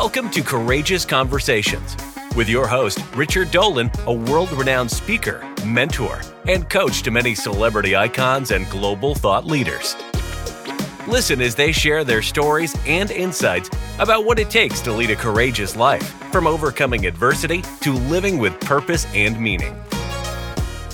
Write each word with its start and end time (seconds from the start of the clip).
Welcome 0.00 0.30
to 0.30 0.42
Courageous 0.42 1.04
Conversations 1.04 1.96
with 2.36 2.48
your 2.48 2.68
host, 2.68 3.00
Richard 3.16 3.50
Dolan, 3.50 3.90
a 4.06 4.12
world 4.12 4.52
renowned 4.52 4.92
speaker, 4.92 5.44
mentor, 5.66 6.20
and 6.46 6.70
coach 6.70 7.02
to 7.02 7.10
many 7.10 7.34
celebrity 7.34 7.96
icons 7.96 8.52
and 8.52 8.70
global 8.70 9.16
thought 9.16 9.44
leaders. 9.44 9.96
Listen 11.08 11.40
as 11.40 11.56
they 11.56 11.72
share 11.72 12.04
their 12.04 12.22
stories 12.22 12.76
and 12.86 13.10
insights 13.10 13.70
about 13.98 14.24
what 14.24 14.38
it 14.38 14.50
takes 14.50 14.80
to 14.82 14.92
lead 14.92 15.10
a 15.10 15.16
courageous 15.16 15.74
life, 15.74 16.08
from 16.30 16.46
overcoming 16.46 17.04
adversity 17.04 17.62
to 17.80 17.92
living 17.92 18.38
with 18.38 18.58
purpose 18.60 19.04
and 19.14 19.38
meaning. 19.40 19.76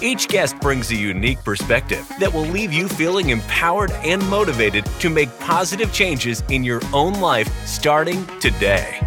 Each 0.05 0.29
guest 0.29 0.61
brings 0.61 0.91
a 0.91 0.97
unique 0.97 1.43
perspective 1.45 2.07
that 2.21 2.31
will 2.31 2.45
leave 2.45 2.75
you 2.75 2.89
feeling 2.89 3.31
empowered 3.31 3.91
and 4.05 4.23
motivated 4.29 4.85
to 5.01 5.09
make 5.09 5.31
positive 5.41 5.95
changes 5.95 6.43
in 6.51 6.63
your 6.63 6.83
own 6.93 7.15
life 7.15 7.49
starting 7.67 8.27
today. 8.39 9.01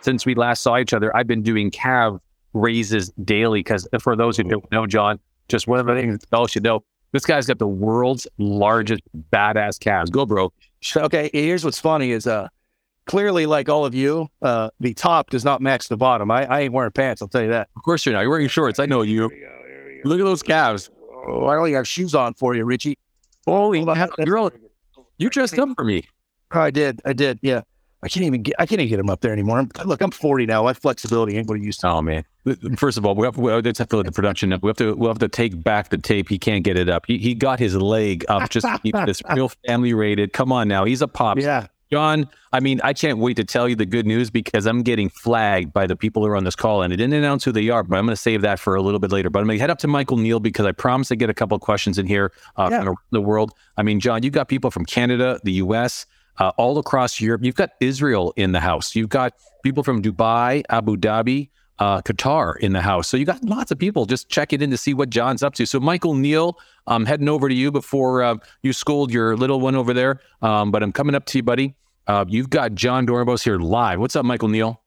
Since 0.00 0.24
we 0.24 0.34
last 0.34 0.62
saw 0.62 0.78
each 0.78 0.94
other, 0.94 1.14
I've 1.14 1.26
been 1.26 1.42
doing 1.42 1.70
calf 1.70 2.14
raises 2.54 3.10
daily 3.22 3.60
because 3.60 3.86
for 4.00 4.16
those 4.16 4.38
who 4.38 4.44
don't 4.44 4.72
know, 4.72 4.86
Jon, 4.86 5.18
just 5.46 5.66
one 5.66 5.78
of 5.78 5.84
the 5.84 5.94
things 5.94 6.18
else 6.32 6.54
you 6.54 6.62
know, 6.62 6.82
this 7.12 7.26
guy's 7.26 7.46
got 7.46 7.58
the 7.58 7.68
world's 7.68 8.26
largest 8.38 9.02
badass 9.30 9.78
calves. 9.78 10.08
Go, 10.08 10.24
bro. 10.24 10.54
Okay, 10.96 11.28
here's 11.34 11.66
what's 11.66 11.78
funny 11.78 12.12
is 12.12 12.26
uh 12.26 12.48
clearly 13.06 13.46
like 13.46 13.68
all 13.68 13.84
of 13.84 13.94
you, 13.94 14.28
uh 14.42 14.70
the 14.80 14.94
top 14.94 15.30
does 15.30 15.44
not 15.44 15.60
match 15.60 15.88
the 15.88 15.96
bottom. 15.96 16.30
I, 16.30 16.44
I 16.46 16.60
ain't 16.60 16.72
wearing 16.72 16.92
pants, 16.92 17.22
I'll 17.22 17.28
tell 17.28 17.42
you 17.42 17.50
that. 17.50 17.68
Of 17.76 17.82
course 17.82 18.04
you're 18.06 18.14
not. 18.14 18.20
You're 18.22 18.30
wearing 18.30 18.48
shorts. 18.48 18.78
I 18.78 18.86
know 18.86 19.02
you. 19.02 19.30
Look 20.04 20.18
at 20.18 20.24
those 20.24 20.42
calves. 20.42 20.90
Oh, 21.28 21.46
I 21.46 21.56
only 21.56 21.72
have 21.72 21.86
shoes 21.86 22.14
on 22.14 22.34
for 22.34 22.54
you, 22.54 22.64
Richie. 22.64 22.98
Holy 23.46 23.84
hell, 23.84 24.10
girl. 24.24 24.50
You 25.18 25.30
dressed 25.30 25.58
up 25.58 25.68
for 25.76 25.84
me. 25.84 26.08
Oh, 26.52 26.60
I 26.60 26.70
did. 26.70 27.00
I 27.04 27.12
did. 27.12 27.38
Yeah. 27.42 27.62
I 28.04 28.08
can't 28.08 28.26
even 28.26 28.42
get 28.42 28.56
I 28.58 28.66
can't 28.66 28.80
even 28.80 28.90
get 28.90 28.98
him 28.98 29.08
up 29.08 29.20
there 29.20 29.32
anymore. 29.32 29.58
I'm, 29.58 29.70
look, 29.84 30.00
I'm 30.00 30.10
40 30.10 30.46
now. 30.46 30.64
My 30.64 30.72
flexibility 30.72 31.36
ain't 31.36 31.48
what 31.48 31.58
it 31.58 31.62
used 31.62 31.80
to. 31.80 31.88
Oh 31.88 32.02
man! 32.02 32.24
First 32.76 32.98
of 32.98 33.06
all, 33.06 33.14
we 33.14 33.24
have, 33.26 33.36
we 33.36 33.52
have 33.52 33.62
to 33.62 33.96
let 33.96 34.06
the 34.06 34.12
production 34.12 34.52
up. 34.52 34.62
We 34.62 34.68
have 34.68 34.76
to 34.78 34.94
we 34.94 35.06
have 35.06 35.20
to 35.20 35.28
take 35.28 35.62
back 35.62 35.90
the 35.90 35.98
tape. 35.98 36.28
He 36.28 36.36
can't 36.36 36.64
get 36.64 36.76
it 36.76 36.88
up. 36.88 37.04
He 37.06 37.18
he 37.18 37.34
got 37.34 37.60
his 37.60 37.76
leg 37.76 38.24
up 38.28 38.50
just 38.50 38.66
to 38.66 38.76
keep 38.80 38.96
this 39.06 39.22
real 39.34 39.50
family 39.66 39.94
rated. 39.94 40.32
Come 40.32 40.50
on 40.50 40.66
now, 40.66 40.84
he's 40.84 41.00
a 41.00 41.06
pop. 41.06 41.38
Yeah. 41.38 41.68
Jon, 41.92 42.26
I 42.54 42.60
mean, 42.60 42.80
I 42.82 42.94
can't 42.94 43.18
wait 43.18 43.36
to 43.36 43.44
tell 43.44 43.68
you 43.68 43.76
the 43.76 43.84
good 43.84 44.06
news 44.06 44.30
because 44.30 44.64
I'm 44.64 44.82
getting 44.82 45.10
flagged 45.10 45.74
by 45.74 45.86
the 45.86 45.94
people 45.94 46.22
who 46.24 46.28
are 46.30 46.36
on 46.36 46.44
this 46.44 46.56
call, 46.56 46.80
and 46.80 46.90
I 46.90 46.96
didn't 46.96 47.12
announce 47.12 47.44
who 47.44 47.52
they 47.52 47.68
are, 47.68 47.82
but 47.82 47.96
I'm 47.98 48.06
going 48.06 48.16
to 48.16 48.20
save 48.20 48.40
that 48.42 48.58
for 48.58 48.74
a 48.76 48.80
little 48.80 48.98
bit 48.98 49.12
later. 49.12 49.28
But 49.28 49.40
I'm 49.40 49.44
going 49.46 49.58
to 49.58 49.60
head 49.60 49.68
up 49.68 49.78
to 49.80 49.88
Michael 49.88 50.16
Neal 50.16 50.40
because 50.40 50.64
I 50.64 50.72
promised 50.72 51.08
to 51.08 51.16
get 51.16 51.28
a 51.28 51.34
couple 51.34 51.54
of 51.54 51.60
questions 51.60 51.98
in 51.98 52.06
here 52.06 52.32
uh, 52.56 52.70
Yeah. 52.72 52.82
from 52.84 52.96
the 53.10 53.20
world. 53.20 53.52
I 53.76 53.82
mean, 53.82 54.00
Jon, 54.00 54.22
you've 54.22 54.32
got 54.32 54.48
people 54.48 54.70
from 54.70 54.86
Canada, 54.86 55.38
the 55.44 55.52
U.S., 55.52 56.06
uh, 56.38 56.50
all 56.56 56.78
across 56.78 57.20
Europe. 57.20 57.44
You've 57.44 57.56
got 57.56 57.70
Israel 57.80 58.32
in 58.36 58.52
the 58.52 58.60
house. 58.60 58.96
You've 58.96 59.10
got 59.10 59.34
people 59.62 59.82
from 59.82 60.00
Dubai, 60.00 60.62
Abu 60.70 60.96
Dhabi, 60.96 61.50
uh, 61.78 62.00
Qatar 62.02 62.56
in 62.58 62.72
the 62.72 62.80
house. 62.80 63.08
So 63.08 63.16
you 63.16 63.24
got 63.24 63.42
lots 63.44 63.70
of 63.70 63.78
people 63.78 64.06
just 64.06 64.28
checking 64.28 64.60
in 64.60 64.70
to 64.70 64.76
see 64.76 64.94
what 64.94 65.10
Jon's 65.10 65.42
up 65.42 65.54
to. 65.54 65.66
So 65.66 65.80
Michael 65.80 66.14
Neal, 66.14 66.58
I'm 66.86 67.06
heading 67.06 67.28
over 67.28 67.48
to 67.48 67.54
you 67.54 67.70
before 67.70 68.22
uh, 68.22 68.36
you 68.62 68.72
scold 68.72 69.12
your 69.12 69.36
little 69.36 69.60
one 69.60 69.74
over 69.74 69.92
there. 69.92 70.20
Um, 70.42 70.70
but 70.70 70.82
I'm 70.82 70.92
coming 70.92 71.14
up 71.14 71.26
to 71.26 71.38
you, 71.38 71.42
buddy. 71.42 71.74
Uh, 72.06 72.24
you've 72.28 72.50
got 72.50 72.74
Jon 72.74 73.06
Dorenbos 73.06 73.42
here 73.42 73.58
live. 73.58 74.00
What's 74.00 74.16
up, 74.16 74.24
Michael 74.24 74.48
Neal? 74.48 74.80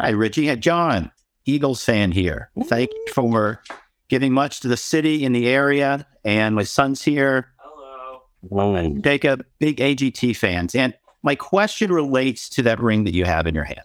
Hi, 0.00 0.10
Richie. 0.10 0.46
Hey, 0.46 0.56
Jon, 0.56 1.10
Eagles 1.44 1.84
fan 1.84 2.12
here. 2.12 2.50
Thank 2.64 2.90
you 2.92 3.12
for 3.12 3.62
giving 4.08 4.32
much 4.32 4.60
to 4.60 4.68
the 4.68 4.76
city 4.76 5.24
in 5.24 5.32
the 5.32 5.48
area. 5.48 6.06
And 6.24 6.54
my 6.54 6.64
son's 6.64 7.02
here. 7.02 7.52
Hello. 7.58 8.22
Whoa. 8.40 8.98
Jacob, 9.00 9.44
big 9.58 9.78
AGT 9.78 10.36
fans. 10.36 10.74
And 10.74 10.94
my 11.22 11.34
question 11.34 11.92
relates 11.92 12.48
to 12.50 12.62
that 12.62 12.80
ring 12.80 13.04
that 13.04 13.14
you 13.14 13.24
have 13.24 13.46
in 13.46 13.54
your 13.54 13.64
hands 13.64 13.80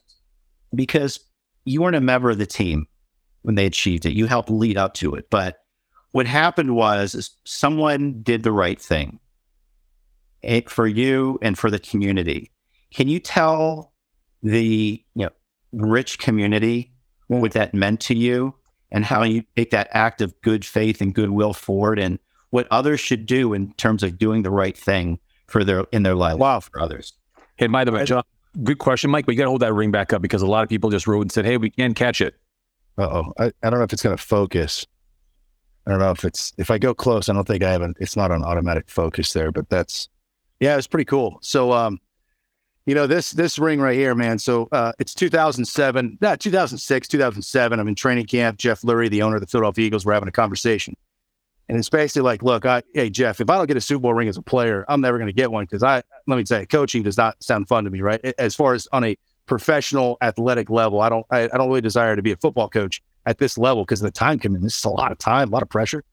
because 0.74 1.20
you 1.66 1.82
weren't 1.82 1.96
a 1.96 2.02
member 2.02 2.30
of 2.30 2.38
the 2.38 2.46
team 2.46 2.88
when 3.44 3.56
they 3.56 3.66
achieved 3.66 4.06
it. 4.06 4.14
You 4.14 4.28
helped 4.28 4.50
lead 4.50 4.78
up 4.78 4.94
to 4.96 5.16
it. 5.16 5.30
But 5.30 5.58
what 6.12 6.26
happened 6.28 6.76
was 6.76 7.16
is 7.16 7.32
someone 7.46 8.22
did 8.22 8.44
the 8.44 8.52
right 8.52 8.80
thing 8.80 9.20
eh, 10.44 10.62
for 10.68 10.88
you 10.88 11.40
and 11.42 11.58
for 11.58 11.70
the 11.72 11.80
community. 11.80 12.52
Can 12.94 13.08
you 13.08 13.20
tell 13.20 13.94
the 14.44 15.04
you 15.16 15.26
know 15.26 15.30
rich 15.72 16.20
community 16.20 16.92
what 17.28 17.52
that 17.54 17.74
meant 17.74 18.00
to 18.02 18.16
you 18.16 18.54
and 18.92 19.06
how 19.06 19.24
you 19.24 19.44
take 19.56 19.70
that 19.72 19.88
act 19.92 20.20
of 20.22 20.40
good 20.42 20.66
faith 20.66 21.00
and 21.00 21.14
goodwill 21.14 21.54
forward 21.54 21.98
and 22.00 22.20
what 22.50 22.68
others 22.72 23.00
should 23.00 23.26
do 23.26 23.54
in 23.54 23.72
terms 23.76 24.04
of 24.04 24.18
doing 24.18 24.42
the 24.44 24.50
right 24.52 24.78
thing 24.78 25.18
for 25.48 25.64
their 25.64 25.86
in 25.94 26.04
their 26.04 26.16
life 26.16 26.38
Wow. 26.38 26.60
for 26.60 26.82
others. 26.82 27.14
Hey, 27.56 27.68
by 27.68 27.86
the 27.86 27.92
way, 27.92 28.04
John, 28.04 28.24
good 28.64 28.80
question, 28.80 29.10
Mike, 29.10 29.26
but 29.26 29.34
you 29.34 29.38
got 29.38 29.46
to 29.46 29.50
hold 29.50 29.62
that 29.62 29.74
ring 29.74 29.92
back 29.92 30.14
up 30.14 30.22
because 30.22 30.42
a 30.42 30.48
lot 30.48 30.64
of 30.64 30.70
people 30.70 30.90
just 30.90 31.08
wrote 31.08 31.22
and 31.22 31.32
said, 31.32 31.46
hey, 31.46 31.58
we 31.58 31.70
can't 31.70 31.96
catch 31.96 32.22
it. 32.22 32.36
Uh 32.98 33.04
oh. 33.04 33.34
I, 33.40 33.52
I 33.64 33.70
don't 33.70 33.80
know 33.80 33.84
if 33.84 33.94
it's 33.94 34.04
going 34.04 34.16
to 34.16 34.22
focus. 34.22 34.86
I 35.86 35.92
don't 35.92 36.00
know 36.00 36.12
if 36.12 36.24
it's 36.24 36.54
if 36.58 36.70
I 36.70 36.78
go 36.78 36.94
close. 36.94 37.30
I 37.30 37.34
don't 37.34 37.48
think 37.48 37.64
I 37.64 37.72
have 37.72 37.82
an. 37.82 37.96
It's 38.00 38.16
not 38.16 38.32
an 38.32 38.44
automatic 38.44 38.90
focus 38.90 39.34
there, 39.34 39.52
but 39.52 39.68
that's 39.70 40.10
yeah, 40.60 40.78
it's 40.78 40.88
pretty 40.88 41.06
cool. 41.06 41.40
So 41.42 41.72
um, 41.72 42.00
you 42.86 42.94
know 42.94 43.08
this 43.08 43.32
this 43.32 43.58
ring 43.58 43.82
right 43.82 43.96
here, 43.96 44.14
man. 44.14 44.38
So 44.38 44.68
uh, 44.72 44.92
it's 45.00 45.16
2007, 45.16 46.20
not 46.22 46.40
2006, 46.40 47.08
2007. 47.08 47.80
I'm 47.80 47.88
in 47.88 47.96
training 47.96 48.28
camp. 48.28 48.60
Jeff 48.60 48.82
Lurie, 48.82 49.10
the 49.10 49.24
owner 49.24 49.36
of 49.36 49.42
the 49.42 49.48
Philadelphia 49.48 49.86
Eagles, 49.86 50.06
we're 50.06 50.14
having 50.14 50.30
a 50.30 50.32
conversation, 50.32 50.96
and 51.70 51.78
it's 51.78 51.90
basically 51.90 52.24
like, 52.24 52.44
look, 52.44 52.66
I, 52.66 52.84
hey 52.94 53.10
Jeff, 53.10 53.40
if 53.40 53.50
I 53.50 53.58
don't 53.58 53.68
get 53.68 53.78
a 53.78 53.82
Super 53.82 54.02
Bowl 54.02 54.14
ring 54.14 54.28
as 54.28 54.38
a 54.38 54.42
player, 54.42 54.86
I'm 54.90 55.02
never 55.02 55.18
going 55.18 55.28
to 55.28 55.34
get 55.34 55.52
one 55.52 55.66
because 55.66 55.84
I 55.84 56.04
let 56.28 56.38
me 56.38 56.46
say, 56.46 56.66
coaching 56.66 57.04
does 57.04 57.18
not 57.18 57.42
sound 57.44 57.68
fun 57.68 57.84
to 57.86 57.90
me, 57.90 58.02
right? 58.02 58.20
As 58.38 58.56
far 58.56 58.74
as 58.74 58.88
on 58.92 59.04
a 59.04 59.18
professional 59.46 60.18
athletic 60.22 60.70
level, 60.70 61.02
I 61.02 61.10
don't 61.10 61.26
I, 61.32 61.44
I 61.44 61.58
don't 61.58 61.68
really 61.68 61.82
desire 61.82 62.16
to 62.16 62.22
be 62.22 62.32
a 62.32 62.38
football 62.38 62.70
coach 62.70 63.02
at 63.26 63.38
this 63.38 63.58
level 63.58 63.84
because 63.84 64.00
the 64.00 64.12
time 64.12 64.40
commitment. 64.40 64.64
This 64.64 64.78
is 64.78 64.86
a 64.86 64.90
lot 64.90 65.12
of 65.12 65.18
time, 65.18 65.50
a 65.50 65.52
lot 65.52 65.62
of 65.62 65.70
pressure. 65.70 66.04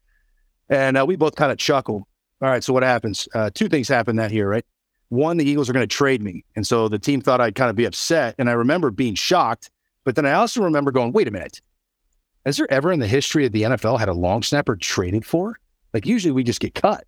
And 0.69 0.97
uh, 0.99 1.05
we 1.07 1.17
both 1.17 1.37
kind 1.37 1.51
of 1.51 1.59
chuckled. 1.59 2.03
All 2.41 2.49
right, 2.49 2.63
so 2.63 2.73
what 2.73 2.83
happens? 2.83 3.27
Uh, 3.35 3.51
two 3.53 3.69
things 3.69 3.89
happen 3.89 4.17
that 4.17 4.31
year, 4.31 4.49
right? 4.49 4.65
One, 5.09 5.39
the 5.39 5.49
Eagles 5.49 5.69
are 5.69 5.73
going 5.73 5.89
to 5.89 5.95
trade 5.95 6.23
me. 6.23 6.45
And 6.55 6.67
so 6.67 6.89
the 6.89 6.99
team 6.99 7.21
thought 7.21 7.41
I'd 7.41 7.55
kind 7.55 7.71
of 7.71 7.77
be 7.77 7.87
upset. 7.87 8.35
And 8.39 8.49
I 8.49 8.53
remember 8.53 8.91
being 8.91 9.15
shocked. 9.15 9.71
But 10.05 10.15
then 10.15 10.27
I 10.27 10.33
also 10.33 10.63
remember 10.63 10.93
going, 10.93 11.13
wait 11.13 11.27
a 11.27 11.31
minute. 11.31 11.61
Has 12.49 12.57
there 12.57 12.73
ever 12.73 12.91
in 12.91 12.99
the 12.99 13.07
history 13.07 13.45
of 13.45 13.53
the 13.53 13.65
NFL 13.65 13.99
had 13.99 14.09
a 14.09 14.15
long 14.15 14.43
snapper 14.43 14.75
traded 14.75 15.27
for? 15.27 15.61
Like 15.93 16.07
usually 16.07 16.33
we 16.33 16.43
just 16.43 16.61
get 16.61 16.75
cut. 16.75 17.05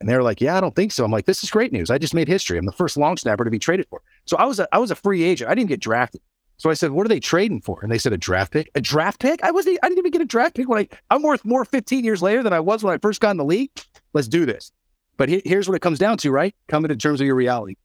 And 0.00 0.08
they 0.08 0.16
were 0.16 0.22
like, 0.24 0.40
yeah, 0.40 0.56
I 0.56 0.60
don't 0.60 0.74
think 0.74 0.90
so. 0.90 1.04
I'm 1.04 1.12
like, 1.12 1.26
this 1.26 1.44
is 1.44 1.50
great 1.52 1.72
news. 1.72 1.92
I 1.92 1.98
just 1.98 2.12
made 2.12 2.26
history. 2.26 2.58
I'm 2.58 2.66
the 2.66 2.72
first 2.72 2.96
long 2.96 3.16
snapper 3.16 3.44
to 3.44 3.52
be 3.52 3.58
traded 3.60 3.86
for. 3.88 4.02
So 4.24 4.36
I 4.36 4.46
was 4.46 4.58
a, 4.58 4.66
I 4.72 4.78
was 4.78 4.90
a 4.90 4.96
free 4.96 5.22
agent. 5.22 5.48
I 5.48 5.54
didn't 5.54 5.68
get 5.68 5.78
drafted. 5.78 6.22
So 6.56 6.70
I 6.70 6.74
said, 6.74 6.90
what 6.90 7.06
are 7.06 7.08
they 7.08 7.20
trading 7.20 7.60
for? 7.60 7.78
And 7.84 7.92
they 7.92 7.98
said, 7.98 8.12
a 8.12 8.18
draft 8.18 8.52
pick. 8.52 8.68
A 8.74 8.80
draft 8.80 9.20
pick? 9.20 9.44
I 9.44 9.52
wasn't, 9.52 9.78
I 9.80 9.88
didn't 9.88 10.00
even 10.00 10.10
get 10.10 10.22
a 10.22 10.24
draft 10.24 10.56
pick 10.56 10.68
when 10.68 10.80
I, 10.80 10.88
I'm 11.08 11.22
worth 11.22 11.44
more 11.44 11.64
15 11.64 12.02
years 12.02 12.20
later 12.20 12.42
than 12.42 12.52
I 12.52 12.58
was 12.58 12.82
when 12.82 12.92
I 12.92 12.98
first 12.98 13.20
got 13.20 13.30
in 13.30 13.36
the 13.36 13.44
league. 13.44 13.70
Let's 14.12 14.26
do 14.26 14.44
this. 14.44 14.72
But 15.16 15.28
he- 15.28 15.42
here's 15.44 15.68
what 15.68 15.76
it 15.76 15.82
comes 15.82 16.00
down 16.00 16.16
to, 16.18 16.32
right? 16.32 16.52
Coming 16.66 16.90
in 16.90 16.98
terms 16.98 17.20
of 17.20 17.28
your 17.28 17.36
reality. 17.36 17.76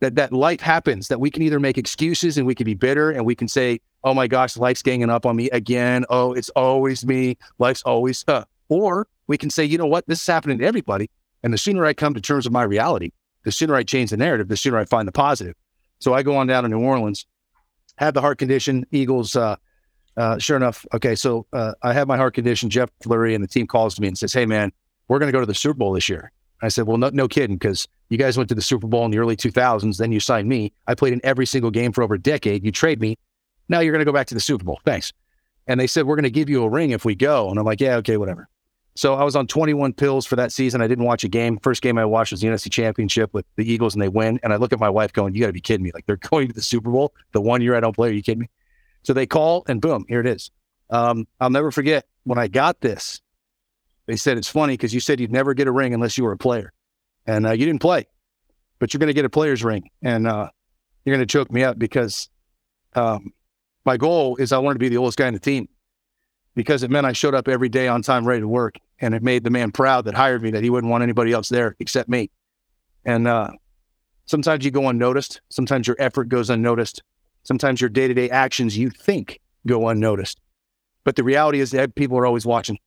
That 0.00 0.14
that 0.16 0.32
life 0.32 0.60
happens, 0.60 1.08
that 1.08 1.20
we 1.20 1.30
can 1.30 1.42
either 1.42 1.58
make 1.58 1.78
excuses 1.78 2.36
and 2.36 2.46
we 2.46 2.54
can 2.54 2.66
be 2.66 2.74
bitter 2.74 3.10
and 3.10 3.24
we 3.24 3.34
can 3.34 3.48
say, 3.48 3.80
oh 4.04 4.12
my 4.12 4.26
gosh, 4.26 4.56
life's 4.56 4.82
ganging 4.82 5.10
up 5.10 5.26
on 5.26 5.36
me 5.36 5.50
again. 5.50 6.04
Oh, 6.10 6.32
it's 6.32 6.50
always 6.50 7.04
me. 7.04 7.38
Life's 7.58 7.82
always, 7.82 8.24
uh, 8.28 8.44
or 8.68 9.08
we 9.26 9.38
can 9.38 9.50
say, 9.50 9.64
you 9.64 9.78
know 9.78 9.86
what? 9.86 10.06
This 10.06 10.20
is 10.20 10.26
happening 10.26 10.58
to 10.58 10.64
everybody. 10.64 11.10
And 11.42 11.52
the 11.52 11.58
sooner 11.58 11.84
I 11.84 11.92
come 11.92 12.14
to 12.14 12.20
terms 12.20 12.44
with 12.44 12.52
my 12.52 12.62
reality, 12.62 13.12
the 13.44 13.52
sooner 13.52 13.74
I 13.74 13.82
change 13.82 14.10
the 14.10 14.16
narrative, 14.16 14.48
the 14.48 14.56
sooner 14.56 14.78
I 14.78 14.84
find 14.84 15.08
the 15.08 15.12
positive. 15.12 15.54
So 15.98 16.14
I 16.14 16.22
go 16.22 16.36
on 16.36 16.46
down 16.46 16.64
to 16.64 16.68
New 16.68 16.80
Orleans, 16.80 17.26
had 17.96 18.14
the 18.14 18.20
heart 18.20 18.38
condition. 18.38 18.86
Eagles, 18.90 19.34
uh, 19.34 19.56
uh, 20.16 20.38
sure 20.38 20.56
enough. 20.56 20.84
Okay, 20.94 21.14
so 21.14 21.46
uh, 21.52 21.72
I 21.82 21.92
have 21.92 22.06
my 22.06 22.16
heart 22.16 22.34
condition. 22.34 22.70
Jeff 22.70 22.90
Lurie 23.04 23.34
and 23.34 23.42
the 23.42 23.48
team 23.48 23.66
calls 23.66 23.94
to 23.96 24.00
me 24.00 24.08
and 24.08 24.16
says, 24.16 24.32
"Hey, 24.32 24.46
man, 24.46 24.72
we're 25.08 25.18
going 25.18 25.28
to 25.28 25.32
go 25.32 25.40
to 25.40 25.46
the 25.46 25.54
Super 25.54 25.78
Bowl 25.78 25.92
this 25.92 26.08
year." 26.08 26.32
I 26.62 26.68
said, 26.68 26.86
"Well, 26.86 26.96
no, 26.96 27.10
no 27.12 27.28
kidding, 27.28 27.56
because 27.56 27.86
you 28.08 28.18
guys 28.18 28.36
went 28.36 28.48
to 28.48 28.54
the 28.54 28.62
Super 28.62 28.86
Bowl 28.86 29.04
in 29.04 29.10
the 29.10 29.18
early 29.18 29.36
2000s. 29.36 29.98
Then 29.98 30.12
you 30.12 30.20
signed 30.20 30.48
me. 30.48 30.72
I 30.86 30.94
played 30.94 31.12
in 31.12 31.20
every 31.24 31.46
single 31.46 31.70
game 31.70 31.92
for 31.92 32.02
over 32.02 32.14
a 32.14 32.20
decade. 32.20 32.64
You 32.64 32.72
trade 32.72 33.00
me. 33.00 33.18
Now 33.68 33.80
you're 33.80 33.92
going 33.92 34.00
to 34.00 34.06
go 34.06 34.12
back 34.12 34.26
to 34.28 34.34
the 34.34 34.40
Super 34.40 34.64
Bowl. 34.64 34.80
Thanks." 34.84 35.12
And 35.66 35.80
they 35.80 35.86
said, 35.86 36.06
"We're 36.06 36.16
going 36.16 36.24
to 36.24 36.30
give 36.30 36.48
you 36.48 36.62
a 36.62 36.68
ring 36.68 36.90
if 36.90 37.04
we 37.04 37.14
go." 37.14 37.50
And 37.50 37.58
I'm 37.58 37.64
like, 37.64 37.80
"Yeah, 37.80 37.96
okay, 37.96 38.16
whatever." 38.16 38.48
So 38.96 39.14
I 39.14 39.24
was 39.24 39.36
on 39.36 39.46
21 39.46 39.92
pills 39.92 40.24
for 40.24 40.36
that 40.36 40.52
season. 40.52 40.80
I 40.80 40.86
didn't 40.86 41.04
watch 41.04 41.22
a 41.22 41.28
game. 41.28 41.58
First 41.58 41.82
game 41.82 41.98
I 41.98 42.06
watched 42.06 42.32
was 42.32 42.40
the 42.40 42.48
NFC 42.48 42.72
Championship 42.72 43.34
with 43.34 43.44
the 43.56 43.70
Eagles, 43.70 43.94
and 43.94 44.00
they 44.00 44.08
win. 44.08 44.40
And 44.42 44.54
I 44.54 44.56
look 44.56 44.72
at 44.72 44.80
my 44.80 44.88
wife, 44.88 45.12
going, 45.12 45.34
"You 45.34 45.40
got 45.40 45.48
to 45.48 45.52
be 45.52 45.60
kidding 45.60 45.84
me! 45.84 45.90
Like 45.92 46.06
they're 46.06 46.16
going 46.30 46.48
to 46.48 46.54
the 46.54 46.62
Super 46.62 46.90
Bowl 46.90 47.12
the 47.32 47.40
one 47.40 47.60
year 47.60 47.76
I 47.76 47.80
don't 47.80 47.94
play. 47.94 48.08
Are 48.08 48.12
you 48.12 48.22
kidding 48.22 48.40
me?" 48.40 48.50
So 49.02 49.12
they 49.12 49.26
call, 49.26 49.64
and 49.68 49.80
boom, 49.80 50.04
here 50.08 50.20
it 50.20 50.26
is. 50.26 50.50
Um, 50.90 51.26
I'll 51.40 51.50
never 51.50 51.70
forget 51.70 52.06
when 52.24 52.38
I 52.38 52.48
got 52.48 52.80
this. 52.80 53.20
They 54.06 54.16
said 54.16 54.38
it's 54.38 54.48
funny 54.48 54.74
because 54.74 54.94
you 54.94 55.00
said 55.00 55.20
you'd 55.20 55.32
never 55.32 55.54
get 55.54 55.66
a 55.66 55.72
ring 55.72 55.94
unless 55.94 56.16
you 56.16 56.24
were 56.24 56.32
a 56.32 56.38
player, 56.38 56.72
and 57.26 57.46
uh, 57.46 57.52
you 57.52 57.66
didn't 57.66 57.80
play, 57.80 58.06
but 58.78 58.92
you're 58.92 58.98
going 58.98 59.08
to 59.08 59.14
get 59.14 59.24
a 59.24 59.30
player's 59.30 59.64
ring, 59.64 59.90
and 60.02 60.26
uh, 60.26 60.48
you're 61.04 61.16
going 61.16 61.26
to 61.26 61.30
choke 61.32 61.50
me 61.50 61.64
up 61.64 61.78
because 61.78 62.28
um, 62.94 63.32
my 63.84 63.96
goal 63.96 64.36
is 64.36 64.52
I 64.52 64.58
wanted 64.58 64.74
to 64.74 64.80
be 64.80 64.88
the 64.88 64.98
oldest 64.98 65.18
guy 65.18 65.28
in 65.28 65.34
the 65.34 65.40
team 65.40 65.68
because 66.54 66.82
it 66.82 66.90
meant 66.90 67.06
I 67.06 67.12
showed 67.12 67.34
up 67.34 67.48
every 67.48 67.68
day 67.68 67.88
on 67.88 68.02
time, 68.02 68.26
ready 68.26 68.40
to 68.40 68.48
work, 68.48 68.76
and 69.00 69.14
it 69.14 69.22
made 69.22 69.44
the 69.44 69.50
man 69.50 69.72
proud 69.72 70.04
that 70.04 70.14
hired 70.14 70.42
me 70.42 70.50
that 70.52 70.62
he 70.62 70.70
wouldn't 70.70 70.90
want 70.90 71.02
anybody 71.02 71.32
else 71.32 71.48
there 71.48 71.76
except 71.80 72.08
me. 72.08 72.30
And 73.04 73.28
uh, 73.28 73.50
Sometimes 74.26 74.64
you 74.64 74.72
go 74.72 74.88
unnoticed. 74.88 75.40
Sometimes 75.50 75.86
your 75.86 75.96
effort 76.00 76.28
goes 76.28 76.50
unnoticed. 76.50 77.02
Sometimes 77.44 77.80
your 77.80 77.90
day 77.90 78.08
to 78.08 78.14
day 78.14 78.28
actions 78.28 78.76
you 78.76 78.90
think 78.90 79.40
go 79.66 79.88
unnoticed. 79.88 80.40
But 81.04 81.14
the 81.14 81.22
reality 81.22 81.60
is 81.60 81.70
that 81.70 81.94
people 81.94 82.18
are 82.18 82.26
always 82.26 82.44
watching. 82.44 82.78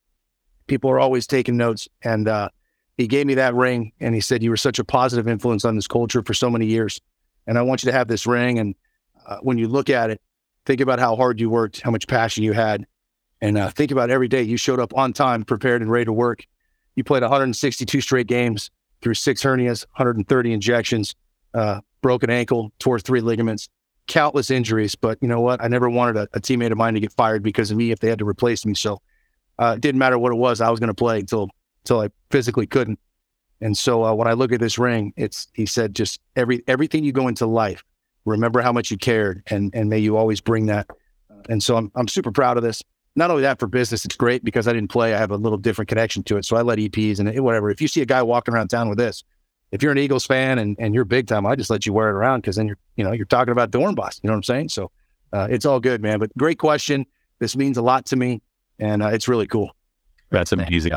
People 0.70 0.90
are 0.92 1.00
always 1.00 1.28
taking 1.28 1.58
notes. 1.58 1.90
And 2.04 2.30
uh, 2.30 2.50
he 2.98 3.08
gave 3.08 3.26
me 3.26 3.34
that 3.34 3.56
ring 3.56 3.92
and 4.00 4.16
he 4.16 4.22
said, 4.22 4.42
You 4.42 4.52
were 4.52 4.58
such 4.58 4.80
a 4.80 4.86
positive 4.86 5.28
influence 5.28 5.66
on 5.66 5.76
this 5.76 5.88
culture 5.88 6.22
for 6.24 6.34
so 6.34 6.50
many 6.50 6.68
years. 6.68 7.02
And 7.48 7.58
I 7.58 7.64
want 7.64 7.84
you 7.84 7.92
to 7.92 7.98
have 7.98 8.08
this 8.08 8.26
ring. 8.26 8.60
And 8.60 8.76
uh, 9.28 9.38
when 9.42 9.58
you 9.58 9.68
look 9.68 9.90
at 9.90 10.10
it, 10.10 10.22
think 10.66 10.80
about 10.80 11.00
how 11.00 11.16
hard 11.16 11.40
you 11.40 11.50
worked, 11.50 11.82
how 11.82 11.92
much 11.92 12.08
passion 12.08 12.44
you 12.44 12.54
had. 12.54 12.86
And 13.42 13.58
uh, 13.58 13.70
think 13.70 13.92
about 13.92 14.10
every 14.10 14.28
day 14.28 14.44
you 14.44 14.58
showed 14.58 14.80
up 14.80 14.96
on 14.96 15.14
time, 15.14 15.44
prepared, 15.44 15.82
and 15.82 15.90
ready 15.90 16.06
to 16.06 16.14
work. 16.14 16.46
You 16.96 17.04
played 17.04 17.24
162 17.24 18.02
straight 18.02 18.28
games 18.28 18.70
through 19.02 19.14
six 19.14 19.42
hernias, 19.42 19.86
130 19.96 20.54
injections, 20.54 21.16
uh, 21.54 21.80
broken 22.02 22.30
ankle, 22.30 22.72
tore 22.80 23.00
three 23.00 23.22
ligaments, 23.22 23.70
countless 24.08 24.52
injuries. 24.52 24.96
But 24.96 25.18
you 25.22 25.28
know 25.28 25.40
what? 25.40 25.64
I 25.64 25.68
never 25.68 25.90
wanted 25.90 26.18
a, 26.18 26.28
a, 26.34 26.42
teammate 26.42 26.72
of 26.72 26.78
mine 26.78 26.94
to 26.96 27.00
get 27.00 27.14
fired 27.14 27.42
because 27.42 27.72
of 27.72 27.78
me 27.78 27.92
if 27.92 28.00
they 28.00 28.10
had 28.10 28.20
to 28.20 28.28
replace 28.28 28.66
me. 28.66 28.74
So 28.74 29.02
uh, 29.60 29.74
it 29.76 29.82
didn't 29.82 30.00
matter 30.00 30.18
what 30.18 30.32
it 30.32 30.38
was. 30.38 30.62
I 30.62 30.70
was 30.70 30.80
going 30.80 30.88
to 30.88 30.94
play 30.94 31.20
until 31.20 31.50
until 31.84 32.02
I 32.02 32.10
physically 32.32 32.66
couldn't. 32.66 33.00
And 33.62 33.78
so 33.78 34.06
uh, 34.06 34.14
when 34.14 34.28
I 34.28 34.34
look 34.34 34.52
at 34.52 34.60
this 34.60 34.80
ring, 34.80 35.14
it's 35.18 35.48
he 35.54 35.66
said 35.66 35.94
just 35.94 36.20
every 36.36 36.64
everything 36.68 37.04
you 37.04 37.12
go 37.12 37.28
into 37.28 37.46
life, 37.46 37.84
remember 38.26 38.62
how 38.62 38.72
much 38.72 38.90
you 38.90 38.98
cared, 38.98 39.44
and 39.48 39.74
and 39.76 39.90
may 39.90 40.00
you 40.00 40.18
always 40.18 40.40
bring 40.40 40.68
that. 40.68 40.88
And 41.50 41.62
so 41.62 41.76
I'm 41.76 41.92
I'm 41.96 42.08
super 42.08 42.32
proud 42.32 42.58
of 42.58 42.64
this. 42.64 42.82
Not 43.16 43.32
only 43.32 43.42
that 43.44 43.60
for 43.60 43.68
business, 43.68 44.06
it's 44.06 44.16
great 44.16 44.46
because 44.46 44.68
I 44.68 44.72
didn't 44.72 44.92
play. 44.92 45.14
I 45.14 45.18
have 45.18 45.32
a 45.32 45.38
little 45.38 45.58
different 45.58 45.90
connection 45.90 46.24
to 46.24 46.38
it. 46.38 46.46
So 46.46 46.56
I 46.56 46.62
let 46.62 46.80
EPs 46.80 47.20
and 47.20 47.44
whatever. 47.44 47.70
If 47.70 47.82
you 47.82 47.88
see 47.90 48.02
a 48.02 48.06
guy 48.06 48.22
walking 48.22 48.54
around 48.54 48.70
town 48.70 48.88
with 48.88 48.98
this, 48.98 49.24
if 49.72 49.84
you're 49.84 49.92
an 49.92 49.98
Eagles 49.98 50.26
fan 50.26 50.58
and, 50.58 50.78
and 50.80 50.96
you're 50.96 51.06
big 51.06 51.28
time, 51.28 51.46
I 51.46 51.56
just 51.56 51.70
let 51.70 51.86
you 51.86 51.92
wear 51.92 52.10
it 52.10 52.14
around 52.14 52.42
because 52.42 52.56
then 52.56 52.68
you're 52.68 52.78
you 52.96 53.04
know 53.04 53.12
you're 53.12 53.26
talking 53.26 53.52
about 53.52 53.72
Dorenbos. 53.72 54.20
You 54.24 54.28
know 54.28 54.34
what 54.34 54.38
I'm 54.38 54.44
saying? 54.44 54.70
So 54.70 54.92
uh, 55.34 55.48
it's 55.50 55.66
all 55.66 55.82
good, 55.82 56.02
man. 56.02 56.20
But 56.20 56.36
great 56.38 56.60
question. 56.60 57.06
This 57.40 57.58
means 57.58 57.78
a 57.78 57.82
lot 57.82 58.06
to 58.08 58.16
me, 58.16 58.42
and 58.80 59.04
uh, 59.04 59.08
it's 59.08 59.28
really 59.28 59.48
cool. 59.48 59.76
That's 60.32 60.52
amazing. 60.52 60.94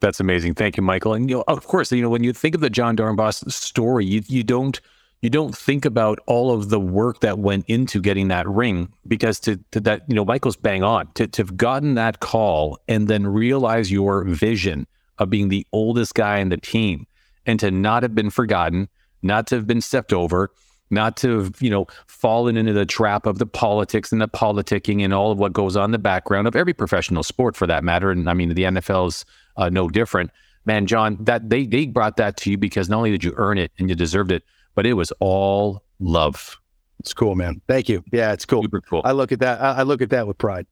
That's 0.00 0.20
amazing. 0.20 0.54
Thank 0.54 0.76
you, 0.76 0.82
Michael. 0.82 1.14
And 1.14 1.28
you 1.30 1.36
know, 1.36 1.44
of 1.48 1.66
course, 1.66 1.90
you 1.92 2.02
know 2.02 2.10
when 2.10 2.24
you 2.24 2.32
think 2.32 2.54
of 2.54 2.60
the 2.60 2.70
Jon 2.70 2.96
Dorenbos 2.96 3.50
story, 3.50 4.04
you 4.04 4.22
you 4.26 4.42
don't 4.42 4.80
you 5.22 5.30
don't 5.30 5.56
think 5.56 5.84
about 5.84 6.18
all 6.26 6.52
of 6.52 6.68
the 6.68 6.80
work 6.80 7.20
that 7.20 7.38
went 7.38 7.64
into 7.68 8.00
getting 8.00 8.28
that 8.28 8.46
ring 8.46 8.92
because 9.08 9.40
to, 9.40 9.58
to 9.70 9.80
that 9.80 10.02
you 10.08 10.14
know 10.14 10.24
Michael's 10.24 10.56
bang 10.56 10.82
on 10.82 11.10
to 11.14 11.26
to 11.26 11.42
have 11.42 11.56
gotten 11.56 11.94
that 11.94 12.20
call 12.20 12.78
and 12.88 13.08
then 13.08 13.26
realize 13.26 13.90
your 13.90 14.24
vision 14.24 14.86
of 15.18 15.30
being 15.30 15.48
the 15.48 15.66
oldest 15.72 16.14
guy 16.14 16.38
in 16.38 16.50
the 16.50 16.58
team 16.58 17.06
and 17.46 17.58
to 17.60 17.70
not 17.70 18.02
have 18.02 18.14
been 18.14 18.30
forgotten, 18.30 18.88
not 19.22 19.46
to 19.46 19.54
have 19.54 19.66
been 19.66 19.80
stepped 19.80 20.12
over, 20.12 20.50
not 20.90 21.16
to 21.18 21.38
have, 21.40 21.60
you 21.60 21.70
know, 21.70 21.86
fallen 22.06 22.56
into 22.56 22.72
the 22.72 22.86
trap 22.86 23.26
of 23.26 23.38
the 23.38 23.46
politics 23.46 24.12
and 24.12 24.20
the 24.20 24.28
politicking 24.28 25.04
and 25.04 25.12
all 25.12 25.32
of 25.32 25.38
what 25.38 25.52
goes 25.52 25.76
on 25.76 25.86
in 25.86 25.90
the 25.92 25.98
background 25.98 26.46
of 26.46 26.56
every 26.56 26.74
professional 26.74 27.22
sport 27.22 27.56
for 27.56 27.66
that 27.66 27.84
matter. 27.84 28.10
And 28.10 28.28
I 28.28 28.34
mean, 28.34 28.48
the 28.50 28.62
NFL 28.62 29.08
is 29.08 29.24
uh, 29.56 29.68
no 29.68 29.88
different. 29.88 30.30
Man, 30.64 30.86
Jon, 30.86 31.16
that 31.20 31.48
they 31.48 31.66
they 31.66 31.86
brought 31.86 32.16
that 32.16 32.36
to 32.38 32.50
you 32.50 32.58
because 32.58 32.88
not 32.88 32.98
only 32.98 33.10
did 33.10 33.24
you 33.24 33.32
earn 33.36 33.58
it 33.58 33.72
and 33.78 33.88
you 33.88 33.94
deserved 33.94 34.32
it, 34.32 34.42
but 34.74 34.86
it 34.86 34.94
was 34.94 35.12
all 35.20 35.82
love. 36.00 36.58
It's 37.00 37.14
cool, 37.14 37.34
man. 37.34 37.60
Thank 37.68 37.88
you. 37.88 38.02
Yeah, 38.12 38.32
it's 38.32 38.44
cool. 38.44 38.62
Super 38.62 38.80
cool. 38.80 39.02
I 39.04 39.12
look 39.12 39.30
at 39.30 39.40
that. 39.40 39.60
I 39.60 39.82
look 39.82 40.02
at 40.02 40.10
that 40.10 40.26
with 40.26 40.38
pride. 40.38 40.66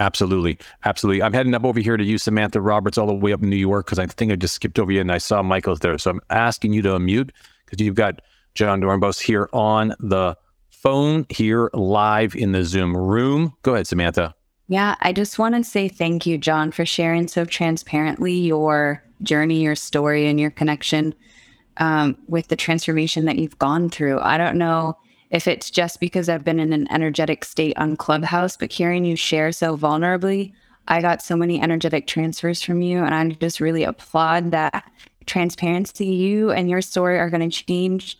Absolutely. 0.00 0.58
Absolutely. 0.84 1.22
I'm 1.22 1.34
heading 1.34 1.54
up 1.54 1.64
over 1.64 1.78
here 1.78 1.98
to 1.98 2.02
you, 2.02 2.16
Samantha 2.16 2.60
Roberts, 2.60 2.96
all 2.96 3.06
the 3.06 3.14
way 3.14 3.34
up 3.34 3.42
in 3.42 3.50
New 3.50 3.56
York, 3.56 3.84
because 3.86 3.98
I 3.98 4.06
think 4.06 4.32
I 4.32 4.36
just 4.36 4.54
skipped 4.54 4.78
over 4.78 4.90
you 4.90 5.00
and 5.00 5.12
I 5.12 5.18
saw 5.18 5.42
Michael's 5.42 5.80
there. 5.80 5.98
So 5.98 6.10
I'm 6.10 6.20
asking 6.30 6.72
you 6.72 6.80
to 6.82 6.88
unmute 6.90 7.30
because 7.66 7.84
you've 7.84 7.96
got 7.96 8.22
Jon 8.54 8.80
Dorenbos 8.80 9.20
here 9.20 9.48
on 9.52 9.94
the 10.00 10.36
phone, 10.70 11.26
here 11.28 11.70
live 11.74 12.34
in 12.34 12.52
the 12.52 12.64
Zoom 12.64 12.96
room. 12.96 13.54
Go 13.62 13.74
ahead, 13.74 13.86
Samantha. 13.86 14.34
Yeah, 14.68 14.94
I 15.00 15.12
just 15.12 15.38
want 15.38 15.56
to 15.56 15.64
say 15.64 15.88
thank 15.88 16.26
you, 16.26 16.38
Jon, 16.38 16.70
for 16.70 16.86
sharing 16.86 17.28
so 17.28 17.44
transparently 17.44 18.34
your 18.34 19.02
journey, 19.22 19.62
your 19.62 19.74
story, 19.74 20.28
and 20.28 20.38
your 20.38 20.50
connection 20.50 21.14
um, 21.78 22.16
with 22.28 22.48
the 22.48 22.56
transformation 22.56 23.24
that 23.24 23.38
you've 23.38 23.58
gone 23.58 23.90
through. 23.90 24.20
I 24.20 24.38
don't 24.38 24.56
know 24.56 24.96
if 25.30 25.46
it's 25.46 25.70
just 25.70 26.00
because 26.00 26.28
I've 26.28 26.44
been 26.44 26.60
in 26.60 26.72
an 26.72 26.90
energetic 26.90 27.44
state 27.44 27.76
on 27.78 27.96
Clubhouse, 27.96 28.56
but 28.56 28.72
hearing 28.72 29.04
you 29.04 29.16
share 29.16 29.52
so 29.52 29.76
vulnerably, 29.76 30.52
I 30.88 31.00
got 31.00 31.22
so 31.22 31.36
many 31.36 31.60
energetic 31.60 32.06
transfers 32.06 32.62
from 32.62 32.82
you. 32.82 33.04
And 33.04 33.14
I 33.14 33.28
just 33.28 33.60
really 33.60 33.84
applaud 33.84 34.50
that 34.50 34.84
transparency. 35.26 36.06
You 36.06 36.50
and 36.50 36.68
your 36.68 36.82
story 36.82 37.18
are 37.18 37.30
going 37.30 37.48
to 37.48 37.64
change 37.64 38.18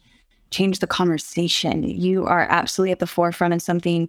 change 0.51 0.81
the 0.81 0.87
conversation. 0.87 1.83
You 1.83 2.27
are 2.27 2.47
absolutely 2.51 2.93
at 2.93 2.99
the 2.99 3.07
forefront 3.07 3.55
of 3.55 3.63
something 3.63 4.09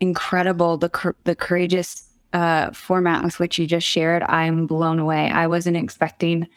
incredible. 0.00 0.76
The 0.76 1.14
the 1.24 1.36
courageous 1.36 2.08
uh, 2.32 2.70
format 2.72 3.22
with 3.24 3.38
which 3.38 3.58
you 3.58 3.66
just 3.66 3.86
shared, 3.86 4.22
I'm 4.24 4.66
blown 4.66 4.98
away. 4.98 5.30
I 5.30 5.46
wasn't 5.46 5.76
expecting 5.76 6.48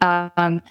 um, 0.00 0.62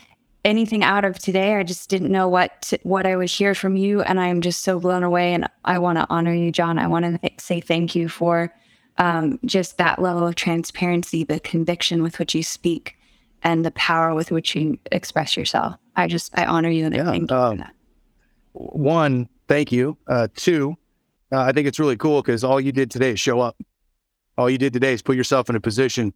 anything 0.46 0.84
out 0.84 1.06
of 1.06 1.20
today. 1.20 1.56
I 1.56 1.64
just 1.64 1.90
didn't 1.90 2.12
know 2.12 2.28
what 2.28 2.62
to, 2.64 2.80
what 2.84 3.06
I 3.06 3.16
would 3.16 3.30
hear 3.30 3.54
from 3.56 3.76
you, 3.76 4.02
and 4.02 4.20
I'm 4.20 4.42
just 4.42 4.64
so 4.64 4.80
blown 4.80 5.04
away. 5.04 5.34
And 5.34 5.50
I 5.66 5.80
want 5.80 5.98
to 5.98 6.08
honor 6.10 6.34
you, 6.34 6.52
Jon. 6.52 6.80
I 6.80 6.88
want 6.88 7.06
to 7.06 7.18
th- 7.18 7.40
say 7.40 7.60
thank 7.60 7.96
you 7.96 8.10
for 8.10 8.54
um, 8.98 9.40
just 9.46 9.78
that 9.78 10.02
level 10.02 10.26
of 10.26 10.36
transparency, 10.36 11.24
the 11.24 11.40
conviction 11.40 12.04
with 12.04 12.20
which 12.20 12.36
you 12.36 12.44
speak, 12.44 12.96
and 13.44 13.66
the 13.66 13.72
power 13.72 14.14
with 14.14 14.32
which 14.32 14.56
you 14.56 14.78
express 14.92 15.36
yourself. 15.36 15.76
I 15.96 16.08
just 16.08 16.38
I 16.38 16.46
honor 16.46 16.70
you 16.70 16.86
and 16.86 16.96
yeah, 16.96 17.02
I 17.02 17.06
thank 17.06 17.30
you 17.30 17.38
um, 17.38 17.58
for 17.58 17.64
that. 17.64 17.74
One, 18.54 19.28
thank 19.48 19.72
you. 19.72 19.98
Uh, 20.08 20.28
two, 20.36 20.76
uh, 21.32 21.42
I 21.42 21.52
think 21.52 21.68
it's 21.68 21.80
really 21.80 21.98
cool 21.98 22.22
because 22.22 22.44
all 22.44 22.62
you 22.62 22.72
did 22.72 22.92
today 22.92 23.12
is 23.12 23.20
show 23.20 23.40
up. 23.40 23.58
All 24.38 24.50
you 24.50 24.58
did 24.58 24.74
today 24.74 24.94
is 24.94 25.02
put 25.02 25.16
yourself 25.16 25.50
in 25.50 25.56
a 25.56 25.60
position 25.60 26.14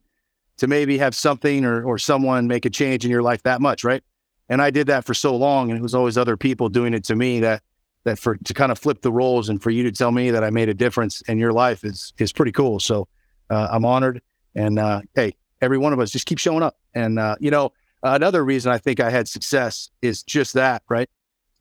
to 0.57 0.67
maybe 0.67 0.97
have 0.97 1.15
something 1.15 1.65
or, 1.65 1.83
or 1.83 1.97
someone 1.97 2.47
make 2.47 2.65
a 2.65 2.69
change 2.69 3.05
in 3.05 3.11
your 3.11 3.21
life 3.21 3.43
that 3.43 3.61
much, 3.61 3.83
right? 3.83 4.03
And 4.49 4.61
I 4.61 4.69
did 4.69 4.87
that 4.87 5.05
for 5.05 5.13
so 5.13 5.35
long, 5.35 5.69
and 5.69 5.77
it 5.77 5.81
was 5.81 5.93
always 5.93 6.17
other 6.17 6.37
people 6.37 6.69
doing 6.69 6.93
it 6.93 7.03
to 7.05 7.15
me 7.15 7.39
that 7.41 7.61
that 8.03 8.17
for 8.17 8.37
to 8.37 8.53
kind 8.53 8.71
of 8.71 8.79
flip 8.79 9.01
the 9.01 9.11
roles 9.11 9.49
and 9.49 9.61
for 9.61 9.69
you 9.69 9.83
to 9.83 9.91
tell 9.91 10.11
me 10.11 10.31
that 10.31 10.43
I 10.43 10.49
made 10.49 10.69
a 10.69 10.73
difference 10.73 11.21
in 11.21 11.37
your 11.37 11.51
life 11.51 11.83
is 11.83 12.13
is 12.17 12.31
pretty 12.31 12.53
cool. 12.53 12.79
So 12.79 13.07
uh, 13.49 13.67
I'm 13.71 13.83
honored, 13.83 14.21
and 14.55 14.79
uh, 14.79 15.01
hey, 15.15 15.35
every 15.61 15.77
one 15.77 15.93
of 15.93 15.99
us 15.99 16.11
just 16.11 16.25
keep 16.25 16.39
showing 16.39 16.63
up. 16.63 16.77
And 16.93 17.19
uh, 17.19 17.35
you 17.39 17.51
know, 17.51 17.73
another 18.03 18.45
reason 18.45 18.71
I 18.71 18.77
think 18.77 18.99
I 18.99 19.09
had 19.09 19.27
success 19.27 19.89
is 20.01 20.23
just 20.23 20.53
that, 20.53 20.83
right? 20.87 21.09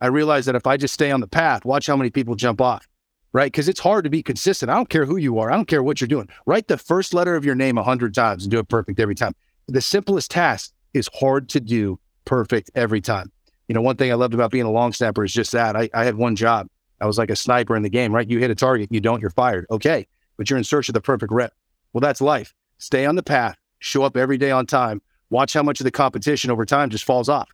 I 0.01 0.09
realized 0.09 0.49
that 0.49 0.55
if 0.55 0.67
I 0.67 0.77
just 0.77 0.95
stay 0.95 1.11
on 1.11 1.21
the 1.21 1.27
path, 1.27 1.65
watch 1.65 1.87
how 1.87 1.97
many 1.97 2.11
people 2.11 2.35
jump 2.35 2.61
off, 2.61 2.87
right? 3.33 3.51
Because 3.51 3.69
it's 3.69 3.81
hard 3.81 4.05
to 4.05 4.11
be 4.11 4.23
consistent. 4.23 4.71
I 4.71 4.75
don't 4.75 4.91
care 4.91 5.07
who 5.07 5.17
you 5.17 5.39
are. 5.39 5.51
I 5.51 5.57
don't 5.57 5.69
care 5.69 5.83
what 5.83 6.01
you're 6.01 6.09
doing. 6.09 6.29
Write 6.45 6.69
the 6.69 6.77
first 6.77 7.15
letter 7.15 7.35
of 7.35 7.45
your 7.45 7.55
name 7.55 7.79
a 7.79 7.83
hundred 7.83 8.15
times 8.15 8.45
and 8.45 8.51
do 8.51 8.59
it 8.59 8.69
perfect 8.69 9.01
every 9.01 9.15
time. 9.15 9.35
The 9.69 9.81
simplest 9.81 10.31
task 10.31 10.73
is 10.95 11.09
hard 11.19 11.49
to 11.51 11.61
do 11.61 11.99
perfect 12.25 12.71
every 12.75 13.01
time. 13.01 13.33
You 13.69 13.75
know, 13.75 13.81
one 13.81 13.97
thing 13.97 14.13
I 14.13 14.15
loved 14.15 14.35
about 14.35 14.51
being 14.51 14.65
a 14.65 14.71
long 14.71 14.93
snapper 14.93 15.25
is 15.25 15.33
just 15.33 15.53
that. 15.53 15.77
I, 15.77 15.89
I 15.93 16.05
had 16.05 16.17
one 16.17 16.37
job. 16.37 16.69
I 17.01 17.07
was 17.07 17.19
like 17.19 17.31
a 17.31 17.37
sniper 17.37 17.77
in 17.77 17.83
the 17.83 17.91
game, 17.91 18.15
right? 18.15 18.29
You 18.29 18.39
hit 18.39 18.51
a 18.51 18.55
target, 18.55 18.93
you 18.93 19.01
don't, 19.01 19.21
you're 19.21 19.31
fired. 19.31 19.67
Okay. 19.71 20.07
But 20.37 20.49
you're 20.49 20.59
in 20.59 20.65
search 20.65 20.89
of 20.89 20.95
the 20.95 21.01
perfect 21.01 21.33
rep. 21.33 21.53
Well, 21.93 22.01
that's 22.01 22.21
life. 22.21 22.55
Stay 22.79 23.07
on 23.07 23.17
the 23.17 23.23
path, 23.23 23.57
show 23.79 24.03
up 24.03 24.17
every 24.17 24.37
day 24.37 24.51
on 24.51 24.67
time, 24.67 25.01
watch 25.31 25.55
how 25.55 25.63
much 25.63 25.81
of 25.81 25.85
the 25.85 25.91
competition 25.91 26.51
over 26.51 26.67
time 26.67 26.91
just 26.91 27.05
falls 27.05 27.29
off. 27.29 27.49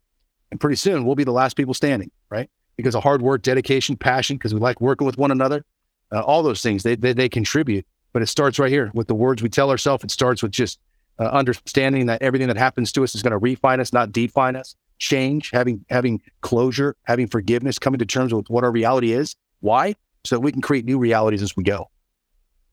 And 0.53 0.61
pretty 0.61 0.77
soon 0.77 1.05
we'll 1.05 1.17
be 1.17 1.25
the 1.25 1.33
last 1.33 1.57
people 1.57 1.75
standing, 1.75 2.11
right? 2.29 2.49
Because 2.77 2.95
of 2.95 3.03
hard 3.03 3.23
work, 3.23 3.43
dedication, 3.43 3.97
passion, 3.97 4.37
because 4.37 4.53
we 4.53 4.61
like 4.61 4.81
working 4.81 5.07
with 5.07 5.17
one 5.17 5.31
another. 5.31 5.65
Uh, 6.13 6.21
all 6.21 6.43
those 6.43 6.61
things, 6.61 6.83
they, 6.83 6.95
they, 6.95 7.15
they 7.15 7.29
contribute. 7.29 7.87
But 8.13 8.21
it 8.21 8.27
starts 8.27 8.59
right 8.59 8.71
here 8.71 8.91
with 8.93 9.09
the 9.09 9.15
words 9.15 9.43
we 9.43 9.49
tell 9.49 9.71
ourselves. 9.71 10.05
It 10.05 10.11
starts 10.11 10.43
with 10.43 10.53
just 10.53 10.79
uh, 11.19 11.25
understanding 11.25 12.05
that 12.07 12.21
everything 12.21 12.49
that 12.49 12.59
happens 12.59 12.93
to 12.93 13.03
us 13.03 13.15
is 13.15 13.23
going 13.23 13.31
to 13.31 13.39
refine 13.39 13.81
us, 13.81 13.95
not 13.95 14.13
define 14.13 14.55
us. 14.55 14.77
Change, 14.99 15.51
having 15.53 15.85
having 15.89 16.21
closure, 16.43 16.95
having 17.05 17.27
forgiveness, 17.27 17.79
coming 17.79 17.99
to 17.99 18.07
terms 18.07 18.33
with 18.33 18.49
what 18.51 18.63
our 18.63 18.71
reality 18.71 19.13
is. 19.13 19.35
Why? 19.61 19.97
So 20.25 20.37
that 20.37 20.41
we 20.41 20.53
can 20.53 20.61
create 20.61 20.85
new 20.85 20.99
realities 20.99 21.43
as 21.43 21.57
we 21.57 21.65
go. 21.65 21.91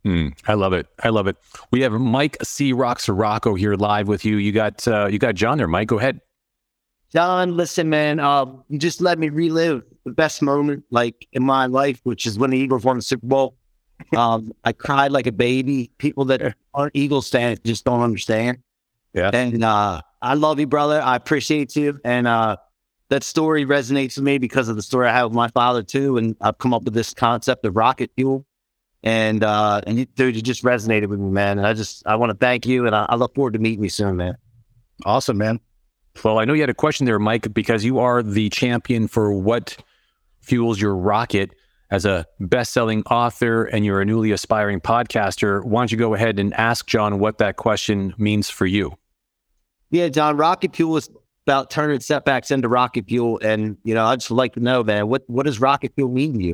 Mm, 0.06 0.38
I 0.48 0.54
love 0.54 0.74
it. 0.74 0.88
I 1.02 1.10
love 1.10 1.28
it. 1.28 1.38
We 1.72 1.82
have 1.82 1.94
Mike 1.94 2.38
C. 2.44 2.72
Rock 2.72 3.00
Sirocco 3.00 3.56
here 3.56 3.74
live 3.74 4.08
with 4.08 4.26
you. 4.26 4.36
You 4.36 4.52
got 4.52 4.88
uh, 4.88 5.08
you 5.08 5.18
got 5.18 5.36
Jon 5.36 5.58
there. 5.58 5.68
Mike, 5.68 5.88
go 5.88 5.98
ahead. 5.98 6.20
Jon, 7.12 7.58
listen, 7.58 7.90
man. 7.90 8.20
Um, 8.20 8.64
you 8.70 8.78
just 8.78 9.02
let 9.02 9.18
me 9.18 9.30
relive 9.30 9.84
the 10.06 10.12
best 10.12 10.42
moment, 10.42 10.84
like 10.92 11.28
in 11.34 11.44
my 11.44 11.66
life, 11.66 12.00
which 12.04 12.26
is 12.26 12.38
when 12.38 12.52
the 12.52 12.58
Eagles 12.58 12.84
won 12.84 12.98
the 12.98 13.02
Super 13.02 13.28
Bowl. 13.28 13.56
Um, 14.16 14.54
I 14.64 14.72
cried 14.72 15.12
like 15.12 15.28
a 15.28 15.32
baby. 15.34 15.92
People 15.98 16.24
that 16.26 16.56
aren't 16.74 16.96
Eagles 16.96 17.30
fans 17.30 17.60
just 17.66 17.84
don't 17.84 18.00
understand. 18.00 18.60
Yeah. 19.14 19.30
And 19.34 19.62
uh, 19.62 20.02
I 20.22 20.36
love 20.36 20.58
you, 20.58 20.68
brother. 20.68 21.02
I 21.02 21.18
appreciate 21.18 21.76
you. 21.76 22.00
And 22.06 22.26
uh, 22.26 22.56
that 23.10 23.24
story 23.24 23.66
resonates 23.66 24.16
with 24.16 24.24
me 24.24 24.38
because 24.38 24.70
of 24.70 24.78
the 24.78 24.82
story 24.82 25.10
I 25.10 25.12
have 25.12 25.32
with 25.32 25.36
my 25.36 25.50
father 25.50 25.84
too. 25.84 26.18
And 26.18 26.38
I've 26.40 26.58
come 26.60 26.74
up 26.74 26.84
with 26.84 26.94
this 26.94 27.14
concept 27.14 27.66
of 27.66 27.76
rocket 27.76 28.10
fuel. 28.16 28.46
And 29.04 29.44
uh, 29.44 29.82
and 29.86 30.00
you, 30.00 30.06
dude, 30.06 30.38
you 30.38 30.42
just 30.42 30.64
resonated 30.64 31.08
with 31.08 31.20
me, 31.20 31.30
man. 31.30 31.58
And 31.58 31.68
I 31.68 31.74
just 31.74 32.02
I 32.08 32.16
want 32.16 32.32
to 32.32 32.38
thank 32.38 32.66
you, 32.66 32.86
and 32.86 32.96
I, 32.96 33.06
I 33.10 33.16
look 33.16 33.36
forward 33.36 33.54
to 33.54 33.60
meeting 33.60 33.84
you 33.84 33.90
soon, 33.90 34.18
man. 34.18 34.36
Awesome, 35.06 35.38
man. 35.38 35.60
Well, 36.24 36.40
I 36.40 36.46
know 36.46 36.54
you 36.54 36.62
had 36.62 36.70
a 36.70 36.74
question 36.74 37.06
there, 37.06 37.20
Mike, 37.20 37.54
because 37.54 37.86
you 37.86 38.00
are 38.00 38.22
the 38.22 38.50
champion 38.50 39.08
for 39.08 39.32
what 39.32 39.78
fuels 40.42 40.80
your 40.80 40.96
rocket 40.96 41.52
as 41.92 42.06
a 42.06 42.26
best-selling 42.40 43.04
author 43.04 43.66
and 43.66 43.86
you're 43.86 44.02
a 44.02 44.06
newly 44.06 44.32
aspiring 44.32 44.80
podcaster. 44.80 45.64
Why 45.64 45.82
don't 45.82 45.92
you 45.92 45.98
go 45.98 46.14
ahead 46.14 46.38
and 46.38 46.54
ask 46.54 46.86
Jon 46.88 47.20
what 47.20 47.38
that 47.40 47.56
question 47.56 48.14
means 48.18 48.50
for 48.50 48.66
you? 48.66 48.94
Yeah, 49.92 50.10
Jon, 50.10 50.38
rocket 50.38 50.76
fuel 50.76 50.98
is 50.98 51.10
about 51.48 51.72
turning 51.72 52.00
setbacks 52.00 52.52
into 52.52 52.68
rocket 52.68 53.08
fuel. 53.08 53.40
And, 53.42 53.78
you 53.84 53.96
know, 53.96 54.06
I'd 54.06 54.20
just 54.20 54.30
like 54.30 54.54
to 54.54 54.60
know, 54.60 54.84
man, 54.84 55.08
what, 55.08 55.24
what 55.28 55.46
does 55.46 55.60
rocket 55.60 55.94
fuel 55.96 56.10
mean 56.10 56.34
to 56.34 56.44
you? 56.44 56.54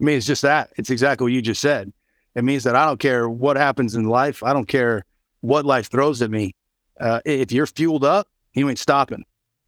I 0.00 0.04
mean, 0.04 0.18
it's 0.18 0.26
just 0.26 0.42
that. 0.42 0.70
It's 0.76 0.90
exactly 0.90 1.24
what 1.24 1.32
you 1.32 1.40
just 1.40 1.60
said. 1.60 1.92
It 2.34 2.44
means 2.44 2.64
that 2.64 2.76
I 2.76 2.84
don't 2.84 3.00
care 3.00 3.28
what 3.28 3.56
happens 3.56 3.94
in 3.94 4.04
life. 4.04 4.42
I 4.42 4.52
don't 4.52 4.68
care 4.68 5.04
what 5.40 5.64
life 5.64 5.90
throws 5.90 6.20
at 6.20 6.30
me. 6.30 6.54
Uh, 6.98 7.20
if 7.24 7.52
you're 7.52 7.66
fueled 7.66 8.04
up, 8.04 8.28
you 8.54 8.68
ain't 8.68 8.78
stopping. 8.78 9.24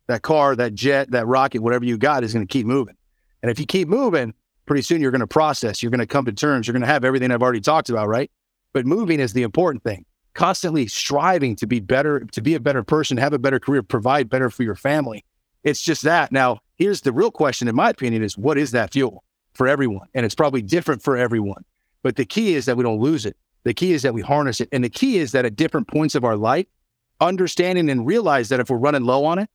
That 0.09 0.23
car, 0.23 0.57
that 0.57 0.75
jet, 0.75 1.11
that 1.13 1.27
rocket, 1.27 1.63
whatever 1.63 1.85
you 1.85 1.97
got 1.97 2.25
is 2.25 2.33
going 2.33 2.47
to 2.47 2.53
keep 2.53 2.67
moving. 2.67 2.97
And 3.43 3.51
if 3.51 3.59
you 3.59 3.67
keep 3.67 3.89
moving, 3.89 4.35
pretty 4.67 4.83
soon 4.83 5.01
you're 5.01 5.11
going 5.11 5.21
to 5.21 5.27
process, 5.27 5.83
you're 5.83 5.91
going 5.91 6.01
to 6.01 6.07
come 6.07 6.25
to 6.25 6.33
terms, 6.33 6.67
you're 6.67 6.73
going 6.73 6.83
to 6.83 6.89
have 6.89 7.05
everything 7.05 7.31
I've 7.31 7.43
already 7.43 7.61
talked 7.61 7.89
about, 7.89 8.09
right? 8.09 8.31
But 8.73 8.87
moving 8.87 9.21
is 9.21 9.33
the 9.33 9.43
important 9.43 9.85
thing. 9.85 10.05
Constantly 10.35 10.87
striving 10.87 11.57
to 11.57 11.67
be 11.67 11.79
better, 11.81 12.21
to 12.21 12.41
be 12.41 12.55
a 12.55 12.61
better 12.61 12.83
person, 12.83 13.17
have 13.19 13.33
a 13.33 13.39
better 13.39 13.61
career, 13.61 13.83
provide 13.83 14.31
better 14.31 14.51
for 14.51 14.63
your 14.63 14.75
family. 14.75 15.25
It's 15.63 15.83
just 15.83 16.03
that. 16.03 16.33
Now, 16.33 16.61
here's 16.77 17.03
the 17.03 17.13
real 17.13 17.31
question, 17.31 17.69
in 17.69 17.75
my 17.77 17.91
opinion, 17.91 18.23
is 18.23 18.37
what 18.37 18.59
is 18.59 18.71
that 18.73 18.93
fuel 18.93 19.25
for 19.53 19.69
everyone? 19.69 20.09
And 20.15 20.25
it's 20.25 20.35
probably 20.35 20.63
different 20.63 21.03
for 21.03 21.17
everyone. 21.17 21.65
But 22.03 22.17
the 22.17 22.25
key 22.25 22.55
is 22.55 22.65
that 22.65 22.77
we 22.77 22.83
don't 22.83 23.01
lose 23.01 23.27
it. 23.27 23.37
The 23.65 23.75
key 23.75 23.93
is 23.93 24.03
that 24.03 24.15
we 24.15 24.23
harness 24.23 24.61
it. 24.61 24.69
And 24.73 24.83
the 24.83 24.91
key 24.91 25.19
is 25.19 25.33
that 25.33 25.45
at 25.45 25.55
different 25.55 25.87
points 25.87 26.15
of 26.15 26.25
our 26.25 26.37
life, 26.37 26.67
understanding 27.23 27.89
and 27.89 28.07
realize 28.07 28.49
that 28.51 28.61
if 28.61 28.69
we're 28.69 28.77
running 28.77 29.05
low 29.05 29.25
on 29.25 29.39
it, 29.39 29.49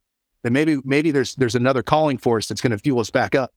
then 0.44 0.54
maybe 0.54 0.78
maybe 0.84 1.12
there's 1.12 1.36
there's 1.36 1.56
another 1.56 1.84
calling 1.84 2.18
for 2.18 2.38
us 2.38 2.48
that's 2.48 2.62
going 2.62 2.72
to 2.72 2.78
fuel 2.78 3.00
us 3.00 3.12
back 3.12 3.36
up. 3.36 3.54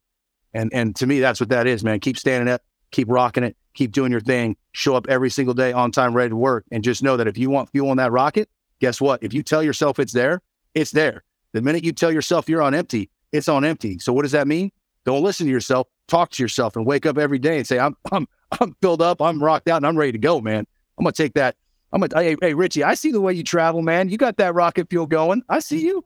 And 0.52 0.70
and 0.74 0.94
to 0.96 1.06
me, 1.06 1.20
that's 1.20 1.40
what 1.40 1.48
that 1.50 1.66
is, 1.66 1.84
man. 1.84 2.00
Keep 2.00 2.18
standing 2.18 2.52
up, 2.52 2.62
keep 2.90 3.08
rocking 3.08 3.44
it, 3.44 3.56
keep 3.74 3.92
doing 3.92 4.10
your 4.10 4.20
thing, 4.20 4.56
show 4.72 4.96
up 4.96 5.06
every 5.08 5.30
single 5.30 5.54
day 5.54 5.72
on 5.72 5.92
time, 5.92 6.14
ready 6.14 6.30
to 6.30 6.36
work. 6.36 6.64
And 6.70 6.82
just 6.82 7.02
know 7.02 7.16
that 7.16 7.28
if 7.28 7.38
you 7.38 7.50
want 7.50 7.70
fuel 7.70 7.90
on 7.90 7.96
that 7.98 8.12
rocket, 8.12 8.48
guess 8.80 9.00
what? 9.00 9.22
If 9.22 9.32
you 9.32 9.42
tell 9.42 9.62
yourself 9.62 9.98
it's 9.98 10.12
there, 10.12 10.42
it's 10.74 10.90
there. 10.90 11.22
The 11.52 11.62
minute 11.62 11.84
you 11.84 11.92
tell 11.92 12.12
yourself 12.12 12.48
you're 12.48 12.62
on 12.62 12.74
empty, 12.74 13.10
it's 13.32 13.48
on 13.48 13.64
empty. 13.64 13.98
So 13.98 14.12
what 14.12 14.22
does 14.22 14.32
that 14.32 14.48
mean? 14.48 14.70
Don't 15.04 15.22
listen 15.22 15.46
to 15.46 15.52
yourself. 15.52 15.86
Talk 16.08 16.30
to 16.32 16.42
yourself 16.42 16.76
and 16.76 16.84
wake 16.84 17.06
up 17.06 17.18
every 17.18 17.38
day 17.38 17.58
and 17.58 17.66
say, 17.66 17.78
I'm 17.78 17.96
I'm 18.10 18.26
I'm 18.60 18.74
filled 18.82 19.02
up, 19.02 19.22
I'm 19.22 19.42
rocked 19.42 19.68
out, 19.68 19.76
and 19.76 19.86
I'm 19.86 19.96
ready 19.96 20.12
to 20.12 20.18
go, 20.18 20.40
man. 20.40 20.66
I'm 20.98 21.04
gonna 21.04 21.12
take 21.12 21.34
that. 21.34 21.56
I'm 21.92 22.00
gonna 22.00 22.22
hey, 22.22 22.36
hey 22.40 22.54
Richie, 22.54 22.84
I 22.84 22.94
see 22.94 23.10
the 23.10 23.20
way 23.20 23.32
you 23.32 23.42
travel, 23.42 23.82
man. 23.82 24.08
You 24.08 24.16
got 24.16 24.36
that 24.36 24.54
rocket 24.54 24.88
fuel 24.90 25.06
going. 25.06 25.42
I 25.48 25.60
see 25.60 25.80
you. 25.80 26.04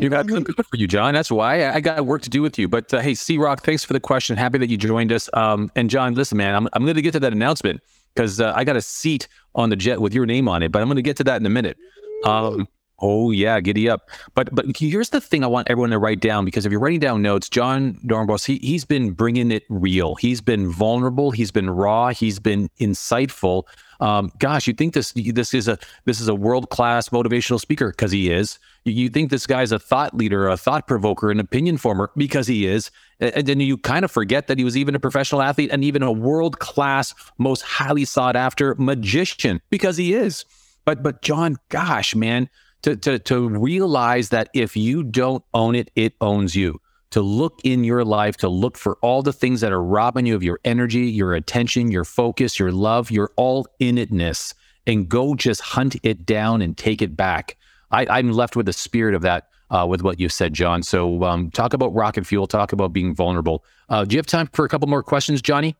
You 0.00 0.08
got 0.08 0.28
some 0.28 0.42
good 0.42 0.66
for 0.66 0.76
you, 0.76 0.88
Jon. 0.88 1.14
That's 1.14 1.30
why 1.30 1.68
I 1.70 1.80
got 1.80 2.04
work 2.06 2.22
to 2.22 2.30
do 2.30 2.42
with 2.42 2.58
you. 2.58 2.66
But 2.66 2.92
uh, 2.92 3.00
hey, 3.00 3.14
C 3.14 3.38
Rock, 3.38 3.62
thanks 3.62 3.84
for 3.84 3.92
the 3.92 4.00
question. 4.00 4.36
Happy 4.36 4.58
that 4.58 4.68
you 4.68 4.76
joined 4.76 5.12
us. 5.12 5.30
Um, 5.32 5.70
and 5.76 5.88
Jon, 5.88 6.14
listen, 6.14 6.38
man, 6.38 6.54
I'm, 6.54 6.68
I'm 6.72 6.82
going 6.82 6.96
to 6.96 7.02
get 7.02 7.12
to 7.12 7.20
that 7.20 7.32
announcement 7.32 7.80
because 8.12 8.40
uh, 8.40 8.52
I 8.56 8.64
got 8.64 8.74
a 8.74 8.82
seat 8.82 9.28
on 9.54 9.70
the 9.70 9.76
jet 9.76 10.00
with 10.00 10.12
your 10.12 10.26
name 10.26 10.48
on 10.48 10.62
it, 10.64 10.72
but 10.72 10.82
I'm 10.82 10.88
going 10.88 10.96
to 10.96 11.02
get 11.02 11.16
to 11.18 11.24
that 11.24 11.40
in 11.40 11.46
a 11.46 11.50
minute. 11.50 11.76
Um, 12.24 12.66
oh 12.98 13.30
yeah, 13.30 13.60
giddy 13.60 13.88
up. 13.88 14.10
But 14.34 14.54
but 14.54 14.66
here's 14.76 15.10
the 15.10 15.20
thing 15.20 15.44
I 15.44 15.46
want 15.46 15.70
everyone 15.70 15.90
to 15.90 15.98
write 15.98 16.20
down 16.20 16.44
because 16.44 16.66
if 16.66 16.72
you're 16.72 16.80
writing 16.80 17.00
down 17.00 17.22
notes, 17.22 17.48
Jon 17.48 17.94
Dorenbos, 18.06 18.46
he 18.46 18.58
he's 18.58 18.84
been 18.84 19.12
bringing 19.12 19.50
it 19.50 19.64
real. 19.68 20.14
He's 20.16 20.40
been 20.40 20.70
vulnerable. 20.70 21.30
He's 21.30 21.50
been 21.50 21.70
raw. 21.70 22.10
He's 22.10 22.38
been 22.38 22.70
insightful. 22.80 23.64
Um, 24.00 24.30
gosh, 24.38 24.66
you 24.66 24.74
think 24.74 24.94
this 24.94 25.12
this 25.12 25.54
is 25.54 25.68
a 25.68 25.78
this 26.04 26.20
is 26.20 26.28
a 26.28 26.34
world 26.34 26.70
class 26.70 27.08
motivational 27.08 27.60
speaker 27.60 27.90
because 27.90 28.12
he 28.12 28.30
is. 28.30 28.58
You 28.84 29.08
think 29.08 29.30
this 29.30 29.46
guy's 29.46 29.72
a 29.72 29.78
thought 29.78 30.14
leader, 30.14 30.46
a 30.48 30.56
thought 30.56 30.86
provoker, 30.86 31.30
an 31.30 31.40
opinion 31.40 31.76
former 31.76 32.10
because 32.16 32.46
he 32.46 32.66
is. 32.66 32.90
And 33.18 33.46
then 33.46 33.58
you 33.60 33.78
kind 33.78 34.04
of 34.04 34.10
forget 34.10 34.46
that 34.46 34.58
he 34.58 34.64
was 34.64 34.76
even 34.76 34.94
a 34.94 35.00
professional 35.00 35.42
athlete 35.42 35.70
and 35.72 35.82
even 35.82 36.02
a 36.02 36.12
world 36.12 36.58
class, 36.58 37.14
most 37.38 37.62
highly 37.62 38.04
sought 38.04 38.36
after 38.36 38.74
magician 38.76 39.60
because 39.70 39.96
he 39.96 40.14
is. 40.14 40.44
But 40.84 41.02
but 41.02 41.22
Jon, 41.22 41.56
gosh, 41.68 42.14
man, 42.14 42.48
to 42.86 42.94
to 42.94 43.18
to 43.18 43.48
realize 43.48 44.28
that 44.28 44.48
if 44.54 44.76
you 44.76 45.02
don't 45.02 45.44
own 45.52 45.74
it, 45.74 45.90
it 45.96 46.14
owns 46.20 46.54
you. 46.54 46.80
To 47.10 47.20
look 47.20 47.60
in 47.64 47.82
your 47.82 48.04
life, 48.04 48.36
to 48.38 48.48
look 48.48 48.76
for 48.76 48.96
all 49.00 49.22
the 49.22 49.32
things 49.32 49.60
that 49.60 49.72
are 49.72 49.82
robbing 49.82 50.26
you 50.26 50.36
of 50.36 50.42
your 50.42 50.60
energy, 50.64 51.06
your 51.06 51.34
attention, 51.34 51.90
your 51.90 52.04
focus, 52.04 52.58
your 52.58 52.70
love, 52.70 53.10
your 53.10 53.32
all 53.36 53.66
in 53.80 53.96
itness, 53.96 54.54
and 54.86 55.08
go 55.08 55.34
just 55.34 55.60
hunt 55.60 55.96
it 56.04 56.24
down 56.24 56.62
and 56.62 56.76
take 56.76 57.02
it 57.02 57.16
back. 57.16 57.56
I, 57.90 58.18
am 58.18 58.32
left 58.32 58.54
with 58.54 58.66
the 58.66 58.72
spirit 58.72 59.14
of 59.14 59.22
that 59.22 59.48
uh, 59.70 59.86
with 59.88 60.02
what 60.02 60.20
you 60.20 60.28
said, 60.28 60.52
Jon. 60.52 60.82
So 60.82 61.24
um, 61.24 61.50
talk 61.50 61.72
about 61.72 61.94
rocket 61.94 62.26
fuel, 62.26 62.46
talk 62.46 62.72
about 62.72 62.92
being 62.92 63.14
vulnerable. 63.14 63.64
Uh, 63.88 64.04
do 64.04 64.14
you 64.14 64.18
have 64.18 64.26
time 64.26 64.48
for 64.52 64.64
a 64.64 64.68
couple 64.68 64.88
more 64.88 65.02
questions, 65.02 65.40
Johnny? 65.42 65.74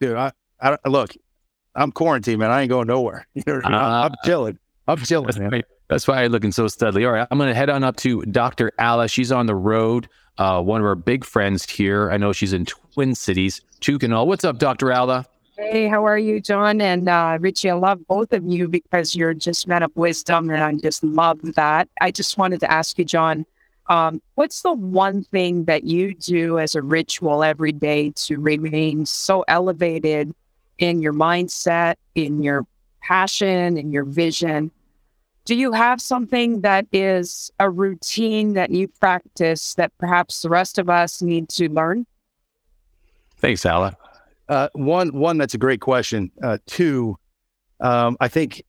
Dude, 0.00 0.16
I, 0.16 0.32
I 0.60 0.76
look, 0.86 1.14
I'm 1.74 1.92
quarantined, 1.92 2.38
man. 2.38 2.50
I 2.50 2.62
ain't 2.62 2.70
going 2.70 2.86
nowhere. 2.88 3.26
uh, 3.46 3.60
I'm 3.64 4.14
chilling. 4.24 4.58
I'm 4.86 4.98
chilling, 4.98 5.38
man. 5.50 5.62
That's 5.88 6.08
why 6.08 6.24
I'm 6.24 6.32
looking 6.32 6.52
so 6.52 6.64
studly. 6.64 7.06
All 7.06 7.12
right, 7.12 7.28
I'm 7.30 7.38
going 7.38 7.48
to 7.48 7.54
head 7.54 7.70
on 7.70 7.84
up 7.84 7.96
to 7.98 8.22
Dr. 8.22 8.72
Alla. 8.78 9.08
She's 9.08 9.30
on 9.30 9.46
the 9.46 9.54
road. 9.54 10.08
Uh, 10.38 10.60
one 10.60 10.80
of 10.80 10.86
our 10.86 10.94
big 10.94 11.24
friends 11.24 11.68
here. 11.68 12.10
I 12.10 12.16
know 12.16 12.32
she's 12.32 12.52
in 12.52 12.64
Twin 12.64 13.14
Cities, 13.14 13.60
Chukinal. 13.80 14.26
What's 14.26 14.44
up, 14.44 14.58
Dr. 14.58 14.92
Alla? 14.92 15.26
Hey, 15.56 15.86
how 15.86 16.04
are 16.04 16.18
you, 16.18 16.40
Jon 16.40 16.80
and 16.80 17.08
uh, 17.08 17.38
Richie? 17.40 17.70
I 17.70 17.74
love 17.74 18.04
both 18.08 18.32
of 18.32 18.44
you 18.44 18.66
because 18.66 19.14
you're 19.14 19.34
just 19.34 19.68
men 19.68 19.84
of 19.84 19.92
wisdom, 19.94 20.50
and 20.50 20.64
I 20.64 20.74
just 20.74 21.04
love 21.04 21.38
that. 21.54 21.88
I 22.00 22.10
just 22.10 22.36
wanted 22.36 22.58
to 22.60 22.70
ask 22.70 22.98
you, 22.98 23.04
Jon, 23.04 23.46
um, 23.86 24.20
what's 24.34 24.62
the 24.62 24.72
one 24.72 25.22
thing 25.22 25.66
that 25.66 25.84
you 25.84 26.14
do 26.14 26.58
as 26.58 26.74
a 26.74 26.82
ritual 26.82 27.44
every 27.44 27.70
day 27.70 28.10
to 28.16 28.40
remain 28.40 29.06
so 29.06 29.44
elevated 29.46 30.34
in 30.78 31.00
your 31.00 31.12
mindset, 31.12 31.96
in 32.16 32.42
your 32.42 32.66
passion, 33.02 33.76
in 33.76 33.92
your 33.92 34.04
vision? 34.04 34.72
Do 35.44 35.54
you 35.54 35.72
have 35.72 36.00
something 36.00 36.62
that 36.62 36.86
is 36.90 37.50
a 37.60 37.68
routine 37.68 38.54
that 38.54 38.70
you 38.70 38.88
practice 38.88 39.74
that 39.74 39.92
perhaps 39.98 40.40
the 40.40 40.48
rest 40.48 40.78
of 40.78 40.88
us 40.88 41.20
need 41.20 41.50
to 41.50 41.68
learn? 41.68 42.06
Thanks, 43.36 43.66
Alla. 43.66 43.96
Uh, 44.48 44.68
one, 44.72 45.10
one 45.10 45.36
that's 45.36 45.54
a 45.54 45.58
great 45.58 45.80
question. 45.80 46.30
Uh, 46.42 46.58
two, 46.66 47.18
um, 47.80 48.16
I 48.20 48.28
think 48.28 48.62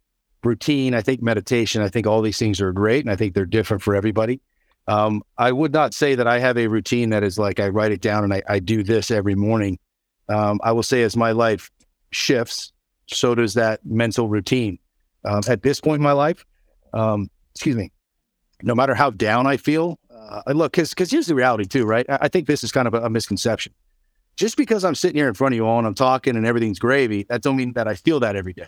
routine. 0.44 0.94
I 0.94 1.02
think 1.02 1.22
meditation. 1.22 1.82
I 1.82 1.88
think 1.88 2.08
all 2.08 2.22
these 2.22 2.38
things 2.38 2.60
are 2.60 2.74
great, 2.74 3.06
and 3.06 3.12
I 3.12 3.16
think 3.16 3.34
they're 3.34 3.46
different 3.46 3.82
for 3.82 3.96
everybody. 3.96 4.42
Um, 4.88 5.24
I 5.38 5.52
would 5.52 5.74
not 5.74 5.94
say 5.94 6.16
that 6.16 6.28
I 6.28 6.40
have 6.40 6.58
a 6.58 6.68
routine 6.68 7.10
that 7.10 7.24
is 7.24 7.40
like 7.40 7.60
I 7.60 7.70
write 7.70 7.92
it 7.92 8.02
down 8.02 8.24
and 8.24 8.34
I, 8.34 8.44
I 8.48 8.60
do 8.60 8.84
this 8.84 9.10
every 9.10 9.34
morning. 9.34 9.80
Um, 10.30 10.60
I 10.64 10.74
will 10.74 10.84
say 10.84 11.02
as 11.04 11.18
my 11.18 11.32
life 11.32 11.72
shifts, 12.12 12.72
so 13.08 13.34
does 13.34 13.56
that 13.56 13.80
mental 13.84 14.28
routine. 14.28 14.78
Um, 15.24 15.42
at 15.48 15.64
this 15.64 15.82
point 15.82 16.00
in 16.00 16.04
my 16.04 16.12
life, 16.12 16.46
um, 16.96 17.30
excuse 17.54 17.76
me, 17.76 17.92
no 18.64 18.74
matter 18.74 18.96
how 18.96 19.12
down 19.12 19.46
I 19.46 19.58
feel, 19.58 20.00
uh, 20.10 20.42
I 20.48 20.54
look 20.54 20.72
because 20.72 20.90
because 20.90 21.12
here's 21.12 21.28
the 21.28 21.36
reality 21.36 21.66
too, 21.66 21.86
right? 21.86 22.06
I, 22.10 22.20
I 22.22 22.28
think 22.28 22.48
this 22.48 22.64
is 22.64 22.72
kind 22.72 22.88
of 22.88 22.96
a, 22.96 23.04
a 23.04 23.10
misconception 23.10 23.74
just 24.36 24.58
because 24.58 24.84
I'm 24.84 24.96
sitting 24.96 25.18
here 25.18 25.28
in 25.28 25.34
front 25.34 25.54
of 25.54 25.58
you 25.58 25.66
all 25.66 25.78
and 25.78 25.88
I'm 25.88 25.96
talking 25.96 26.36
and 26.36 26.46
everything's 26.46 26.80
gravy, 26.80 27.24
that 27.30 27.42
don't 27.42 27.56
mean 27.56 27.74
that 27.74 27.88
I 27.88 27.96
feel 27.96 28.20
that 28.20 28.36
every 28.36 28.54
day. 28.54 28.68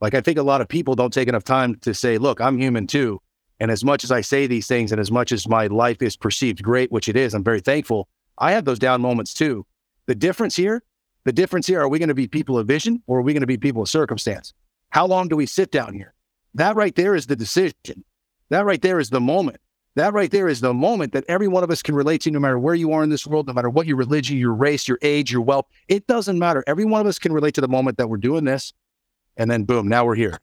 Like 0.00 0.14
I 0.14 0.20
think 0.20 0.38
a 0.38 0.42
lot 0.42 0.60
of 0.60 0.68
people 0.68 0.94
don't 0.94 1.12
take 1.12 1.28
enough 1.28 1.44
time 1.44 1.76
to 1.80 1.94
say, 1.94 2.18
look, 2.18 2.40
I'm 2.40 2.58
human 2.58 2.86
too. 2.86 3.20
And 3.60 3.70
as 3.70 3.84
much 3.84 4.04
as 4.04 4.10
I 4.10 4.20
say 4.20 4.46
these 4.46 4.66
things 4.66 4.92
and 4.92 5.00
as 5.00 5.10
much 5.10 5.32
as 5.32 5.48
my 5.48 5.68
life 5.68 6.02
is 6.02 6.16
perceived 6.16 6.62
great, 6.62 6.92
which 6.92 7.08
it 7.08 7.16
is, 7.16 7.32
I'm 7.32 7.44
very 7.44 7.60
thankful. 7.60 8.08
I 8.38 8.52
have 8.52 8.64
those 8.66 8.78
down 8.78 9.00
moments 9.00 9.32
too. 9.32 9.64
The 10.06 10.14
difference 10.14 10.56
here, 10.56 10.82
the 11.24 11.32
difference 11.32 11.66
here, 11.66 11.80
are 11.80 11.88
we 11.88 11.98
going 11.98 12.08
to 12.08 12.14
be 12.14 12.28
people 12.28 12.58
of 12.58 12.66
vision 12.66 13.02
or 13.06 13.18
are 13.18 13.22
we 13.22 13.32
going 13.32 13.40
to 13.40 13.46
be 13.46 13.56
people 13.56 13.82
of 13.82 13.88
circumstance? 13.88 14.52
How 14.90 15.06
long 15.06 15.28
do 15.28 15.36
we 15.36 15.46
sit 15.46 15.70
down 15.70 15.94
here? 15.94 16.12
That 16.56 16.74
right 16.74 16.94
there 16.94 17.14
is 17.14 17.26
the 17.26 17.36
decision. 17.36 18.02
That 18.48 18.64
right 18.64 18.80
there 18.80 18.98
is 18.98 19.10
the 19.10 19.20
moment. 19.20 19.58
That 19.94 20.14
right 20.14 20.30
there 20.30 20.48
is 20.48 20.62
the 20.62 20.72
moment 20.72 21.12
that 21.12 21.24
every 21.28 21.48
one 21.48 21.62
of 21.62 21.70
us 21.70 21.82
can 21.82 21.94
relate 21.94 22.22
to, 22.22 22.30
no 22.30 22.38
matter 22.38 22.58
where 22.58 22.74
you 22.74 22.92
are 22.92 23.02
in 23.02 23.10
this 23.10 23.26
world, 23.26 23.46
no 23.46 23.52
matter 23.52 23.68
what 23.68 23.86
your 23.86 23.98
religion, 23.98 24.38
your 24.38 24.54
race, 24.54 24.88
your 24.88 24.98
age, 25.02 25.30
your 25.30 25.42
wealth. 25.42 25.66
It 25.88 26.06
doesn't 26.06 26.38
matter. 26.38 26.64
Every 26.66 26.86
one 26.86 27.02
of 27.02 27.06
us 27.06 27.18
can 27.18 27.32
relate 27.32 27.54
to 27.56 27.60
the 27.60 27.68
moment 27.68 27.98
that 27.98 28.08
we're 28.08 28.16
doing 28.16 28.44
this. 28.44 28.72
And 29.36 29.50
then 29.50 29.64
boom, 29.64 29.86
now 29.86 30.06
we're 30.06 30.14
here. 30.14 30.38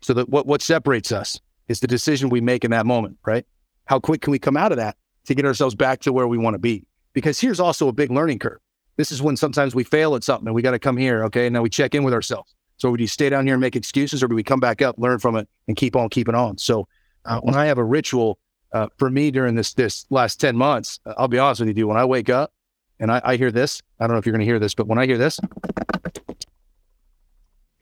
So 0.00 0.14
that 0.14 0.30
what, 0.30 0.46
what 0.46 0.62
separates 0.62 1.12
us 1.12 1.38
is 1.68 1.80
the 1.80 1.86
decision 1.86 2.30
we 2.30 2.40
make 2.40 2.64
in 2.64 2.70
that 2.70 2.86
moment, 2.86 3.18
right? 3.26 3.44
How 3.84 4.00
quick 4.00 4.22
can 4.22 4.30
we 4.30 4.38
come 4.38 4.56
out 4.56 4.72
of 4.72 4.78
that 4.78 4.96
to 5.26 5.34
get 5.34 5.44
ourselves 5.44 5.74
back 5.74 6.00
to 6.00 6.14
where 6.14 6.28
we 6.28 6.38
want 6.38 6.54
to 6.54 6.58
be? 6.58 6.86
Because 7.12 7.38
here's 7.38 7.60
also 7.60 7.88
a 7.88 7.92
big 7.92 8.10
learning 8.10 8.38
curve. 8.38 8.58
This 8.96 9.12
is 9.12 9.20
when 9.20 9.36
sometimes 9.36 9.74
we 9.74 9.84
fail 9.84 10.14
at 10.14 10.24
something 10.24 10.48
and 10.48 10.54
we 10.54 10.62
got 10.62 10.70
to 10.70 10.78
come 10.78 10.96
here. 10.96 11.24
Okay. 11.24 11.46
And 11.46 11.52
now 11.52 11.60
we 11.60 11.68
check 11.68 11.94
in 11.94 12.04
with 12.04 12.14
ourselves. 12.14 12.54
So 12.82 12.96
do 12.96 13.00
you 13.00 13.06
stay 13.06 13.28
down 13.28 13.46
here 13.46 13.54
and 13.54 13.60
make 13.60 13.76
excuses 13.76 14.24
or 14.24 14.26
do 14.26 14.34
we 14.34 14.42
come 14.42 14.58
back 14.58 14.82
up, 14.82 14.98
learn 14.98 15.20
from 15.20 15.36
it 15.36 15.48
and 15.68 15.76
keep 15.76 15.94
on 15.94 16.08
keeping 16.08 16.34
on? 16.34 16.58
So 16.58 16.88
uh, 17.24 17.38
when 17.38 17.54
I 17.54 17.66
have 17.66 17.78
a 17.78 17.84
ritual, 17.84 18.40
uh, 18.72 18.88
for 18.96 19.08
me 19.08 19.30
during 19.30 19.54
this 19.54 19.72
this 19.74 20.04
last 20.10 20.40
10 20.40 20.56
months, 20.56 20.98
uh, 21.06 21.14
I'll 21.16 21.28
be 21.28 21.38
honest 21.38 21.60
with 21.60 21.68
you, 21.68 21.74
dude, 21.74 21.86
when 21.86 21.96
I 21.96 22.04
wake 22.04 22.28
up 22.28 22.52
and 22.98 23.12
I, 23.12 23.20
I 23.22 23.36
hear 23.36 23.52
this, 23.52 23.82
I 24.00 24.08
don't 24.08 24.14
know 24.14 24.18
if 24.18 24.26
you're 24.26 24.32
going 24.32 24.40
to 24.40 24.46
hear 24.46 24.58
this, 24.58 24.74
but 24.74 24.88
when 24.88 24.98
I 24.98 25.06
hear 25.06 25.16
this 25.16 25.38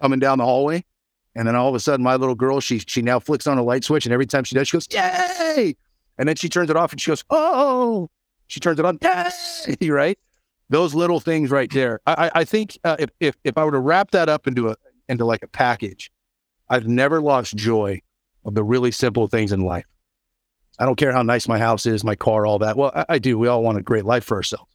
coming 0.03 0.19
down 0.19 0.37
the 0.37 0.45
hallway, 0.45 0.85
And 1.35 1.49
then 1.49 1.57
all 1.57 1.71
of 1.71 1.75
a 1.75 1.81
sudden, 1.81 2.05
my 2.05 2.17
little 2.17 2.35
girl, 2.35 2.61
she 2.61 2.81
she 2.81 3.01
now 3.01 3.21
flicks 3.21 3.47
on 3.47 3.57
a 3.57 3.63
light 3.63 3.85
switch, 3.85 4.05
and 4.05 4.13
every 4.13 4.27
time 4.27 4.45
she 4.45 4.55
does, 4.55 4.69
she 4.69 4.77
goes, 4.77 4.87
"Yay!" 4.91 5.77
And 6.19 6.29
then 6.29 6.37
she 6.37 6.51
turns 6.51 6.69
it 6.69 6.77
off, 6.77 6.93
and 6.93 7.01
she 7.01 7.11
goes, 7.11 7.25
"Oh!" 7.31 8.11
She 8.49 8.61
turns 8.61 8.79
it 8.79 8.85
on, 8.85 8.99
"Yay!" 9.01 9.89
Right? 9.89 10.19
Those 10.69 10.95
little 10.95 11.21
things 11.21 11.51
right 11.51 11.71
there. 11.73 12.01
I, 12.07 12.31
I 12.35 12.45
think 12.45 12.79
uh, 12.85 12.97
if, 12.99 13.09
if 13.19 13.35
if 13.45 13.57
I 13.57 13.65
were 13.65 13.73
to 13.73 13.81
wrap 13.81 14.11
that 14.11 14.29
up 14.29 14.47
into 14.47 14.69
a 14.69 14.77
into 15.11 15.25
like 15.25 15.43
a 15.43 15.49
package, 15.49 16.11
I've 16.69 16.87
never 16.87 17.21
lost 17.21 17.57
joy 17.57 18.01
of 18.45 18.55
the 18.55 18.65
really 18.65 18.91
simple 18.91 19.27
things 19.27 19.53
in 19.53 19.61
life. 19.61 19.85
I 20.79 20.87
don't 20.87 20.97
care 20.97 21.13
how 21.13 21.23
nice 21.23 21.47
my 21.47 21.59
house 21.59 21.85
is, 21.85 22.05
my 22.05 22.15
car, 22.15 22.47
all 22.47 22.59
that. 22.61 22.77
Well, 22.77 22.93
I, 22.95 23.05
I 23.11 23.19
do. 23.19 23.39
We 23.39 23.49
all 23.49 23.63
want 23.63 23.77
a 23.77 23.83
great 23.83 24.07
life 24.07 24.25
for 24.25 24.37
ourselves, 24.37 24.71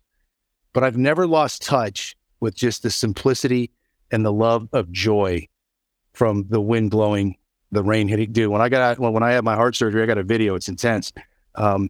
but 0.74 0.84
I've 0.84 0.98
never 0.98 1.26
lost 1.26 1.64
touch 1.64 2.16
with 2.40 2.56
just 2.56 2.84
the 2.84 2.92
simplicity 2.92 3.72
and 4.12 4.24
the 4.24 4.32
love 4.32 4.70
of 4.72 4.92
joy 4.92 5.48
from 6.14 6.46
the 6.50 6.62
wind 6.62 6.92
blowing, 6.92 7.36
the 7.72 7.84
rain 7.84 8.08
hitting. 8.08 8.32
Dude, 8.32 8.52
when 8.52 8.62
I 8.62 8.70
got 8.70 9.00
when, 9.00 9.14
when 9.14 9.24
I 9.24 9.32
had 9.32 9.44
my 9.44 9.56
heart 9.56 9.76
surgery, 9.76 10.04
I 10.04 10.06
got 10.06 10.18
a 10.18 10.24
video. 10.24 10.54
It's 10.56 10.70
intense. 10.70 11.12
Um, 11.56 11.90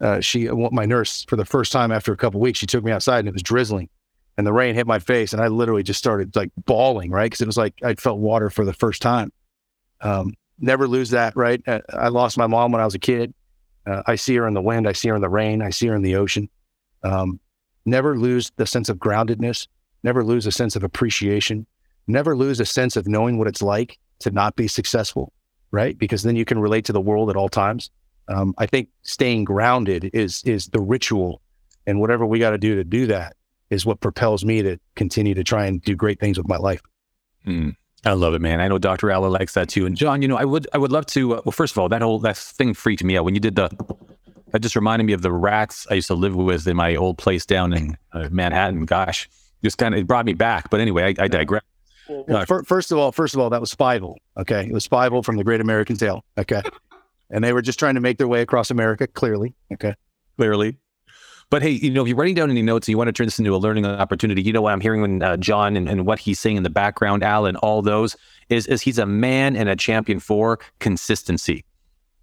uh, 0.00 0.20
she, 0.20 0.48
my 0.48 0.84
nurse, 0.84 1.24
for 1.24 1.36
the 1.36 1.44
first 1.44 1.72
time 1.72 1.90
after 1.90 2.12
a 2.12 2.16
couple 2.16 2.40
weeks, 2.40 2.58
she 2.58 2.66
took 2.66 2.84
me 2.84 2.92
outside 2.92 3.20
and 3.20 3.28
it 3.28 3.32
was 3.32 3.42
drizzling, 3.42 3.88
and 4.36 4.46
the 4.46 4.52
rain 4.52 4.74
hit 4.74 4.86
my 4.86 4.98
face, 4.98 5.32
and 5.32 5.42
I 5.42 5.48
literally 5.48 5.82
just 5.82 5.98
started 5.98 6.34
like 6.34 6.50
bawling, 6.64 7.10
right? 7.10 7.24
Because 7.24 7.40
it 7.40 7.46
was 7.46 7.56
like 7.56 7.74
I 7.82 7.94
felt 7.94 8.18
water 8.18 8.50
for 8.50 8.64
the 8.64 8.72
first 8.72 9.02
time. 9.02 9.32
Um, 10.00 10.34
never 10.58 10.88
lose 10.88 11.10
that, 11.10 11.36
right? 11.36 11.62
Uh, 11.66 11.80
I 11.92 12.08
lost 12.08 12.36
my 12.36 12.46
mom 12.46 12.72
when 12.72 12.80
I 12.80 12.84
was 12.84 12.94
a 12.94 12.98
kid. 12.98 13.32
Uh, 13.86 14.02
I 14.06 14.16
see 14.16 14.34
her 14.36 14.48
in 14.48 14.54
the 14.54 14.62
wind. 14.62 14.88
I 14.88 14.92
see 14.92 15.08
her 15.08 15.14
in 15.14 15.22
the 15.22 15.28
rain. 15.28 15.62
I 15.62 15.70
see 15.70 15.86
her 15.88 15.94
in 15.94 16.02
the 16.02 16.16
ocean. 16.16 16.48
Um, 17.02 17.38
never 17.84 18.16
lose 18.18 18.50
the 18.56 18.66
sense 18.66 18.88
of 18.88 18.98
groundedness. 18.98 19.68
Never 20.02 20.24
lose 20.24 20.46
a 20.46 20.52
sense 20.52 20.74
of 20.76 20.84
appreciation 20.84 21.66
never 22.06 22.36
lose 22.36 22.60
a 22.60 22.66
sense 22.66 22.96
of 22.96 23.06
knowing 23.06 23.38
what 23.38 23.48
it's 23.48 23.62
like 23.62 23.98
to 24.20 24.30
not 24.30 24.56
be 24.56 24.68
successful, 24.68 25.32
right? 25.70 25.98
Because 25.98 26.22
then 26.22 26.36
you 26.36 26.44
can 26.44 26.58
relate 26.58 26.84
to 26.86 26.92
the 26.92 27.00
world 27.00 27.30
at 27.30 27.36
all 27.36 27.48
times. 27.48 27.90
Um, 28.28 28.54
I 28.58 28.66
think 28.66 28.88
staying 29.02 29.44
grounded 29.44 30.10
is 30.14 30.42
is 30.44 30.68
the 30.68 30.80
ritual, 30.80 31.42
and 31.86 32.00
whatever 32.00 32.24
we 32.24 32.38
got 32.38 32.50
to 32.50 32.58
do 32.58 32.74
to 32.76 32.84
do 32.84 33.06
that 33.06 33.36
is 33.70 33.86
what 33.86 34.00
propels 34.00 34.44
me 34.44 34.62
to 34.62 34.78
continue 34.94 35.34
to 35.34 35.44
try 35.44 35.66
and 35.66 35.82
do 35.82 35.94
great 35.94 36.20
things 36.20 36.38
with 36.38 36.48
my 36.48 36.56
life. 36.56 36.80
Mm, 37.46 37.76
I 38.04 38.12
love 38.12 38.34
it, 38.34 38.40
man. 38.40 38.60
I 38.60 38.68
know 38.68 38.78
Dr. 38.78 39.10
Alla 39.10 39.26
likes 39.26 39.54
that 39.54 39.68
too. 39.68 39.86
And 39.86 39.96
Jon, 39.96 40.22
you 40.22 40.28
know, 40.28 40.36
I 40.36 40.44
would 40.44 40.66
I 40.72 40.78
would 40.78 40.92
love 40.92 41.06
to. 41.06 41.34
Uh, 41.34 41.42
well, 41.44 41.52
first 41.52 41.72
of 41.72 41.78
all, 41.78 41.88
that 41.88 42.02
whole 42.02 42.18
that 42.20 42.36
thing 42.36 42.74
freaked 42.74 43.04
me 43.04 43.16
out 43.16 43.24
when 43.24 43.34
you 43.34 43.40
did 43.40 43.56
the. 43.56 43.70
That 44.52 44.60
just 44.60 44.76
reminded 44.76 45.04
me 45.04 45.12
of 45.14 45.22
the 45.22 45.32
rats 45.32 45.84
I 45.90 45.94
used 45.94 46.06
to 46.06 46.14
live 46.14 46.36
with 46.36 46.68
in 46.68 46.76
my 46.76 46.94
old 46.94 47.18
place 47.18 47.44
down 47.44 47.72
in 47.72 47.98
uh, 48.12 48.28
Manhattan. 48.30 48.84
Gosh, 48.84 49.28
just 49.64 49.78
kind 49.78 49.94
of 49.94 50.00
it 50.00 50.06
brought 50.06 50.26
me 50.26 50.32
back. 50.32 50.70
But 50.70 50.80
anyway, 50.80 51.12
I, 51.18 51.24
I 51.24 51.28
digress. 51.28 51.62
Well, 52.08 52.44
first 52.46 52.92
of 52.92 52.98
all, 52.98 53.10
first 53.10 53.34
of 53.34 53.40
all, 53.40 53.50
that 53.50 53.60
was 53.60 53.74
Fievel. 53.74 54.16
Okay, 54.36 54.66
it 54.66 54.72
was 54.72 54.86
Fievel 54.86 55.24
from 55.24 55.36
the 55.36 55.44
Great 55.44 55.60
American 55.60 55.96
Tail. 55.96 56.24
Okay, 56.38 56.62
and 57.30 57.42
they 57.42 57.52
were 57.52 57.62
just 57.62 57.78
trying 57.78 57.94
to 57.94 58.00
make 58.00 58.18
their 58.18 58.28
way 58.28 58.42
across 58.42 58.70
America. 58.70 59.06
Clearly, 59.06 59.54
okay, 59.72 59.94
clearly. 60.36 60.76
But 61.50 61.62
hey, 61.62 61.70
you 61.70 61.90
know, 61.90 62.02
if 62.02 62.08
you're 62.08 62.16
writing 62.16 62.34
down 62.34 62.50
any 62.50 62.62
notes 62.62 62.88
and 62.88 62.92
you 62.92 62.98
want 62.98 63.08
to 63.08 63.12
turn 63.12 63.26
this 63.26 63.38
into 63.38 63.54
a 63.54 63.58
learning 63.58 63.86
opportunity, 63.86 64.42
you 64.42 64.52
know 64.52 64.62
what 64.62 64.72
I'm 64.72 64.80
hearing 64.80 65.02
when 65.02 65.22
uh, 65.22 65.36
Jon 65.36 65.76
and, 65.76 65.88
and, 65.88 66.06
what 66.06 66.18
he's 66.18 66.38
saying 66.38 66.56
in 66.56 66.62
the 66.62 66.70
background, 66.70 67.22
Alan, 67.22 67.56
all 67.56 67.82
those 67.82 68.16
is 68.48 68.66
is 68.66 68.82
he's 68.82 68.98
a 68.98 69.06
man 69.06 69.56
and 69.56 69.68
a 69.68 69.76
champion 69.76 70.20
for 70.20 70.58
consistency. 70.80 71.64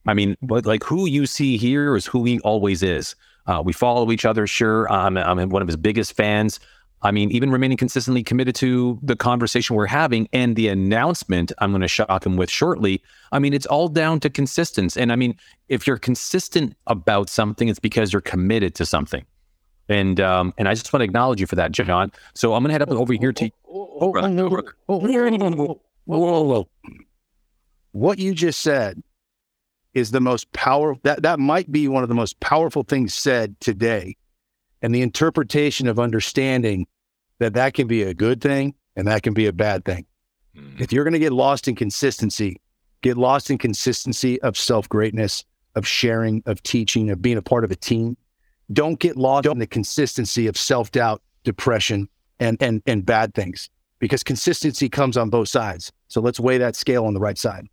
I 0.06 0.13
mean, 0.13 0.36
but 0.42 0.66
like 0.66 0.84
who 0.84 1.08
you 1.08 1.25
see 1.25 1.58
here 1.58 1.96
is 1.96 2.06
who 2.06 2.24
he 2.24 2.40
always 2.40 2.84
is. 2.84 3.16
Uh, 3.48 3.62
we 3.63 3.74
follow 3.74 4.12
each 4.12 4.25
other, 4.25 4.46
sure. 4.46 4.92
I'm, 4.92 5.18
I'm 5.18 5.50
one 5.50 5.62
of 5.62 5.68
his 5.68 5.78
biggest 5.78 6.13
fans. 6.13 6.60
I 7.03 7.12
mean, 7.12 7.31
even 7.31 7.51
remaining 7.51 7.77
consistently 7.77 8.24
committed 8.24 8.55
to 8.55 9.00
the 9.01 9.15
conversation 9.15 9.75
we're 9.75 9.88
having 9.88 10.29
and 10.34 10.55
the 10.55 10.67
announcement 10.67 11.51
I'm 11.58 11.72
going 11.72 11.81
to 11.81 11.88
shock 11.88 12.25
him 12.25 12.38
with 12.38 12.50
shortly. 12.50 13.01
I 13.31 13.39
mean, 13.39 13.53
it's 13.53 13.65
all 13.65 13.88
down 13.88 14.20
to 14.22 14.29
consistency. 14.29 15.01
And 15.01 15.12
I 15.12 15.15
mean, 15.15 15.36
if 15.67 15.88
you're 15.88 15.98
consistent 15.98 16.75
about 16.88 17.29
something, 17.29 17.70
it's 17.70 17.79
because 17.79 18.13
you're 18.13 18.22
committed 18.22 18.75
to 18.75 18.86
something. 18.86 19.25
And 19.89 20.22
um, 20.22 20.53
and 20.58 20.70
I 20.70 20.74
just 20.74 20.93
want 20.93 21.01
to 21.01 21.05
acknowledge 21.05 21.41
you 21.41 21.48
for 21.48 21.55
that, 21.55 21.72
Jon. 21.72 22.12
So 22.34 22.53
I'm 22.53 22.63
going 22.63 22.70
to 22.70 22.74
head 22.74 22.81
up 22.81 22.91
over 22.91 23.13
here 23.13 23.33
to. 23.33 23.51
Oh, 23.68 24.11
whoa, 26.20 26.20
whoa, 26.20 26.44
whoa. 26.44 26.70
What 27.92 28.20
you 28.20 28.33
just 28.33 28.61
said 28.61 29.01
is 29.94 30.11
the 30.11 30.22
most 30.22 30.51
powerful. 30.53 31.01
That 31.03 31.24
that 31.24 31.40
might 31.40 31.72
be 31.72 31.87
one 31.87 32.03
of 32.03 32.09
the 32.09 32.16
most 32.16 32.40
powerful 32.40 32.83
things 32.83 33.14
said 33.14 33.59
today 33.59 34.16
and 34.81 34.94
the 34.94 35.01
interpretation 35.01 35.87
of 35.87 36.00
understanding 36.00 36.87
that 37.39 37.53
that 37.53 37.74
can 37.74 37.87
be 37.87 38.03
a 38.03 38.13
good 38.13 38.41
thing 38.41 38.74
and 38.96 39.07
that 39.07 39.24
can 39.24 39.33
be 39.33 39.48
a 39.48 39.53
bad 39.53 39.85
thing. 39.85 40.05
Mm-hmm. 40.55 40.81
If 40.81 40.91
you're 40.91 41.03
going 41.03 41.13
to 41.13 41.20
get 41.20 41.33
lost 41.33 41.67
in 41.67 41.75
consistency, 41.75 42.61
get 43.01 43.17
lost 43.17 43.50
in 43.50 43.57
consistency 43.57 44.41
of 44.41 44.57
self 44.57 44.87
greatness, 44.89 45.46
of 45.75 45.87
sharing, 45.87 46.44
of 46.46 46.61
teaching, 46.63 47.09
of 47.09 47.22
being 47.22 47.37
a 47.37 47.41
part 47.41 47.63
of 47.63 47.72
a 47.72 47.75
team. 47.75 48.17
Don't 48.74 49.00
get 49.00 49.17
lost 49.17 49.46
in 49.46 49.59
the 49.59 49.67
consistency 49.67 50.48
of 50.48 50.57
self 50.57 50.91
doubt, 50.91 51.22
depression, 51.44 52.07
and, 52.39 52.61
and, 52.61 52.81
and 52.85 53.05
bad 53.05 53.33
things 53.33 53.70
because 54.00 54.24
consistency 54.24 54.89
comes 54.89 55.15
on 55.15 55.29
both 55.29 55.48
sides. 55.48 55.91
So 56.07 56.20
let's 56.20 56.39
weigh 56.39 56.57
that 56.57 56.75
scale 56.75 57.05
on 57.05 57.13
the 57.13 57.20
right 57.20 57.37
side. 57.37 57.67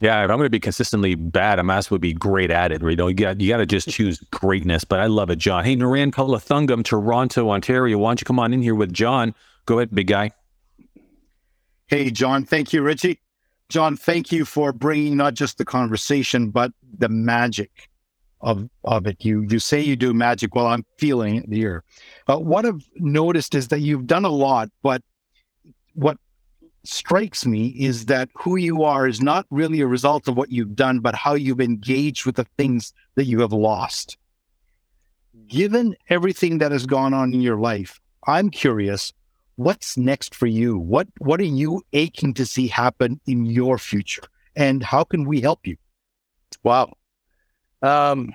Yeah, 0.00 0.24
if 0.24 0.30
I'm 0.30 0.36
going 0.36 0.46
to 0.46 0.50
be 0.50 0.60
consistently 0.60 1.14
bad, 1.14 1.58
I'm 1.58 1.70
asked 1.70 1.88
to 1.88 1.98
be 1.98 2.12
great 2.12 2.50
at 2.50 2.72
it. 2.72 2.82
You 2.82 2.96
know, 2.96 3.08
you 3.08 3.14
got 3.14 3.40
you 3.40 3.48
got 3.48 3.58
to 3.58 3.66
just 3.66 3.88
choose 3.88 4.18
greatness. 4.30 4.84
But 4.84 5.00
I 5.00 5.06
love 5.06 5.30
it, 5.30 5.38
Jon. 5.38 5.64
Hey, 5.64 5.76
Naran 5.76 6.10
Kalathungam, 6.10 6.84
Toronto, 6.84 7.50
Ontario. 7.50 7.96
Why 7.98 8.10
don't 8.10 8.20
you 8.20 8.24
come 8.24 8.38
on 8.38 8.52
in 8.52 8.60
here 8.60 8.74
with 8.74 8.92
Jon? 8.92 9.34
Go 9.66 9.78
ahead, 9.78 9.94
big 9.94 10.08
guy. 10.08 10.32
Hey, 11.86 12.10
Jon. 12.10 12.44
Thank 12.44 12.72
you, 12.72 12.82
Richie. 12.82 13.20
John, 13.68 13.96
thank 13.96 14.30
you 14.30 14.44
for 14.44 14.72
bringing 14.72 15.16
not 15.16 15.34
just 15.34 15.58
the 15.58 15.64
conversation, 15.64 16.50
but 16.50 16.72
the 16.98 17.08
magic 17.08 17.88
of 18.40 18.68
of 18.84 19.06
it. 19.06 19.24
You 19.24 19.46
you 19.48 19.58
say 19.58 19.80
you 19.80 19.96
do 19.96 20.12
magic. 20.12 20.54
Well, 20.54 20.66
I'm 20.66 20.84
feeling 20.98 21.36
it 21.36 21.52
here. 21.52 21.82
Uh, 22.28 22.36
what 22.36 22.66
I've 22.66 22.86
noticed 22.96 23.54
is 23.54 23.68
that 23.68 23.80
you've 23.80 24.06
done 24.06 24.24
a 24.24 24.30
lot, 24.30 24.68
but 24.82 25.02
what 25.94 26.18
strikes 26.84 27.46
me 27.46 27.68
is 27.68 28.06
that 28.06 28.28
who 28.34 28.56
you 28.56 28.82
are 28.82 29.06
is 29.06 29.20
not 29.20 29.46
really 29.50 29.80
a 29.80 29.86
result 29.86 30.28
of 30.28 30.36
what 30.36 30.52
you've 30.52 30.76
done, 30.76 31.00
but 31.00 31.14
how 31.14 31.34
you've 31.34 31.60
engaged 31.60 32.26
with 32.26 32.36
the 32.36 32.46
things 32.56 32.92
that 33.14 33.24
you 33.24 33.40
have 33.40 33.52
lost. 33.52 34.16
Given 35.48 35.96
everything 36.08 36.58
that 36.58 36.72
has 36.72 36.86
gone 36.86 37.12
on 37.14 37.34
in 37.34 37.40
your 37.40 37.56
life, 37.56 38.00
I'm 38.26 38.50
curious, 38.50 39.12
what's 39.56 39.96
next 39.96 40.34
for 40.34 40.46
you? 40.46 40.78
What 40.78 41.08
what 41.18 41.40
are 41.40 41.44
you 41.44 41.82
aching 41.92 42.34
to 42.34 42.46
see 42.46 42.68
happen 42.68 43.20
in 43.26 43.44
your 43.46 43.78
future? 43.78 44.22
And 44.56 44.82
how 44.82 45.04
can 45.04 45.24
we 45.24 45.40
help 45.40 45.66
you? 45.66 45.76
Wow. 46.62 46.94
Um, 47.82 48.32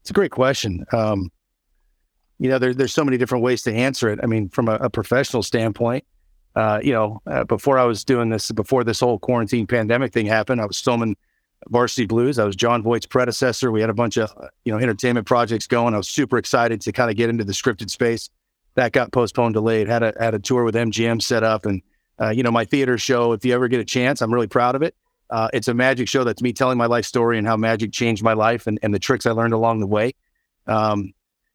it's 0.00 0.10
a 0.10 0.14
great 0.14 0.32
question. 0.32 0.84
Um, 0.92 1.30
you 2.38 2.48
know, 2.48 2.58
there, 2.58 2.74
there's 2.74 2.92
so 2.92 3.04
many 3.04 3.16
different 3.16 3.44
ways 3.44 3.62
to 3.62 3.72
answer 3.72 4.08
it. 4.08 4.18
I 4.22 4.26
mean, 4.26 4.48
from 4.48 4.68
a, 4.68 4.74
a 4.74 4.90
professional 4.90 5.42
standpoint, 5.42 6.04
uh, 6.54 6.80
you 6.82 6.92
know, 6.92 7.20
uh, 7.26 7.44
before 7.44 7.78
I 7.78 7.84
was 7.84 8.04
doing 8.04 8.30
this, 8.30 8.50
before 8.52 8.84
this 8.84 9.00
whole 9.00 9.18
quarantine 9.18 9.66
pandemic 9.66 10.12
thing 10.12 10.26
happened, 10.26 10.60
I 10.60 10.66
was 10.66 10.80
filming 10.80 11.16
Varsity 11.68 12.06
Blues. 12.06 12.38
I 12.38 12.44
was 12.44 12.56
Jon 12.56 12.82
Voight's 12.82 13.06
predecessor. 13.06 13.70
We 13.70 13.80
had 13.80 13.90
a 13.90 13.94
bunch 13.94 14.16
of, 14.16 14.32
uh, 14.36 14.48
you 14.64 14.72
know, 14.72 14.78
entertainment 14.78 15.26
projects 15.26 15.66
going. 15.66 15.94
I 15.94 15.96
was 15.96 16.08
super 16.08 16.38
excited 16.38 16.80
to 16.82 16.92
kind 16.92 17.10
of 17.10 17.16
get 17.16 17.28
into 17.28 17.44
the 17.44 17.52
scripted 17.52 17.90
space. 17.90 18.30
That 18.74 18.92
got 18.92 19.12
postponed, 19.12 19.54
delayed. 19.54 19.88
Had 19.88 20.02
a 20.02 20.12
had 20.18 20.34
a 20.34 20.38
tour 20.38 20.64
with 20.64 20.74
MGM 20.74 21.22
set 21.22 21.42
up, 21.44 21.64
and 21.64 21.80
uh, 22.20 22.30
you 22.30 22.42
know, 22.42 22.50
my 22.50 22.64
theater 22.64 22.98
show. 22.98 23.32
If 23.32 23.44
you 23.44 23.54
ever 23.54 23.68
get 23.68 23.80
a 23.80 23.84
chance, 23.84 24.20
I'm 24.20 24.32
really 24.32 24.48
proud 24.48 24.74
of 24.74 24.82
it. 24.82 24.94
Uh, 25.30 25.48
it's 25.52 25.68
a 25.68 25.74
magic 25.74 26.08
show 26.08 26.22
that's 26.22 26.42
me 26.42 26.52
telling 26.52 26.76
my 26.76 26.86
life 26.86 27.04
story 27.04 27.38
and 27.38 27.46
how 27.46 27.56
magic 27.56 27.92
changed 27.92 28.22
my 28.22 28.34
life 28.34 28.66
and, 28.66 28.78
and 28.82 28.92
the 28.92 28.98
tricks 28.98 29.26
I 29.26 29.30
learned 29.30 29.54
along 29.54 29.80
the 29.80 29.86
way. 29.86 30.12
Um, 30.66 31.14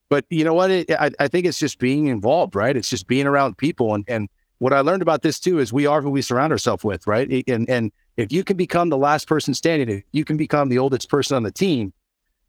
but 0.10 0.26
you 0.30 0.44
know 0.44 0.54
what? 0.54 0.72
It, 0.72 0.92
I, 0.92 1.12
I 1.20 1.28
think 1.28 1.46
it's 1.46 1.60
just 1.60 1.78
being 1.78 2.08
involved, 2.08 2.56
right? 2.56 2.76
It's 2.76 2.90
just 2.90 3.08
being 3.08 3.28
around 3.28 3.58
people 3.58 3.94
and 3.94 4.04
and 4.08 4.30
what 4.60 4.74
I 4.74 4.82
learned 4.82 5.02
about 5.02 5.22
this 5.22 5.40
too 5.40 5.60
is 5.60 5.74
we 5.74 5.88
are 5.88 6.02
who 6.02 6.10
we 6.10 6.22
surround 6.22 6.52
ourselves 6.52 6.84
with, 6.84 7.08
right? 7.08 7.44
And 7.48 7.70
and 7.70 7.92
if 8.18 8.32
you 8.32 8.44
can 8.44 8.58
become 8.58 8.90
the 8.90 8.98
last 8.98 9.28
person 9.28 9.54
standing, 9.54 9.90
if 9.90 10.04
you 10.12 10.26
can 10.26 10.38
become 10.38 10.70
the 10.70 10.78
oldest 10.78 11.10
person 11.10 11.36
on 11.36 11.44
the 11.44 11.52
team, 11.52 11.94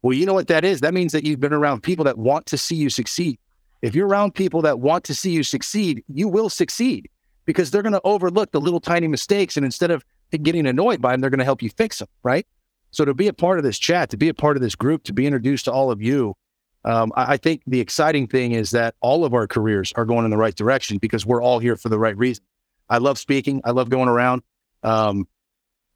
well, 0.01 0.13
you 0.13 0.25
know 0.25 0.33
what 0.33 0.47
that 0.47 0.65
is? 0.65 0.81
That 0.81 0.93
means 0.93 1.13
that 1.13 1.23
you've 1.23 1.39
been 1.39 1.53
around 1.53 1.81
people 1.81 2.05
that 2.05 2.17
want 2.17 2.45
to 2.47 2.57
see 2.57 2.75
you 2.75 2.89
succeed. 2.89 3.39
If 3.81 3.95
you're 3.95 4.07
around 4.07 4.35
people 4.35 4.61
that 4.61 4.79
want 4.79 5.03
to 5.05 5.15
see 5.15 5.31
you 5.31 5.43
succeed, 5.43 6.03
you 6.07 6.27
will 6.27 6.49
succeed 6.49 7.09
because 7.45 7.71
they're 7.71 7.81
going 7.81 7.93
to 7.93 8.01
overlook 8.03 8.51
the 8.51 8.61
little 8.61 8.79
tiny 8.79 9.07
mistakes 9.07 9.57
and 9.57 9.65
instead 9.65 9.89
of 9.89 10.03
getting 10.43 10.67
annoyed 10.67 11.01
by 11.01 11.11
them, 11.11 11.21
they're 11.21 11.29
going 11.29 11.39
to 11.39 11.45
help 11.45 11.61
you 11.61 11.69
fix 11.69 11.99
them, 11.99 12.07
right? 12.23 12.45
So 12.91 13.05
to 13.05 13.13
be 13.13 13.27
a 13.27 13.33
part 13.33 13.57
of 13.57 13.63
this 13.63 13.79
chat, 13.79 14.09
to 14.09 14.17
be 14.17 14.29
a 14.29 14.33
part 14.33 14.57
of 14.57 14.61
this 14.61 14.75
group, 14.75 15.03
to 15.05 15.13
be 15.13 15.25
introduced 15.25 15.65
to 15.65 15.71
all 15.71 15.91
of 15.91 16.01
you, 16.01 16.35
um, 16.83 17.11
I, 17.15 17.33
I, 17.33 17.37
think 17.37 17.61
the 17.67 17.79
exciting 17.79 18.27
thing 18.27 18.53
is 18.53 18.71
that 18.71 18.95
all 19.01 19.23
of 19.23 19.33
our 19.33 19.47
careers 19.47 19.93
are 19.95 20.05
going 20.05 20.25
in 20.25 20.31
the 20.31 20.37
right 20.37 20.55
direction 20.55 20.97
because 20.97 21.25
we're 21.25 21.41
all 21.41 21.59
here 21.59 21.75
for 21.75 21.89
the 21.89 21.99
right 21.99 22.17
reason. 22.17 22.43
I 22.89 22.97
love 22.97 23.19
speaking. 23.19 23.61
I 23.63 23.71
love 23.71 23.89
going 23.89 24.09
around. 24.09 24.41
Um, 24.83 25.27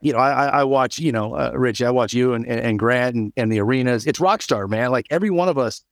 you 0.02 0.14
know, 0.14 0.20
I, 0.20 0.48
I 0.48 0.64
watch, 0.66 1.00
you 1.00 1.12
know, 1.12 1.36
uh, 1.36 1.52
Rich, 1.56 1.82
I 1.82 1.90
watch 1.90 2.14
you 2.14 2.34
and, 2.34 2.46
and 2.46 2.78
Grant 2.78 3.16
and, 3.16 3.34
and 3.36 3.52
the 3.52 3.60
arenas. 3.60 4.06
It's 4.06 4.20
rock 4.20 4.42
star, 4.42 4.68
man. 4.68 4.92
Like 4.92 5.08
every 5.10 5.32
one 5.32 5.50
of 5.50 5.58
us, 5.58 5.84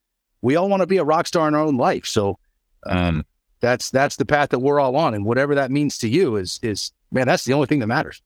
we 0.41 0.55
all 0.55 0.69
want 0.69 0.81
to 0.81 0.87
be 0.87 0.97
a 0.97 1.03
rock 1.03 1.25
star 1.25 1.47
in 1.47 1.55
our 1.55 1.63
own 1.63 1.77
life. 1.77 2.05
So 2.05 2.37
um, 2.85 3.25
that's 3.61 3.89
that's 3.89 4.17
the 4.17 4.25
path 4.25 4.49
that 4.49 4.59
we're 4.59 4.79
all 4.79 4.95
on, 4.95 5.13
and 5.13 5.25
whatever 5.25 5.55
that 5.55 5.71
means 5.71 5.97
to 5.99 6.09
you 6.09 6.35
is 6.35 6.59
is 6.61 6.91
man, 7.11 7.27
that's 7.27 7.45
the 7.45 7.53
only 7.53 7.65
thing 7.65 7.79
that 7.79 7.87
matters. 7.87 8.21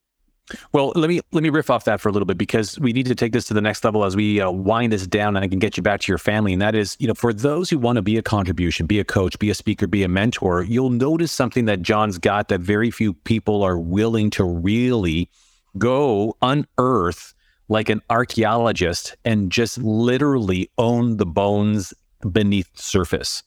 Well, 0.72 0.92
let 0.94 1.08
me 1.08 1.20
let 1.32 1.42
me 1.42 1.50
riff 1.50 1.70
off 1.70 1.84
that 1.84 2.00
for 2.00 2.08
a 2.08 2.12
little 2.12 2.26
bit 2.26 2.38
because 2.38 2.78
we 2.78 2.92
need 2.92 3.06
to 3.06 3.14
take 3.14 3.32
this 3.32 3.44
to 3.46 3.54
the 3.54 3.60
next 3.60 3.84
level 3.84 4.04
as 4.04 4.16
we 4.16 4.40
uh, 4.40 4.50
wind 4.50 4.92
this 4.92 5.06
down, 5.06 5.36
and 5.36 5.44
I 5.44 5.48
can 5.48 5.58
get 5.58 5.76
you 5.76 5.82
back 5.82 6.00
to 6.00 6.12
your 6.12 6.18
family. 6.18 6.52
And 6.52 6.62
that 6.62 6.74
is, 6.74 6.96
you 6.98 7.06
know, 7.06 7.14
for 7.14 7.32
those 7.32 7.70
who 7.70 7.78
want 7.78 7.96
to 7.96 8.02
be 8.02 8.16
a 8.16 8.22
contribution, 8.22 8.86
be 8.86 8.98
a 8.98 9.04
coach, 9.04 9.38
be 9.38 9.50
a 9.50 9.54
speaker, 9.54 9.86
be 9.86 10.02
a 10.02 10.08
mentor, 10.08 10.62
you'll 10.62 10.90
notice 10.90 11.32
something 11.32 11.66
that 11.66 11.82
Jon's 11.82 12.18
got 12.18 12.48
that 12.48 12.60
very 12.60 12.90
few 12.90 13.12
people 13.12 13.62
are 13.62 13.78
willing 13.78 14.30
to 14.30 14.44
really 14.44 15.30
go 15.76 16.36
unearth 16.42 17.34
like 17.68 17.88
an 17.88 18.00
archaeologist 18.08 19.16
and 19.24 19.52
just 19.52 19.78
literally 19.78 20.70
own 20.78 21.18
the 21.18 21.26
bones 21.26 21.92
beneath 22.32 22.72
the 22.74 22.82
surface. 22.82 23.42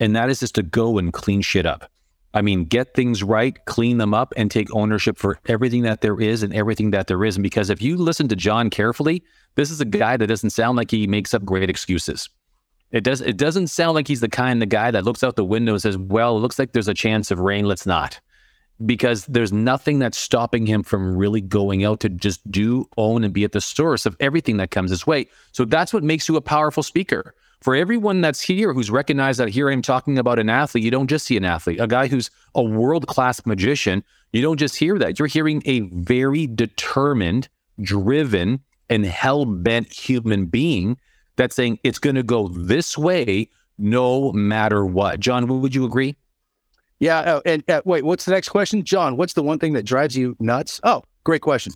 And 0.00 0.14
that 0.16 0.30
is 0.30 0.40
just 0.40 0.54
to 0.56 0.62
go 0.62 0.98
and 0.98 1.12
clean 1.12 1.42
shit 1.42 1.66
up. 1.66 1.90
I 2.34 2.42
mean, 2.42 2.64
get 2.64 2.94
things 2.94 3.22
right, 3.22 3.56
clean 3.64 3.98
them 3.98 4.12
up, 4.12 4.34
and 4.36 4.50
take 4.50 4.74
ownership 4.74 5.16
for 5.16 5.38
everything 5.46 5.82
that 5.82 6.00
there 6.00 6.20
is 6.20 6.42
and 6.42 6.52
everything 6.52 6.90
that 6.90 7.06
there 7.06 7.24
isn't. 7.24 7.42
Because 7.42 7.70
if 7.70 7.80
you 7.80 7.96
listen 7.96 8.26
to 8.28 8.36
Jon 8.36 8.70
carefully, 8.70 9.22
this 9.54 9.70
is 9.70 9.80
a 9.80 9.84
guy 9.84 10.16
that 10.16 10.26
doesn't 10.26 10.50
sound 10.50 10.76
like 10.76 10.90
he 10.90 11.06
makes 11.06 11.32
up 11.32 11.44
great 11.44 11.70
excuses. 11.70 12.28
It 12.90 13.04
does. 13.04 13.20
It 13.20 13.36
doesn't 13.36 13.68
sound 13.68 13.94
like 13.94 14.08
he's 14.08 14.20
the 14.20 14.28
kind 14.28 14.62
of 14.62 14.68
guy 14.68 14.90
that 14.90 15.04
looks 15.04 15.22
out 15.22 15.36
the 15.36 15.44
window 15.44 15.72
and 15.72 15.82
says, 15.82 15.96
"Well, 15.96 16.36
it 16.36 16.40
looks 16.40 16.58
like 16.58 16.72
there's 16.72 16.88
a 16.88 16.94
chance 16.94 17.30
of 17.30 17.38
rain. 17.38 17.66
Let's 17.66 17.86
not." 17.86 18.20
Because 18.84 19.24
there's 19.26 19.52
nothing 19.52 20.00
that's 20.00 20.18
stopping 20.18 20.66
him 20.66 20.82
from 20.82 21.16
really 21.16 21.40
going 21.40 21.84
out 21.84 22.00
to 22.00 22.08
just 22.08 22.48
do, 22.50 22.88
own, 22.96 23.22
and 23.22 23.32
be 23.32 23.44
at 23.44 23.52
the 23.52 23.60
source 23.60 24.06
of 24.06 24.16
everything 24.18 24.56
that 24.56 24.72
comes 24.72 24.90
his 24.90 25.06
way. 25.06 25.28
So 25.52 25.64
that's 25.64 25.92
what 25.92 26.02
makes 26.02 26.28
you 26.28 26.36
a 26.36 26.40
powerful 26.40 26.82
speaker 26.82 27.34
for 27.64 27.74
everyone 27.74 28.20
that's 28.20 28.42
here 28.42 28.74
who's 28.74 28.90
recognized 28.90 29.40
that 29.40 29.48
here 29.48 29.70
I'm 29.70 29.80
talking 29.80 30.18
about 30.18 30.38
an 30.38 30.50
athlete, 30.50 30.84
you 30.84 30.90
don't 30.90 31.06
just 31.06 31.24
see 31.24 31.38
an 31.38 31.46
athlete, 31.46 31.80
a 31.80 31.86
guy 31.86 32.08
who's 32.08 32.30
a 32.54 32.62
world 32.62 33.06
class 33.06 33.44
magician. 33.46 34.04
You 34.34 34.42
don't 34.42 34.58
just 34.58 34.76
hear 34.76 34.98
that. 34.98 35.18
You're 35.18 35.28
hearing 35.28 35.62
a 35.64 35.80
very 35.80 36.46
determined, 36.46 37.48
driven, 37.80 38.60
and 38.90 39.06
hell 39.06 39.46
bent 39.46 39.90
human 39.90 40.44
being 40.44 40.98
that's 41.36 41.56
saying 41.56 41.78
it's 41.84 41.98
going 41.98 42.16
to 42.16 42.22
go 42.22 42.48
this 42.48 42.98
way 42.98 43.48
no 43.78 44.30
matter 44.32 44.84
what. 44.84 45.18
Jon, 45.18 45.48
would 45.62 45.74
you 45.74 45.86
agree? 45.86 46.16
Yeah. 46.98 47.22
Oh, 47.26 47.42
and 47.46 47.64
uh, 47.70 47.80
wait, 47.86 48.04
what's 48.04 48.26
the 48.26 48.32
next 48.32 48.50
question? 48.50 48.84
Jon, 48.84 49.16
what's 49.16 49.32
the 49.32 49.42
one 49.42 49.58
thing 49.58 49.72
that 49.72 49.86
drives 49.86 50.14
you 50.14 50.36
nuts? 50.38 50.82
Oh, 50.84 51.02
great 51.24 51.40
question. 51.40 51.72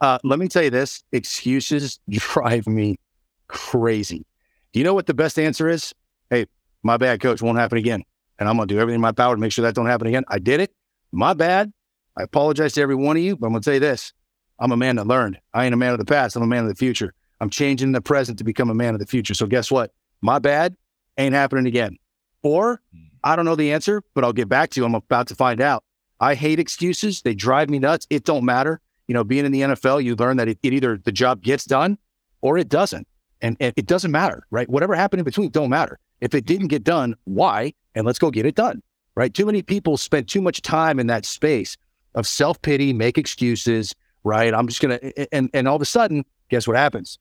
Uh, 0.00 0.20
let 0.22 0.38
me 0.38 0.46
tell 0.46 0.62
you 0.62 0.70
this 0.70 1.02
excuses 1.10 1.98
drive 2.08 2.68
me 2.68 3.00
crazy. 3.48 4.24
Do 4.72 4.80
you 4.80 4.84
know 4.84 4.94
what 4.94 5.06
the 5.06 5.14
best 5.14 5.38
answer 5.38 5.68
is? 5.68 5.94
Hey, 6.30 6.46
my 6.82 6.96
bad, 6.96 7.20
coach, 7.20 7.42
won't 7.42 7.58
happen 7.58 7.78
again. 7.78 8.02
And 8.38 8.48
I'm 8.48 8.56
going 8.56 8.68
to 8.68 8.74
do 8.74 8.80
everything 8.80 8.96
in 8.96 9.00
my 9.00 9.12
power 9.12 9.34
to 9.34 9.40
make 9.40 9.52
sure 9.52 9.62
that 9.64 9.74
don't 9.74 9.86
happen 9.86 10.06
again. 10.06 10.24
I 10.28 10.38
did 10.38 10.60
it. 10.60 10.74
My 11.12 11.34
bad. 11.34 11.72
I 12.16 12.22
apologize 12.22 12.72
to 12.74 12.80
every 12.80 12.94
one 12.94 13.16
of 13.16 13.22
you, 13.22 13.36
but 13.36 13.46
I'm 13.46 13.52
going 13.52 13.62
to 13.62 13.70
say 13.70 13.78
this. 13.78 14.12
I'm 14.58 14.72
a 14.72 14.76
man 14.76 14.96
that 14.96 15.06
learned. 15.06 15.38
I 15.54 15.64
ain't 15.64 15.74
a 15.74 15.76
man 15.76 15.92
of 15.92 15.98
the 15.98 16.04
past. 16.04 16.36
I'm 16.36 16.42
a 16.42 16.46
man 16.46 16.62
of 16.64 16.68
the 16.68 16.74
future. 16.74 17.14
I'm 17.40 17.50
changing 17.50 17.92
the 17.92 18.00
present 18.00 18.38
to 18.38 18.44
become 18.44 18.70
a 18.70 18.74
man 18.74 18.94
of 18.94 19.00
the 19.00 19.06
future. 19.06 19.34
So 19.34 19.46
guess 19.46 19.70
what? 19.70 19.92
My 20.20 20.38
bad 20.38 20.76
ain't 21.18 21.34
happening 21.34 21.66
again. 21.66 21.98
Or 22.42 22.80
hmm. 22.92 23.04
I 23.24 23.36
don't 23.36 23.44
know 23.44 23.56
the 23.56 23.72
answer, 23.72 24.02
but 24.14 24.24
I'll 24.24 24.32
get 24.32 24.48
back 24.48 24.70
to 24.70 24.80
you. 24.80 24.84
I'm 24.84 24.94
about 24.94 25.28
to 25.28 25.34
find 25.34 25.60
out. 25.60 25.84
I 26.20 26.34
hate 26.34 26.58
excuses. 26.58 27.22
They 27.22 27.34
drive 27.34 27.68
me 27.68 27.78
nuts. 27.78 28.06
It 28.10 28.24
don't 28.24 28.44
matter. 28.44 28.80
You 29.08 29.14
know, 29.14 29.24
being 29.24 29.44
in 29.44 29.52
the 29.52 29.62
NFL, 29.62 30.04
you 30.04 30.14
learn 30.14 30.36
that 30.36 30.48
it, 30.48 30.58
it 30.62 30.72
either 30.72 30.96
the 30.96 31.12
job 31.12 31.42
gets 31.42 31.64
done 31.64 31.98
or 32.40 32.56
it 32.58 32.68
doesn't. 32.68 33.06
And, 33.42 33.56
it 33.58 33.86
doesn't 33.86 34.12
matter, 34.12 34.46
right? 34.50 34.68
Whatever 34.68 34.94
happened 34.94 35.18
in 35.18 35.24
between 35.24 35.50
don't 35.50 35.68
matter. 35.68 35.98
If 36.20 36.34
it 36.34 36.46
didn't 36.46 36.68
get 36.68 36.84
done, 36.84 37.16
why? 37.24 37.74
And 37.94 38.06
let's 38.06 38.18
go 38.20 38.30
get 38.30 38.46
it 38.46 38.54
done, 38.54 38.80
right? 39.16 39.34
Too 39.34 39.44
many 39.44 39.62
people 39.62 39.96
spend 39.96 40.28
too 40.28 40.40
much 40.40 40.62
time 40.62 41.00
in 41.00 41.08
that 41.08 41.24
space 41.24 41.76
of 42.14 42.26
self 42.26 42.62
pity, 42.62 42.92
make 42.92 43.18
excuses, 43.18 43.94
right? 44.22 44.54
I'm 44.54 44.68
just 44.68 44.80
gonna, 44.80 45.00
and 45.32 45.50
and 45.52 45.66
all 45.66 45.76
of 45.76 45.82
a 45.82 45.86
sudden, 45.86 46.24
guess 46.48 46.68
what 46.68 46.76
happens? 46.76 47.18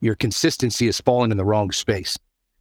Your 0.00 0.14
consistency 0.14 0.86
is 0.86 1.00
falling 1.00 1.32
in 1.32 1.36
the 1.36 1.44
wrong 1.44 1.72
space. 1.72 2.16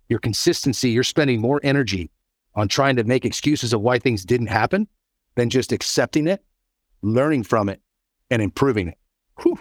Your 0.10 0.20
consistency, 0.20 0.90
you're 0.90 1.04
spending 1.04 1.40
more 1.42 1.60
energy 1.64 2.10
on 2.56 2.68
trying 2.68 2.96
to 2.96 3.04
make 3.04 3.26
excuses 3.26 3.74
of 3.74 3.82
why 3.82 4.00
things 4.00 4.26
didn't 4.26 4.48
happen 4.48 4.88
than 5.36 5.50
just 5.50 5.72
accepting 5.72 6.28
it, 6.28 6.44
learning 7.02 7.44
from 7.44 7.70
it, 7.70 7.82
and 8.32 8.42
improving 8.42 8.88
it. 8.88 8.98
Whew. 9.42 9.60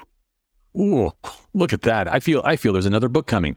Ooh, 0.76 1.12
look 1.52 1.72
at 1.72 1.82
that. 1.82 2.12
I 2.12 2.20
feel 2.20 2.42
I 2.44 2.56
feel 2.56 2.72
there's 2.72 2.86
another 2.86 3.08
book 3.08 3.26
coming. 3.26 3.56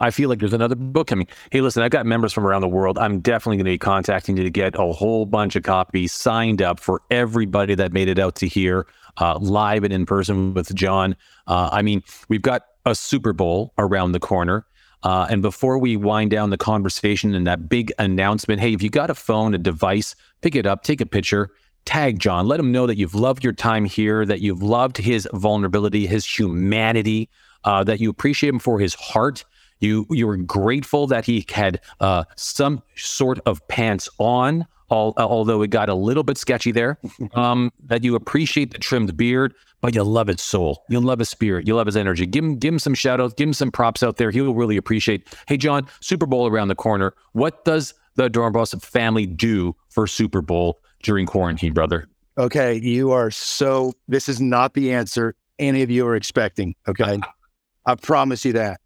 I 0.00 0.10
feel 0.10 0.28
like 0.28 0.38
there's 0.38 0.52
another 0.52 0.76
book 0.76 1.08
coming. 1.08 1.26
Hey, 1.50 1.60
listen, 1.60 1.82
I've 1.82 1.90
got 1.90 2.06
members 2.06 2.32
from 2.32 2.46
around 2.46 2.60
the 2.60 2.68
world. 2.68 2.98
I'm 2.98 3.20
definitely 3.20 3.56
going 3.56 3.64
to 3.64 3.72
be 3.72 3.78
contacting 3.78 4.36
you 4.36 4.44
to 4.44 4.50
get 4.50 4.76
a 4.76 4.92
whole 4.92 5.26
bunch 5.26 5.56
of 5.56 5.64
copies 5.64 6.12
signed 6.12 6.62
up 6.62 6.78
for 6.78 7.02
everybody 7.10 7.74
that 7.74 7.92
made 7.92 8.08
it 8.08 8.18
out 8.18 8.36
to 8.36 8.46
here 8.46 8.86
uh, 9.16 9.38
live 9.40 9.82
and 9.84 9.92
in 9.92 10.06
person 10.06 10.54
with 10.54 10.72
Jon. 10.74 11.16
Uh, 11.46 11.70
I 11.72 11.82
mean, 11.82 12.02
we've 12.28 12.42
got 12.42 12.62
a 12.86 12.94
Super 12.94 13.32
Bowl 13.32 13.72
around 13.78 14.12
the 14.12 14.20
corner. 14.20 14.66
Uh, 15.02 15.26
and 15.30 15.42
before 15.42 15.78
we 15.78 15.96
wind 15.96 16.30
down 16.30 16.50
the 16.50 16.58
conversation 16.58 17.34
and 17.34 17.46
that 17.46 17.68
big 17.68 17.92
announcement, 17.98 18.60
hey, 18.60 18.72
if 18.72 18.82
you 18.82 18.90
got 18.90 19.10
a 19.10 19.14
phone, 19.14 19.54
a 19.54 19.58
device, 19.58 20.14
pick 20.42 20.56
it 20.56 20.66
up, 20.66 20.82
take 20.82 21.00
a 21.00 21.06
picture, 21.06 21.50
tag 21.88 22.18
Jon. 22.18 22.46
Let 22.46 22.60
him 22.60 22.70
know 22.70 22.86
that 22.86 22.98
you've 22.98 23.14
loved 23.14 23.42
your 23.42 23.54
time 23.54 23.86
here, 23.86 24.26
that 24.26 24.42
you've 24.42 24.62
loved 24.62 24.98
his 24.98 25.26
vulnerability, 25.32 26.06
his 26.06 26.26
humanity, 26.26 27.30
uh, 27.64 27.82
that 27.84 27.98
you 27.98 28.10
appreciate 28.10 28.50
him 28.50 28.58
for 28.58 28.78
his 28.78 28.92
heart. 28.92 29.46
You 29.80 30.06
you 30.10 30.26
were 30.26 30.36
grateful 30.36 31.06
that 31.06 31.24
he 31.24 31.46
had 31.50 31.80
uh, 32.00 32.24
some 32.36 32.82
sort 32.94 33.40
of 33.46 33.66
pants 33.68 34.06
on, 34.18 34.66
all, 34.90 35.14
although 35.16 35.62
it 35.62 35.70
got 35.70 35.88
a 35.88 35.94
little 35.94 36.22
bit 36.22 36.36
sketchy 36.36 36.72
there. 36.72 36.98
Um, 37.34 37.72
that 37.84 38.04
you 38.04 38.14
appreciate 38.16 38.72
the 38.72 38.78
trimmed 38.78 39.16
beard, 39.16 39.54
but 39.80 39.94
you 39.94 40.02
love 40.02 40.26
his 40.26 40.42
soul. 40.42 40.84
You 40.88 41.00
love 41.00 41.20
his 41.20 41.28
spirit. 41.28 41.66
You 41.66 41.76
love 41.76 41.86
his 41.86 41.96
energy. 41.96 42.26
Give 42.26 42.44
him 42.44 42.58
give 42.58 42.74
him 42.74 42.78
some 42.78 42.94
shout 42.94 43.20
outs. 43.20 43.32
Give 43.34 43.48
him 43.48 43.54
some 43.54 43.70
props 43.70 44.02
out 44.02 44.16
there. 44.16 44.30
He'll 44.30 44.54
really 44.54 44.76
appreciate. 44.76 45.26
Hey, 45.46 45.56
Jon, 45.56 45.86
Super 46.00 46.26
Bowl 46.26 46.46
around 46.46 46.68
the 46.68 46.74
corner. 46.74 47.14
What 47.32 47.64
does 47.64 47.94
the 48.16 48.28
Dorenbos 48.28 48.78
family 48.82 49.24
do 49.24 49.74
for 49.88 50.06
Super 50.06 50.42
Bowl? 50.42 50.80
During 51.02 51.26
quarantine, 51.26 51.72
brother? 51.72 52.08
Okay, 52.36 52.74
you 52.80 53.10
are 53.10 53.30
so. 53.30 53.92
This 54.06 54.28
is 54.28 54.40
not 54.40 54.74
the 54.74 54.92
answer 54.92 55.34
any 55.58 55.82
of 55.82 55.90
you 55.90 56.06
are 56.06 56.16
expecting. 56.16 56.74
Okay, 56.86 57.18
I 57.86 57.94
promise 57.96 58.44
you 58.44 58.52
that. 58.54 58.80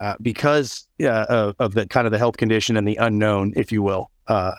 Uh, 0.00 0.16
because 0.20 0.86
uh, 1.02 1.24
of, 1.28 1.54
of, 1.60 1.74
the 1.74 1.86
kind 1.86 2.04
of 2.04 2.10
the 2.10 2.18
health 2.18 2.36
condition 2.36 2.76
and 2.76 2.86
the 2.86 2.96
unknown, 2.96 3.52
if 3.56 3.70
you 3.70 3.80
will, 3.80 4.10
uh, 4.26 4.52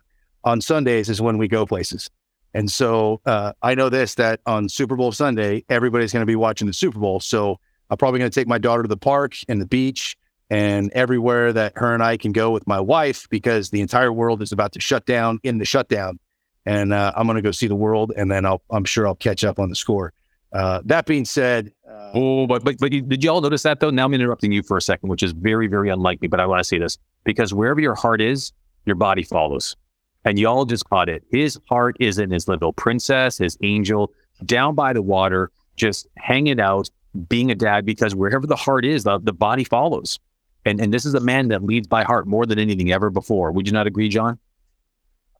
on 0.45 0.61
Sundays 0.61 1.09
is 1.09 1.21
when 1.21 1.37
we 1.37 1.47
go 1.47 1.65
places. 1.65 2.09
And 2.53 2.71
so 2.71 3.19
uh, 3.25 3.51
I 3.61 3.75
know 3.75 3.89
this 3.89 4.15
that 4.15 4.39
on 4.45 4.69
Super 4.69 4.95
Bowl 4.95 5.11
Sunday, 5.11 5.65
everybody's 5.67 6.13
going 6.13 6.21
to 6.21 6.25
be 6.25 6.37
watching 6.37 6.67
the 6.67 6.73
Super 6.73 6.99
Bowl. 6.99 7.19
So 7.19 7.59
I'm 7.89 7.97
probably 7.97 8.19
going 8.19 8.31
to 8.31 8.39
take 8.39 8.47
my 8.47 8.57
daughter 8.57 8.83
to 8.83 8.87
the 8.87 8.97
park 8.97 9.35
and 9.49 9.61
the 9.61 9.65
beach 9.65 10.17
and 10.49 10.89
everywhere 10.93 11.51
that 11.51 11.73
her 11.75 11.93
and 11.93 12.01
I 12.01 12.15
can 12.15 12.31
go 12.31 12.51
with 12.51 12.65
my 12.65 12.79
wife 12.79 13.27
because 13.29 13.71
the 13.71 13.81
entire 13.81 14.13
world 14.13 14.41
is 14.41 14.53
about 14.53 14.71
to 14.71 14.79
shut 14.79 15.05
down 15.05 15.39
in 15.43 15.57
the 15.57 15.65
shutdown 15.65 16.17
and 16.65 16.93
uh, 16.93 17.11
I'm 17.15 17.27
going 17.27 17.35
to 17.35 17.41
go 17.41 17.51
see 17.51 17.67
the 17.67 17.75
world, 17.75 18.11
and 18.15 18.29
then 18.29 18.45
I'll, 18.45 18.61
I'm 18.71 18.85
sure 18.85 19.07
I'll 19.07 19.15
catch 19.15 19.43
up 19.43 19.59
on 19.59 19.69
the 19.69 19.75
score. 19.75 20.13
Uh, 20.53 20.81
that 20.85 21.05
being 21.05 21.25
said, 21.25 21.71
uh, 21.89 22.11
oh, 22.13 22.47
but 22.47 22.63
but 22.63 22.77
but 22.79 22.93
you, 22.93 23.01
did 23.01 23.23
you 23.23 23.29
all 23.29 23.41
notice 23.41 23.63
that 23.63 23.81
though? 23.81 23.89
Now 23.89 24.05
I'm 24.05 24.13
interrupting 24.13 24.51
you 24.51 24.63
for 24.63 24.77
a 24.77 24.81
second, 24.81 25.09
which 25.09 25.21
is 25.21 25.33
very 25.33 25.67
very 25.67 25.89
unlikely, 25.89 26.29
but 26.29 26.39
I 26.39 26.45
want 26.45 26.59
to 26.61 26.63
say 26.63 26.77
this 26.77 26.97
because 27.25 27.53
wherever 27.53 27.81
your 27.81 27.95
heart 27.95 28.21
is, 28.21 28.53
your 28.85 28.95
body 28.95 29.23
follows, 29.23 29.75
and 30.23 30.39
y'all 30.39 30.63
just 30.63 30.85
caught 30.89 31.09
it. 31.09 31.23
His 31.29 31.59
heart 31.67 31.97
is 31.99 32.19
in 32.19 32.31
his 32.31 32.47
little 32.47 32.71
princess, 32.71 33.37
his 33.37 33.57
angel, 33.63 34.13
down 34.45 34.75
by 34.75 34.93
the 34.93 35.01
water, 35.01 35.51
just 35.75 36.07
hanging 36.17 36.61
out, 36.61 36.89
being 37.27 37.51
a 37.51 37.55
dad. 37.55 37.85
Because 37.85 38.15
wherever 38.15 38.47
the 38.47 38.55
heart 38.55 38.85
is, 38.85 39.03
the, 39.03 39.19
the 39.19 39.33
body 39.33 39.65
follows, 39.65 40.19
and 40.63 40.79
and 40.79 40.93
this 40.93 41.05
is 41.05 41.15
a 41.15 41.19
man 41.19 41.49
that 41.49 41.63
leads 41.63 41.87
by 41.87 42.03
heart 42.03 42.27
more 42.27 42.45
than 42.45 42.59
anything 42.59 42.93
ever 42.93 43.09
before. 43.09 43.51
Would 43.51 43.67
you 43.67 43.73
not 43.73 43.87
agree, 43.87 44.07
Jon? 44.07 44.39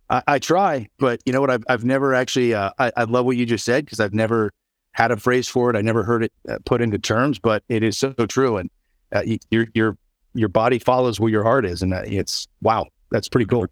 I, 0.10 0.22
I, 0.28 0.39
try, 0.39 0.88
but 1.00 1.22
you 1.26 1.34
know 1.34 1.41
what? 1.41 1.50
I've, 1.50 1.63
I've 1.68 1.84
never 1.84 2.13
actually, 2.13 2.54
uh, 2.54 2.72
I, 2.78 2.91
I 2.96 3.04
love 3.06 3.26
what 3.26 3.38
you 3.38 3.46
just 3.46 3.65
said 3.65 3.86
because 3.86 4.00
I've 4.00 4.13
never 4.13 4.52
had 4.91 5.12
a 5.12 5.18
phrase 5.18 5.48
for 5.48 5.70
it. 5.70 5.76
I 5.76 5.82
never 5.82 6.04
heard 6.04 6.24
it 6.24 6.34
uh, 6.48 6.58
put 6.65 6.82
into 6.82 6.98
terms, 6.98 7.39
but 7.39 7.63
it 7.70 7.84
is 7.84 7.98
so 7.98 8.13
true. 8.13 8.58
And 8.58 8.70
uh, 9.13 9.24
your, 9.50 9.68
your, 9.74 9.98
your 10.34 10.50
body 10.50 10.80
follows 10.80 11.20
where 11.20 11.30
your 11.30 11.44
heart 11.44 11.65
is. 11.65 11.82
And 11.82 11.94
uh, 11.94 12.04
it's, 12.06 12.48
wow, 12.62 12.88
that's 13.12 13.28
pretty 13.28 13.46
cool. 13.46 13.65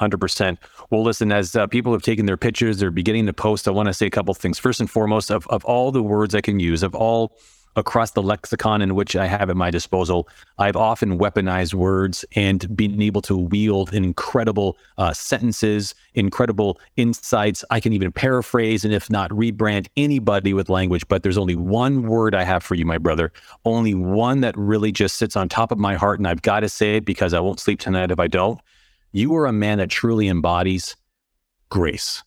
100%. 0.00 0.58
Well, 0.90 1.02
listen, 1.02 1.32
as 1.32 1.56
uh, 1.56 1.66
people 1.66 1.92
have 1.92 2.02
taken 2.02 2.26
their 2.26 2.36
pictures, 2.36 2.78
they're 2.78 2.90
beginning 2.90 3.26
to 3.26 3.32
post. 3.32 3.68
I 3.68 3.70
want 3.70 3.86
to 3.88 3.94
say 3.94 4.06
a 4.06 4.10
couple 4.10 4.32
things. 4.34 4.58
First 4.58 4.80
and 4.80 4.90
foremost, 4.90 5.30
of, 5.30 5.46
of 5.48 5.64
all 5.64 5.92
the 5.92 6.02
words 6.02 6.34
I 6.34 6.40
can 6.40 6.60
use, 6.60 6.82
of 6.82 6.94
all 6.94 7.36
across 7.76 8.12
the 8.12 8.22
lexicon 8.22 8.82
in 8.82 8.94
which 8.94 9.14
I 9.16 9.26
have 9.26 9.50
at 9.50 9.56
my 9.56 9.70
disposal. 9.70 10.28
I've 10.58 10.76
often 10.76 11.18
weaponized 11.18 11.74
words 11.74 12.24
and 12.34 12.76
been 12.76 13.00
able 13.00 13.22
to 13.22 13.36
wield 13.36 13.94
incredible 13.94 14.76
uh, 14.98 15.12
sentences, 15.12 15.94
incredible 16.14 16.80
insights. 16.96 17.64
I 17.70 17.80
can 17.80 17.92
even 17.92 18.12
paraphrase 18.12 18.84
and, 18.84 18.92
if 18.92 19.08
not, 19.08 19.30
rebrand 19.30 19.86
anybody 19.96 20.52
with 20.52 20.68
language. 20.68 21.06
But 21.08 21.22
there's 21.22 21.38
only 21.38 21.56
one 21.56 22.02
word 22.02 22.34
I 22.34 22.44
have 22.44 22.62
for 22.62 22.74
you, 22.74 22.84
my 22.84 22.98
brother. 22.98 23.32
Only 23.64 23.94
one 23.94 24.40
that 24.40 24.56
really 24.56 24.92
just 24.92 25.16
sits 25.16 25.36
on 25.36 25.48
top 25.48 25.70
of 25.70 25.78
my 25.78 25.94
heart. 25.94 26.18
And 26.18 26.26
I've 26.26 26.42
got 26.42 26.60
to 26.60 26.68
say 26.68 26.96
it 26.96 27.04
because 27.04 27.34
I 27.34 27.40
won't 27.40 27.60
sleep 27.60 27.80
tonight 27.80 28.10
if 28.10 28.18
I 28.18 28.26
don't. 28.26 28.60
You 29.12 29.34
are 29.36 29.46
a 29.46 29.52
man 29.52 29.78
that 29.78 29.90
truly 29.90 30.28
embodies 30.28 30.96
grace. 31.68 32.22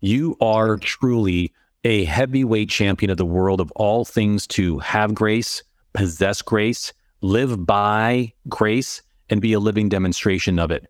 You 0.00 0.36
are 0.40 0.76
truly 0.78 1.52
a 1.84 2.04
heavyweight 2.04 2.68
champion 2.68 3.10
of 3.10 3.16
the 3.16 3.26
world 3.26 3.60
of 3.60 3.70
all 3.72 4.04
things 4.04 4.46
to 4.46 4.78
have 4.78 5.14
grace, 5.14 5.62
possess 5.92 6.42
grace, 6.42 6.92
live 7.20 7.66
by 7.66 8.32
grace, 8.48 9.02
and 9.30 9.40
be 9.40 9.52
a 9.52 9.60
living 9.60 9.88
demonstration 9.88 10.58
of 10.58 10.70
it. 10.70 10.86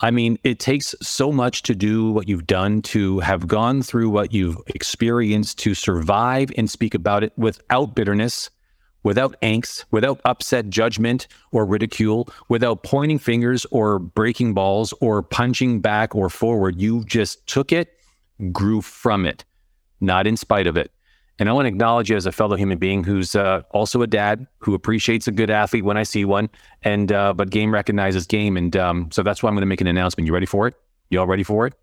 I 0.00 0.10
mean, 0.10 0.38
it 0.44 0.58
takes 0.58 0.94
so 1.00 1.32
much 1.32 1.62
to 1.62 1.74
do 1.74 2.10
what 2.10 2.28
you've 2.28 2.46
done, 2.46 2.82
to 2.82 3.20
have 3.20 3.48
gone 3.48 3.82
through 3.82 4.10
what 4.10 4.32
you've 4.32 4.58
experienced, 4.66 5.58
to 5.60 5.74
survive 5.74 6.50
and 6.56 6.68
speak 6.68 6.94
about 6.94 7.24
it 7.24 7.32
without 7.38 7.94
bitterness, 7.94 8.50
without 9.02 9.40
angst, 9.40 9.84
without 9.90 10.20
upset 10.26 10.68
judgment 10.68 11.28
or 11.50 11.64
ridicule, 11.64 12.28
without 12.48 12.82
pointing 12.82 13.18
fingers 13.18 13.64
or 13.70 13.98
breaking 13.98 14.52
balls 14.52 14.92
or 15.00 15.22
punching 15.22 15.80
back 15.80 16.14
or 16.14 16.28
forward. 16.28 16.78
You 16.78 17.02
just 17.04 17.46
took 17.46 17.72
it, 17.72 17.98
grew 18.52 18.82
from 18.82 19.24
it, 19.24 19.44
not 20.00 20.26
in 20.26 20.36
spite 20.36 20.66
of 20.66 20.76
it. 20.76 20.90
And 21.38 21.48
I 21.48 21.52
want 21.52 21.66
to 21.66 21.68
acknowledge 21.68 22.08
you 22.08 22.16
as 22.16 22.24
a 22.24 22.32
fellow 22.32 22.56
human 22.56 22.78
being 22.78 23.04
who's 23.04 23.36
uh, 23.36 23.62
also 23.70 24.00
a 24.00 24.06
dad 24.06 24.46
who 24.58 24.72
appreciates 24.72 25.28
a 25.28 25.32
good 25.32 25.50
athlete 25.50 25.84
when 25.84 25.98
I 25.98 26.02
see 26.02 26.24
one, 26.24 26.48
and 26.82 27.12
uh, 27.12 27.34
but 27.34 27.50
game 27.50 27.72
recognizes 27.72 28.26
game, 28.26 28.56
and 28.56 28.74
um, 28.76 29.10
so 29.12 29.22
that's 29.22 29.42
why 29.42 29.48
I'm 29.48 29.54
going 29.54 29.60
to 29.62 29.66
make 29.66 29.82
an 29.82 29.86
announcement. 29.86 30.26
You 30.26 30.32
ready 30.32 30.46
for 30.46 30.66
it? 30.66 30.74
You 31.10 31.20
all 31.20 31.26
ready 31.26 31.42
for 31.42 31.66
it? 31.66 31.74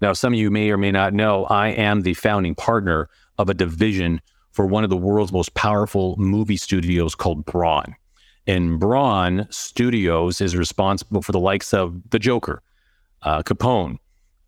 Now, 0.00 0.12
some 0.12 0.32
of 0.32 0.38
you 0.38 0.50
may 0.50 0.70
or 0.70 0.76
may 0.76 0.90
not 0.90 1.14
know 1.14 1.44
I 1.44 1.68
am 1.68 2.02
the 2.02 2.14
founding 2.14 2.54
partner 2.54 3.08
of 3.38 3.48
a 3.48 3.54
division 3.54 4.20
for 4.50 4.66
one 4.66 4.84
of 4.84 4.90
the 4.90 4.96
world's 4.96 5.32
most 5.32 5.54
powerful 5.54 6.16
movie 6.18 6.56
studios 6.56 7.14
called 7.14 7.44
Bron. 7.44 7.94
And 8.46 8.78
Bron 8.78 9.46
Studios 9.50 10.40
is 10.40 10.56
responsible 10.56 11.22
for 11.22 11.32
the 11.32 11.40
likes 11.40 11.74
of 11.74 12.00
The 12.10 12.18
Joker, 12.18 12.62
uh, 13.22 13.42
Capone, 13.42 13.98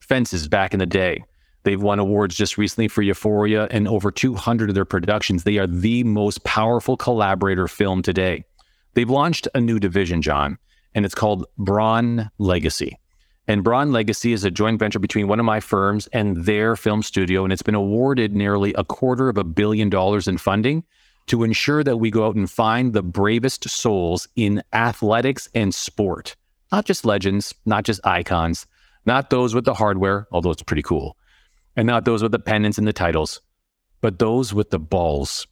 Fences 0.01 0.49
back 0.49 0.73
in 0.73 0.79
the 0.79 0.87
day. 0.87 1.25
They've 1.69 1.83
won 1.83 1.99
awards 1.99 2.35
just 2.35 2.57
recently 2.57 2.89
for 2.89 3.03
Euphoria 3.03 3.69
and 3.71 3.87
over 3.87 4.11
200 4.11 4.71
of 4.71 4.75
their 4.75 4.87
productions. 4.87 5.45
They 5.45 5.59
are 5.59 5.67
the 5.67 6.03
most 6.03 6.43
powerful 6.43 6.97
collaborator 6.97 7.69
film 7.69 8.01
today. 8.01 8.47
They've 8.95 9.11
launched 9.11 9.49
a 9.55 9.61
new 9.61 9.79
division, 9.79 10.23
Jon, 10.23 10.57
and 10.95 11.05
it's 11.05 11.15
called 11.15 11.45
Bron 11.59 12.31
Legacy. 12.39 12.99
And 13.47 13.63
Bron 13.63 13.93
Legacy 13.93 14.33
is 14.33 14.45
a 14.45 14.51
joint 14.51 14.79
venture 14.79 14.99
between 14.99 15.29
one 15.29 15.39
of 15.39 15.45
my 15.45 15.61
firms 15.61 16.07
and 16.07 16.47
their 16.47 16.75
film 16.75 17.03
studio, 17.03 17.45
and 17.45 17.53
it's 17.53 17.61
been 17.61 17.75
awarded 17.75 18.35
nearly 18.35 18.73
a 18.73 18.83
quarter 18.83 19.29
of 19.29 19.37
a 19.37 19.45
billion 19.45 19.91
dollars 19.91 20.27
in 20.27 20.39
funding 20.39 20.85
to 21.27 21.43
ensure 21.43 21.85
that 21.85 21.99
we 21.99 22.11
go 22.11 22.27
out 22.27 22.35
and 22.35 22.51
find 22.51 22.95
the 22.95 23.03
bravest 23.03 23.69
souls 23.69 24.27
in 24.37 24.63
athletics 24.73 25.51
and 25.55 25.75
sport. 25.75 26.35
Not 26.73 26.87
just 26.87 27.05
legends, 27.05 27.55
not 27.67 27.85
just 27.85 28.01
icons, 28.07 28.67
not 29.05 29.29
those 29.29 29.55
with 29.55 29.67
the 29.67 29.75
hardware, 29.75 30.27
although 30.33 30.51
it's 30.51 30.63
pretty 30.63 30.81
cool, 30.81 31.15
and 31.79 31.87
not 31.87 32.05
those 32.05 32.25
with 32.25 32.33
the 32.33 32.41
pennants 32.41 32.77
and 32.77 32.89
the 32.89 32.93
titles, 32.93 33.41
but 34.01 34.19
those 34.19 34.53
with 34.53 34.71
the 34.71 34.81
balls, 34.81 35.47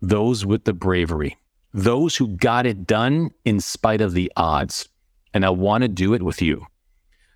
those 0.00 0.46
with 0.46 0.64
the 0.64 0.72
bravery, 0.72 1.36
those 1.74 2.16
who 2.16 2.28
got 2.28 2.64
it 2.64 2.86
done 2.86 3.30
in 3.44 3.60
spite 3.60 4.00
of 4.00 4.14
the 4.14 4.32
odds. 4.36 4.88
And 5.34 5.44
I 5.44 5.50
want 5.50 5.82
to 5.82 5.88
do 5.88 6.14
it 6.14 6.22
with 6.22 6.40
you. 6.40 6.66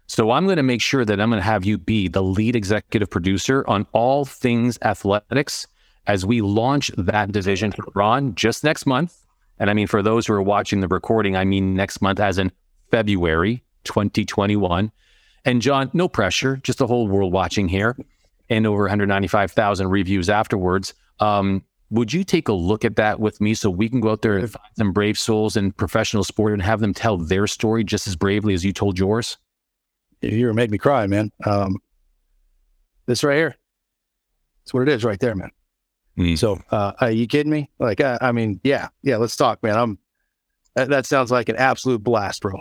So 0.06 0.30
I'm 0.30 0.46
going 0.46 0.56
to 0.56 0.62
make 0.62 0.80
sure 0.80 1.04
that 1.04 1.20
I'm 1.20 1.28
going 1.28 1.38
to 1.38 1.44
have 1.44 1.66
you 1.66 1.76
be 1.76 2.08
the 2.08 2.22
lead 2.22 2.56
executive 2.56 3.10
producer 3.10 3.62
on 3.68 3.86
all 3.92 4.24
things 4.24 4.78
athletics 4.80 5.66
as 6.06 6.24
we 6.24 6.40
launch 6.40 6.90
that 6.96 7.32
division 7.32 7.74
Bron 7.92 8.34
just 8.36 8.64
next 8.64 8.86
month. 8.86 9.18
And 9.58 9.68
I 9.68 9.74
mean, 9.74 9.86
for 9.86 10.02
those 10.02 10.26
who 10.26 10.32
are 10.32 10.40
watching 10.40 10.80
the 10.80 10.88
recording, 10.88 11.36
I 11.36 11.44
mean 11.44 11.74
next 11.74 12.00
month 12.00 12.18
as 12.18 12.38
in 12.38 12.52
February 12.90 13.62
2021. 13.84 14.90
And 15.44 15.60
Jon, 15.60 15.90
no 15.92 16.08
pressure, 16.08 16.56
just 16.56 16.78
the 16.78 16.86
whole 16.86 17.06
world 17.06 17.34
watching 17.34 17.68
here 17.68 17.96
and 18.50 18.66
over 18.66 18.82
195,000 18.82 19.88
reviews 19.88 20.28
afterwards. 20.28 20.92
Um, 21.20 21.64
would 21.90 22.12
you 22.12 22.22
take 22.22 22.48
a 22.48 22.52
look 22.52 22.84
at 22.84 22.96
that 22.96 23.18
with 23.18 23.40
me 23.40 23.54
so 23.54 23.70
we 23.70 23.88
can 23.88 24.00
go 24.00 24.10
out 24.10 24.22
there 24.22 24.36
and 24.36 24.50
find 24.50 24.64
some 24.76 24.92
brave 24.92 25.18
souls 25.18 25.56
in 25.56 25.72
professional 25.72 26.22
sport 26.22 26.52
and 26.52 26.62
have 26.62 26.80
them 26.80 26.94
tell 26.94 27.16
their 27.16 27.46
story 27.46 27.82
just 27.82 28.06
as 28.06 28.14
bravely 28.14 28.54
as 28.54 28.64
you 28.64 28.72
told 28.72 28.98
yours? 28.98 29.38
You're 30.20 30.52
making 30.52 30.72
me 30.72 30.78
cry, 30.78 31.06
man. 31.06 31.32
Um, 31.44 31.78
this 33.06 33.24
right 33.24 33.36
here, 33.36 33.56
that's 34.62 34.74
what 34.74 34.82
it 34.82 34.88
is, 34.88 35.04
right 35.04 35.18
there, 35.18 35.34
man. 35.34 35.50
Mm. 36.18 36.38
So, 36.38 36.60
uh, 36.70 36.92
are 37.00 37.10
you 37.10 37.26
kidding 37.26 37.50
me? 37.50 37.70
Like, 37.78 38.00
uh, 38.00 38.18
I 38.20 38.32
mean, 38.32 38.60
yeah, 38.62 38.88
yeah. 39.02 39.16
Let's 39.16 39.36
talk, 39.36 39.62
man. 39.62 39.76
I'm. 39.76 39.98
That, 40.76 40.88
that 40.90 41.06
sounds 41.06 41.32
like 41.32 41.48
an 41.48 41.56
absolute 41.56 42.02
blast, 42.02 42.42
bro. 42.42 42.60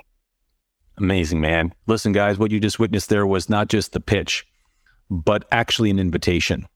Amazing, 0.97 1.41
man. 1.41 1.73
Listen, 1.85 2.11
guys, 2.11 2.39
what 2.39 2.51
you 2.51 2.59
just 2.59 2.79
witnessed 2.79 3.09
there 3.09 3.27
was 3.27 3.49
not 3.49 3.67
just 3.67 3.91
the 3.93 3.99
pitch, 3.99 4.47
but 5.09 5.47
actually 5.51 5.89
an 5.89 5.99
invitation. 5.99 6.67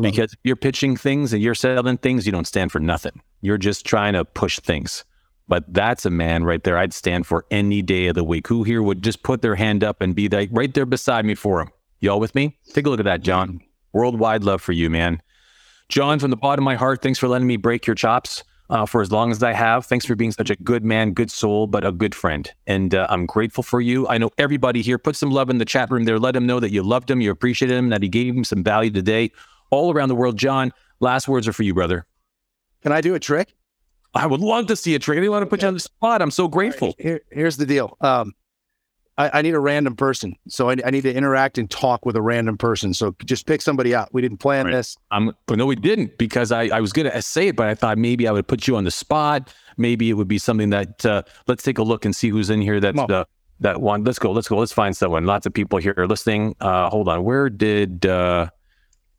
Because 0.00 0.32
it. 0.32 0.38
you're 0.44 0.56
pitching 0.56 0.96
things 0.96 1.32
and 1.32 1.42
you're 1.42 1.54
selling 1.54 1.98
things, 1.98 2.24
you 2.24 2.32
don't 2.32 2.46
stand 2.46 2.72
for 2.72 2.80
nothing. 2.80 3.20
You're 3.40 3.58
just 3.58 3.84
trying 3.84 4.14
to 4.14 4.24
push 4.24 4.58
things. 4.58 5.04
But 5.48 5.64
that's 5.72 6.06
a 6.06 6.10
man 6.10 6.44
right 6.44 6.62
there 6.62 6.78
I'd 6.78 6.94
stand 6.94 7.26
for 7.26 7.44
any 7.50 7.82
day 7.82 8.06
of 8.06 8.14
the 8.14 8.24
week. 8.24 8.46
Who 8.46 8.62
here 8.62 8.82
would 8.82 9.02
just 9.02 9.22
put 9.22 9.42
their 9.42 9.56
hand 9.56 9.84
up 9.84 10.00
and 10.00 10.14
be 10.14 10.28
like 10.28 10.48
right 10.52 10.72
there 10.72 10.86
beside 10.86 11.24
me 11.24 11.34
for 11.34 11.60
him? 11.60 11.70
Y'all 12.00 12.20
with 12.20 12.34
me? 12.34 12.58
Take 12.72 12.86
a 12.86 12.90
look 12.90 13.00
at 13.00 13.04
that, 13.04 13.22
Jon. 13.22 13.60
Worldwide 13.92 14.44
love 14.44 14.62
for 14.62 14.72
you, 14.72 14.88
man. 14.88 15.20
Jon, 15.88 16.18
from 16.18 16.30
the 16.30 16.36
bottom 16.36 16.62
of 16.62 16.64
my 16.64 16.76
heart, 16.76 17.02
thanks 17.02 17.18
for 17.18 17.28
letting 17.28 17.46
me 17.46 17.56
break 17.56 17.86
your 17.86 17.94
chops 17.94 18.44
uh, 18.72 18.86
for 18.86 19.02
as 19.02 19.12
long 19.12 19.30
as 19.30 19.42
I 19.42 19.52
have. 19.52 19.84
Thanks 19.84 20.06
for 20.06 20.16
being 20.16 20.32
such 20.32 20.48
a 20.48 20.56
good 20.56 20.82
man, 20.82 21.12
good 21.12 21.30
soul, 21.30 21.66
but 21.66 21.84
a 21.84 21.92
good 21.92 22.14
friend. 22.14 22.50
And 22.66 22.94
uh, 22.94 23.06
I'm 23.10 23.26
grateful 23.26 23.62
for 23.62 23.82
you. 23.82 24.08
I 24.08 24.16
know 24.16 24.30
everybody 24.38 24.80
here, 24.80 24.98
put 24.98 25.14
some 25.14 25.30
love 25.30 25.50
in 25.50 25.58
the 25.58 25.66
chat 25.66 25.90
room 25.90 26.04
there. 26.04 26.18
Let 26.18 26.34
him 26.34 26.46
know 26.46 26.58
that 26.58 26.72
you 26.72 26.82
loved 26.82 27.10
him, 27.10 27.20
you 27.20 27.30
appreciated 27.30 27.76
him, 27.76 27.90
that 27.90 28.02
he 28.02 28.08
gave 28.08 28.34
him 28.34 28.44
some 28.44 28.64
value 28.64 28.90
today. 28.90 29.30
All 29.70 29.92
around 29.92 30.08
the 30.08 30.14
world, 30.14 30.38
Jon, 30.38 30.72
last 31.00 31.28
words 31.28 31.46
are 31.46 31.52
for 31.52 31.64
you, 31.64 31.74
brother. 31.74 32.06
Can 32.82 32.92
I 32.92 33.02
do 33.02 33.14
a 33.14 33.20
trick? 33.20 33.54
I 34.14 34.26
would 34.26 34.40
love 34.40 34.66
to 34.68 34.76
see 34.76 34.94
a 34.94 34.98
trick. 34.98 35.18
I 35.18 35.20
didn't 35.20 35.32
want 35.32 35.42
to 35.42 35.50
put 35.50 35.60
you 35.60 35.68
on 35.68 35.74
the 35.74 35.80
spot. 35.80 36.22
I'm 36.22 36.30
so 36.30 36.48
grateful. 36.48 36.88
Right, 36.88 37.00
here, 37.00 37.20
here's 37.30 37.58
the 37.58 37.66
deal. 37.66 37.96
Um, 38.00 38.32
I, 39.18 39.38
I, 39.38 39.42
need 39.42 39.54
a 39.54 39.60
random 39.60 39.94
person, 39.94 40.34
so 40.48 40.70
I, 40.70 40.76
I, 40.84 40.90
need 40.90 41.02
to 41.02 41.14
interact 41.14 41.58
and 41.58 41.70
talk 41.70 42.06
with 42.06 42.16
a 42.16 42.22
random 42.22 42.56
person. 42.56 42.94
So 42.94 43.14
just 43.24 43.46
pick 43.46 43.60
somebody 43.60 43.94
out. 43.94 44.08
We 44.12 44.22
didn't 44.22 44.38
plan 44.38 44.66
right. 44.66 44.72
this. 44.72 44.96
I'm, 45.10 45.32
but 45.46 45.58
no, 45.58 45.66
we 45.66 45.76
didn't 45.76 46.16
because 46.16 46.50
I, 46.50 46.68
I 46.68 46.80
was 46.80 46.92
going 46.92 47.10
to 47.10 47.22
say 47.22 47.48
it, 47.48 47.56
but 47.56 47.68
I 47.68 47.74
thought 47.74 47.98
maybe 47.98 48.26
I 48.26 48.32
would 48.32 48.48
put 48.48 48.66
you 48.66 48.76
on 48.76 48.84
the 48.84 48.90
spot. 48.90 49.52
Maybe 49.76 50.08
it 50.08 50.14
would 50.14 50.28
be 50.28 50.38
something 50.38 50.70
that 50.70 51.04
uh, 51.04 51.22
let's 51.46 51.62
take 51.62 51.78
a 51.78 51.82
look 51.82 52.04
and 52.04 52.16
see 52.16 52.30
who's 52.30 52.48
in 52.48 52.62
here. 52.62 52.80
That's 52.80 52.98
uh, 52.98 53.24
that 53.60 53.80
one. 53.80 54.04
Let's 54.04 54.18
go. 54.18 54.32
Let's 54.32 54.48
go. 54.48 54.56
Let's 54.56 54.72
find 54.72 54.96
someone. 54.96 55.26
Lots 55.26 55.44
of 55.46 55.52
people 55.52 55.78
here 55.78 55.94
are 55.96 56.06
listening. 56.06 56.56
Uh, 56.60 56.88
hold 56.88 57.08
on. 57.08 57.22
Where 57.24 57.50
did? 57.50 58.06
Uh, 58.06 58.48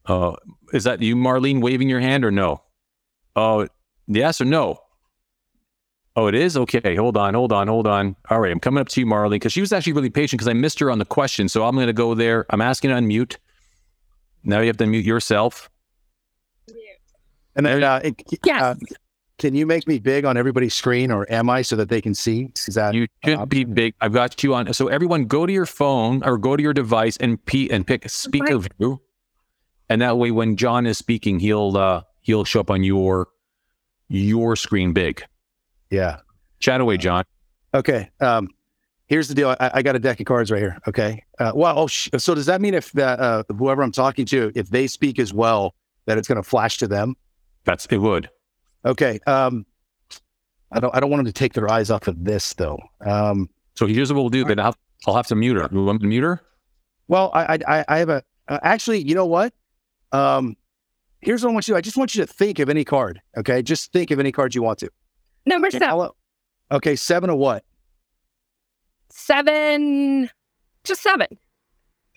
uh, 0.05 0.33
is 0.73 0.83
that 0.83 1.01
you, 1.01 1.15
Marlene, 1.15 1.61
waving 1.61 1.89
your 1.89 1.99
hand 1.99 2.25
or 2.25 2.31
no? 2.31 2.61
Oh, 3.35 3.67
yes 4.07 4.41
or 4.41 4.45
no? 4.45 4.79
Oh, 6.15 6.27
it 6.27 6.35
is? 6.35 6.55
Okay. 6.55 6.95
Hold 6.95 7.17
on, 7.17 7.33
hold 7.33 7.51
on, 7.51 7.67
hold 7.67 7.87
on. 7.87 8.15
All 8.29 8.39
right. 8.39 8.51
I'm 8.51 8.59
coming 8.59 8.81
up 8.81 8.89
to 8.89 8.99
you, 8.99 9.05
Marley, 9.05 9.37
because 9.37 9.51
she 9.51 9.61
was 9.61 9.73
actually 9.73 9.93
really 9.93 10.11
patient 10.11 10.39
because 10.39 10.47
I 10.47 10.53
missed 10.53 10.79
her 10.79 10.91
on 10.91 10.99
the 10.99 11.05
question. 11.05 11.49
So 11.49 11.65
I'm 11.65 11.73
going 11.75 11.87
to 11.87 11.93
go 11.93 12.13
there. 12.13 12.45
I'm 12.51 12.61
asking 12.61 12.91
to 12.91 12.97
unmute. 12.97 13.37
Now 14.43 14.59
you 14.59 14.67
have 14.67 14.77
to 14.77 14.85
mute 14.85 15.05
yourself. 15.05 15.69
And 17.55 17.65
then, 17.65 17.83
uh, 17.83 18.01
it, 18.03 18.21
yes. 18.45 18.61
Uh, 18.61 18.75
can 19.39 19.55
you 19.55 19.65
make 19.65 19.87
me 19.87 19.99
big 19.99 20.25
on 20.25 20.37
everybody's 20.37 20.73
screen 20.73 21.11
or 21.11 21.29
am 21.31 21.49
I 21.49 21.63
so 21.63 21.75
that 21.75 21.89
they 21.89 22.01
can 22.01 22.13
see? 22.13 22.51
Is 22.67 22.75
that 22.75 22.93
you 22.93 23.07
should 23.25 23.39
uh, 23.39 23.45
be 23.45 23.63
big? 23.63 23.93
I've 23.99 24.13
got 24.13 24.41
you 24.43 24.53
on. 24.53 24.71
So 24.73 24.87
everyone 24.87 25.25
go 25.25 25.45
to 25.45 25.51
your 25.51 25.65
phone 25.65 26.23
or 26.23 26.37
go 26.37 26.55
to 26.55 26.61
your 26.61 26.73
device 26.73 27.17
and 27.17 27.43
p 27.45 27.69
and 27.69 27.85
pick 27.85 28.07
speaker 28.09 28.59
view. 28.59 29.01
And 29.89 30.01
that 30.01 30.17
way 30.17 30.31
when 30.31 30.55
Jon 30.55 30.85
is 30.85 30.97
speaking, 30.97 31.39
he'll 31.39 31.75
uh 31.75 32.03
he'll 32.21 32.45
show 32.45 32.59
up 32.59 32.69
on 32.69 32.83
your 32.83 33.27
your 34.07 34.55
screen 34.55 34.93
big. 34.93 35.23
Yeah. 35.93 36.17
Chat 36.59 36.81
away, 36.81 36.97
Jon. 36.97 37.23
Okay. 37.75 38.09
Um, 38.19 38.49
here's 39.05 39.27
the 39.27 39.35
deal. 39.35 39.55
I, 39.59 39.71
I, 39.75 39.81
got 39.83 39.95
a 39.95 39.99
deck 39.99 40.19
of 40.19 40.25
cards 40.25 40.49
right 40.49 40.59
here. 40.59 40.79
Okay. 40.87 41.23
Uh, 41.37 41.51
well, 41.53 41.77
oh, 41.77 41.87
sh- 41.87 42.09
so 42.17 42.33
does 42.33 42.47
that 42.47 42.61
mean 42.61 42.73
if 42.73 42.91
that, 42.93 43.19
uh, 43.19 43.43
whoever 43.55 43.83
I'm 43.83 43.91
talking 43.91 44.25
to, 44.27 44.51
if 44.55 44.69
they 44.69 44.87
speak 44.87 45.19
as 45.19 45.33
well, 45.33 45.75
that 46.07 46.17
it's 46.17 46.27
going 46.27 46.37
to 46.37 46.43
flash 46.43 46.79
to 46.79 46.87
them? 46.87 47.15
That's 47.63 47.85
it 47.85 47.99
would. 47.99 48.27
Okay. 48.83 49.19
Um, 49.27 49.67
I 50.71 50.79
don't. 50.79 50.95
I 50.95 50.99
don't 50.99 51.11
want 51.11 51.19
them 51.19 51.27
to 51.27 51.31
take 51.31 51.53
their 51.53 51.69
eyes 51.69 51.91
off 51.91 52.07
of 52.07 52.25
this 52.25 52.55
though. 52.55 52.79
Um, 53.05 53.47
so 53.75 53.85
here's 53.85 54.11
what 54.11 54.19
we'll 54.19 54.29
do. 54.29 54.43
Then 54.43 54.59
I'll, 54.59 54.75
I'll 55.05 55.15
have 55.15 55.27
to 55.27 55.35
mute 55.35 55.55
her. 55.55 55.69
You 55.71 55.85
want 55.85 56.01
to 56.01 56.07
mute 56.07 56.23
her? 56.23 56.41
Well, 57.07 57.29
I 57.35 57.59
I, 57.67 57.85
I 57.87 57.97
have 57.99 58.09
a 58.09 58.23
uh, 58.47 58.59
actually. 58.63 59.03
You 59.03 59.13
know 59.13 59.27
what? 59.27 59.53
Um, 60.11 60.55
here's 61.21 61.43
what 61.43 61.51
I 61.51 61.53
want 61.53 61.67
you 61.67 61.75
to. 61.75 61.77
I 61.77 61.81
just 61.81 61.95
want 61.95 62.15
you 62.15 62.25
to 62.25 62.33
think 62.33 62.57
of 62.57 62.69
any 62.69 62.83
card. 62.83 63.21
Okay, 63.37 63.61
just 63.61 63.93
think 63.93 64.09
of 64.09 64.19
any 64.19 64.31
card 64.31 64.55
you 64.55 64.63
want 64.63 64.79
to. 64.79 64.89
Number 65.45 65.71
seven. 65.71 66.09
Okay, 66.71 66.95
seven 66.95 67.29
of 67.29 67.37
what? 67.37 67.63
Seven, 69.09 70.29
just 70.83 71.01
seven. 71.01 71.27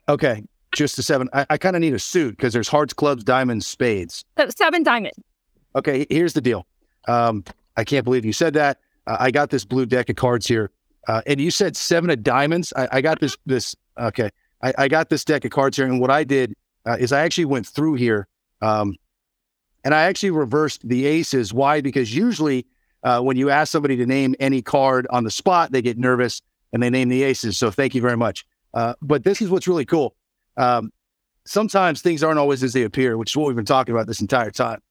Okay, 0.09 0.43
just 0.73 0.99
a 0.99 1.03
seven. 1.03 1.29
I, 1.33 1.47
I 1.51 1.59
kind 1.59 1.77
of 1.77 1.81
need 1.81 1.95
a 1.95 1.99
suit 1.99 2.37
because 2.37 2.53
there's 2.53 2.69
hearts, 2.69 2.95
clubs, 2.95 3.25
diamonds, 3.25 3.67
spades. 3.67 4.25
Seven 4.51 4.83
diamond. 4.83 5.13
Okay, 5.75 6.07
here's 6.09 6.33
the 6.33 6.41
deal. 6.41 6.67
Um, 7.09 7.45
I 7.77 7.85
can't 7.85 8.05
believe 8.05 8.25
you 8.25 8.33
said 8.33 8.55
that. 8.55 8.79
Uh, 9.07 9.17
I 9.21 9.31
got 9.31 9.51
this 9.51 9.65
blue 9.65 9.87
deck 9.87 10.09
of 10.09 10.17
cards 10.17 10.47
here, 10.47 10.71
uh, 11.09 11.23
and 11.27 11.41
you 11.41 11.51
said 11.51 11.77
seven 11.77 12.11
of 12.11 12.23
diamonds. 12.23 12.73
I, 12.77 12.89
I 12.93 13.01
got 13.01 13.21
this. 13.21 13.37
This 13.47 13.77
okay. 13.99 14.31
I, 14.63 14.73
I, 14.79 14.89
got 14.89 15.11
this 15.11 15.23
deck 15.25 15.45
of 15.45 15.51
cards 15.51 15.77
here, 15.77 15.87
and 15.87 16.01
what 16.01 16.11
I 16.11 16.25
did 16.25 16.55
uh, 16.87 16.97
is 16.99 17.13
I 17.13 17.21
actually 17.21 17.45
went 17.45 17.67
through 17.67 17.95
here 17.95 18.27
Um, 18.63 18.97
and 19.85 19.95
I 19.95 20.03
actually 20.03 20.31
reversed 20.31 20.89
the 20.89 21.07
aces. 21.07 21.55
Why? 21.55 21.81
Because 21.81 22.13
usually 22.15 22.67
uh, 23.03 23.21
when 23.21 23.37
you 23.37 23.51
ask 23.51 23.71
somebody 23.71 23.97
to 23.97 24.07
name 24.07 24.35
any 24.41 24.63
card 24.63 25.07
on 25.11 25.25
the 25.25 25.31
spot, 25.31 25.73
they 25.73 25.83
get 25.83 25.99
nervous 25.99 26.43
and 26.73 26.83
they 26.83 26.91
name 26.91 27.09
the 27.09 27.23
aces. 27.23 27.57
So 27.59 27.71
thank 27.71 27.95
you 27.95 28.01
very 28.01 28.17
much. 28.17 28.47
Uh, 28.75 28.95
but 29.01 29.25
this 29.25 29.41
is 29.41 29.49
what's 29.49 29.69
really 29.69 29.85
cool. 29.85 30.15
Um, 30.57 30.93
sometimes 31.45 32.03
things 32.03 32.23
aren't 32.23 32.39
always 32.39 32.63
as 32.63 32.73
they 32.73 32.83
appear, 32.83 33.17
which 33.17 33.33
is 33.33 33.37
what 33.37 33.47
we've 33.47 33.57
been 33.57 33.65
talking 33.65 33.95
about 33.95 34.07
this 34.07 34.21
entire 34.21 34.51
time. 34.51 34.83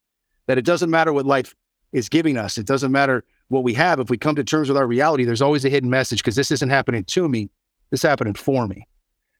That 0.46 0.58
it 0.58 0.64
doesn't 0.64 0.90
matter 0.90 1.12
what 1.12 1.26
life 1.26 1.54
is 1.92 2.08
giving 2.08 2.36
us. 2.36 2.58
It 2.58 2.66
doesn't 2.66 2.92
matter 2.92 3.24
what 3.48 3.62
we 3.62 3.74
have. 3.74 4.00
If 4.00 4.10
we 4.10 4.18
come 4.18 4.34
to 4.36 4.44
terms 4.44 4.68
with 4.68 4.76
our 4.76 4.86
reality, 4.86 5.24
there's 5.24 5.42
always 5.42 5.64
a 5.64 5.68
hidden 5.70 5.90
message 5.90 6.18
because 6.18 6.36
this 6.36 6.50
isn't 6.50 6.70
happening 6.70 7.04
to 7.04 7.28
me. 7.28 7.50
This 7.90 8.02
happening 8.02 8.34
for 8.34 8.66
me. 8.66 8.86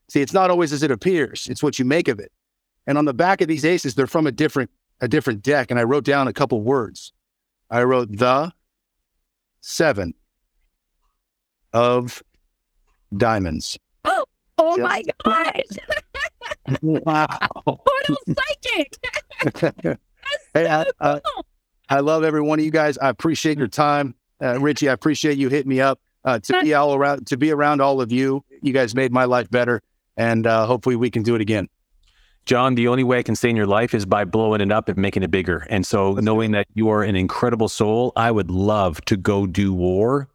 See, 0.09 0.21
it's 0.21 0.33
not 0.33 0.51
always 0.51 0.73
as 0.73 0.83
it 0.83 0.91
appears. 0.91 1.49
It's 1.51 1.63
what 1.63 1.79
you 1.79 1.85
make 1.85 2.07
of 2.09 2.21
it. 2.21 2.31
And 2.87 2.97
on 2.97 3.05
the 3.05 3.15
back 3.15 3.41
of 3.41 3.49
these 3.49 3.65
aces, 3.65 3.95
they're 3.95 4.07
from 4.07 4.27
a 4.27 4.33
different 4.33 4.71
a 5.01 5.09
different 5.09 5.43
deck. 5.43 5.71
And 5.71 5.79
I 5.79 5.83
wrote 5.83 6.05
down 6.05 6.29
a 6.29 6.33
couple 6.33 6.63
words. 6.63 7.13
I 7.71 7.83
wrote 7.83 8.17
the 8.17 8.53
seven 9.61 10.15
of 11.73 12.23
diamonds. 13.17 13.79
Oh, 14.05 14.25
oh 14.59 14.77
my 14.77 15.03
God. 15.25 15.63
Wow. 16.83 17.27
Total 17.65 18.17
psychic. 18.65 19.97
hey, 20.55 20.67
I, 20.69 20.85
I, 21.01 21.21
I 21.89 22.01
love 22.01 22.25
every 22.25 22.41
one 22.41 22.59
of 22.59 22.65
you 22.65 22.71
guys. 22.71 22.99
I 22.99 23.09
appreciate 23.09 23.59
your 23.59 23.69
time, 23.69 24.15
uh, 24.43 24.59
Richie. 24.61 24.89
I 24.89 24.93
appreciate 24.93 25.39
you 25.39 25.49
hitting 25.49 25.69
me 25.69 25.81
up 25.81 26.01
uh, 26.25 26.39
to 26.41 26.61
be 26.63 26.75
all 26.75 26.95
around 26.95 27.27
to 27.29 27.37
be 27.37 27.51
around 27.53 27.81
all 27.81 28.01
of 28.01 28.11
you. 28.11 28.45
You 28.63 28.73
guys 28.73 28.95
made 28.95 29.13
my 29.13 29.25
life 29.25 29.49
better, 29.51 29.83
and 30.17 30.47
uh, 30.47 30.67
hopefully 30.67 30.97
we 30.97 31.11
can 31.11 31.23
do 31.23 31.35
it 31.35 31.41
again. 31.41 31.69
Jon, 32.47 32.77
the 32.77 32.87
only 32.87 33.03
way 33.03 33.19
I 33.19 33.23
can 33.25 33.35
stay 33.35 33.51
in 33.51 33.57
your 33.57 33.67
life 33.67 33.93
is 33.93 34.07
by 34.07 34.25
blowing 34.25 34.61
it 34.61 34.71
up 34.71 34.89
and 34.89 34.97
making 34.97 35.25
it 35.25 35.33
bigger. 35.33 35.67
And 35.69 35.85
so, 35.85 36.15
knowing 36.15 36.53
that 36.53 36.69
you 36.75 36.89
are 36.89 37.03
an 37.03 37.17
incredible 37.17 37.69
soul, 37.69 38.13
I 38.15 38.31
would 38.31 38.53
love 38.53 39.05
to 39.07 39.17
go 39.17 39.49
do 39.49 39.75
war, 39.75 40.29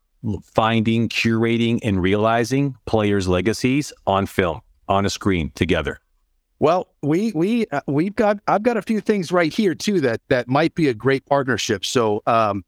finding, 0.44 1.08
curating, 1.08 1.80
and 1.84 2.02
realizing 2.02 2.76
players' 2.86 3.30
legacies 3.30 3.94
on 4.06 4.26
film, 4.26 4.60
on 4.90 5.06
a 5.06 5.10
screen 5.10 5.52
together. 5.56 6.02
Well, 6.60 6.90
we 7.02 7.32
we 7.34 7.66
uh, 7.68 7.80
we've 7.88 8.16
got 8.16 8.40
I've 8.46 8.62
got 8.62 8.76
a 8.76 8.82
few 8.82 9.00
things 9.00 9.32
right 9.32 9.52
here 9.52 9.74
too 9.74 10.02
that 10.02 10.20
that 10.28 10.50
might 10.50 10.76
be 10.76 10.90
a 10.90 10.94
great 10.94 11.26
partnership. 11.26 11.86
So 11.86 12.22
um, 12.28 12.66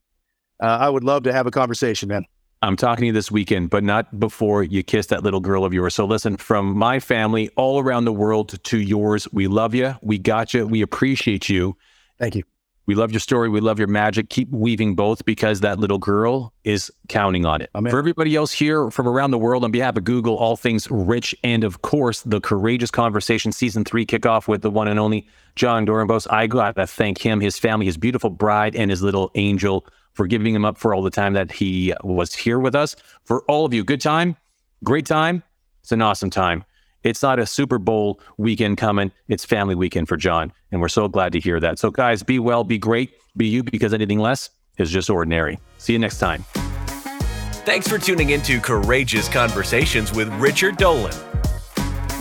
uh, 0.61 0.77
I 0.79 0.89
would 0.89 1.03
love 1.03 1.23
to 1.23 1.33
have 1.33 1.47
a 1.47 1.51
conversation, 1.51 2.07
man. 2.07 2.25
I'm 2.63 2.77
talking 2.77 3.01
to 3.01 3.07
you 3.07 3.11
this 3.11 3.29
weekend, 3.29 3.69
but 3.69 3.83
not 3.83 4.17
before 4.17 4.63
you 4.63 4.83
kiss 4.83 5.07
that 5.07 5.21
little 5.21 5.41
girl 5.41 5.65
of 5.65 5.73
yours. 5.73 5.93
So 5.93 6.05
listen, 6.05 6.37
from 6.37 6.77
my 6.77 6.97
family 6.97 7.49
all 7.57 7.79
around 7.79 8.05
the 8.05 8.13
world 8.13 8.63
to 8.63 8.79
yours, 8.79 9.27
we 9.33 9.47
love 9.47 9.75
you. 9.75 9.95
We 10.01 10.17
got 10.17 10.53
you. 10.53 10.65
We 10.65 10.81
appreciate 10.81 11.49
you. 11.49 11.75
Thank 12.17 12.35
you. 12.35 12.43
We 12.85 12.95
love 12.95 13.11
your 13.11 13.19
story. 13.19 13.49
We 13.49 13.59
love 13.59 13.79
your 13.79 13.89
magic. 13.89 14.29
Keep 14.29 14.51
weaving 14.51 14.95
both 14.95 15.25
because 15.25 15.59
that 15.59 15.77
little 15.77 15.97
girl 15.97 16.53
is 16.63 16.89
counting 17.09 17.45
on 17.45 17.61
it. 17.61 17.69
Amen. 17.75 17.91
For 17.91 17.99
everybody 17.99 18.33
else 18.33 18.53
here 18.53 18.89
from 18.91 19.09
around 19.09 19.31
the 19.31 19.37
world, 19.37 19.65
on 19.65 19.71
behalf 19.71 19.97
of 19.97 20.05
Google, 20.05 20.37
all 20.37 20.55
things 20.55 20.89
rich, 20.89 21.35
and 21.43 21.65
of 21.65 21.81
course, 21.81 22.21
the 22.21 22.39
Courageous 22.39 22.91
Conversation 22.91 23.51
Season 23.51 23.83
3 23.83 24.05
kickoff 24.05 24.47
with 24.47 24.61
the 24.61 24.71
one 24.71 24.87
and 24.87 24.99
only 24.99 25.27
Jon 25.57 25.85
Dorenbos. 25.85 26.27
I 26.29 26.47
got 26.47 26.77
to 26.77 26.87
thank 26.87 27.17
him, 27.19 27.41
his 27.41 27.59
family, 27.59 27.85
his 27.85 27.97
beautiful 27.97 28.29
bride, 28.29 28.73
and 28.73 28.89
his 28.89 29.01
little 29.01 29.31
angel 29.35 29.85
for 30.13 30.27
giving 30.27 30.53
him 30.53 30.65
up 30.65 30.77
for 30.77 30.93
all 30.93 31.03
the 31.03 31.09
time 31.09 31.33
that 31.33 31.51
he 31.51 31.93
was 32.03 32.33
here 32.33 32.59
with 32.59 32.75
us. 32.75 32.95
For 33.23 33.43
all 33.43 33.65
of 33.65 33.73
you, 33.73 33.83
good 33.83 34.01
time, 34.01 34.37
great 34.83 35.05
time. 35.05 35.43
It's 35.81 35.91
an 35.91 36.01
awesome 36.01 36.29
time. 36.29 36.63
It's 37.03 37.21
not 37.21 37.37
a 37.39 37.45
Super 37.45 37.77
Bowl 37.77 38.21
weekend 38.37 38.77
coming. 38.77 39.11
It's 39.27 39.43
family 39.43 39.75
weekend 39.75 40.07
for 40.07 40.15
Jon. 40.15 40.53
And 40.71 40.79
we're 40.79 40.87
so 40.87 41.07
glad 41.07 41.33
to 41.33 41.39
hear 41.39 41.59
that. 41.59 41.77
So, 41.77 41.91
guys, 41.91 42.23
be 42.23 42.39
well, 42.39 42.63
be 42.63 42.77
great, 42.77 43.11
be 43.35 43.47
you, 43.47 43.63
because 43.63 43.93
anything 43.93 44.19
less 44.19 44.49
is 44.77 44.89
just 44.89 45.09
ordinary. 45.09 45.59
See 45.77 45.93
you 45.93 45.99
next 45.99 46.19
time. 46.19 46.45
Thanks 47.65 47.87
for 47.87 47.97
tuning 47.97 48.31
into 48.31 48.59
Courageous 48.59 49.27
Conversations 49.27 50.13
with 50.13 50.29
Richard 50.35 50.77
Dolan. 50.77 51.13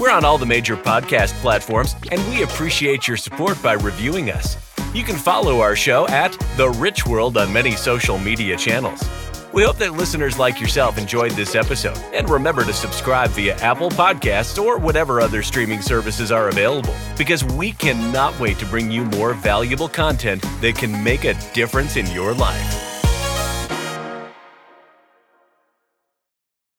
We're 0.00 0.10
on 0.10 0.24
all 0.24 0.38
the 0.38 0.46
major 0.46 0.76
podcast 0.76 1.32
platforms, 1.40 1.94
and 2.10 2.20
we 2.28 2.42
appreciate 2.42 3.06
your 3.06 3.16
support 3.16 3.62
by 3.62 3.74
reviewing 3.74 4.30
us. 4.30 4.56
You 4.94 5.04
can 5.04 5.16
follow 5.16 5.60
our 5.60 5.74
show 5.74 6.06
at 6.08 6.32
The 6.58 6.68
Rich 6.68 7.06
World 7.06 7.38
on 7.38 7.50
many 7.50 7.72
social 7.72 8.18
media 8.18 8.58
channels. 8.58 9.02
We 9.50 9.62
hope 9.62 9.78
that 9.78 9.94
listeners 9.94 10.38
like 10.38 10.60
yourself 10.60 10.98
enjoyed 10.98 11.32
this 11.32 11.54
episode, 11.54 11.96
and 12.12 12.28
remember 12.28 12.62
to 12.62 12.74
subscribe 12.74 13.30
via 13.30 13.56
Apple 13.56 13.88
Podcasts 13.88 14.62
or 14.62 14.78
whatever 14.78 15.22
other 15.22 15.42
streaming 15.42 15.80
services 15.80 16.30
are 16.30 16.48
available, 16.48 16.94
because 17.16 17.42
we 17.42 17.72
cannot 17.72 18.38
wait 18.38 18.58
to 18.58 18.66
bring 18.66 18.90
you 18.90 19.04
more 19.06 19.32
valuable 19.32 19.88
content 19.88 20.42
that 20.60 20.74
can 20.76 21.02
make 21.02 21.24
a 21.24 21.32
difference 21.54 21.96
in 21.96 22.06
your 22.10 22.34
life. 22.34 22.91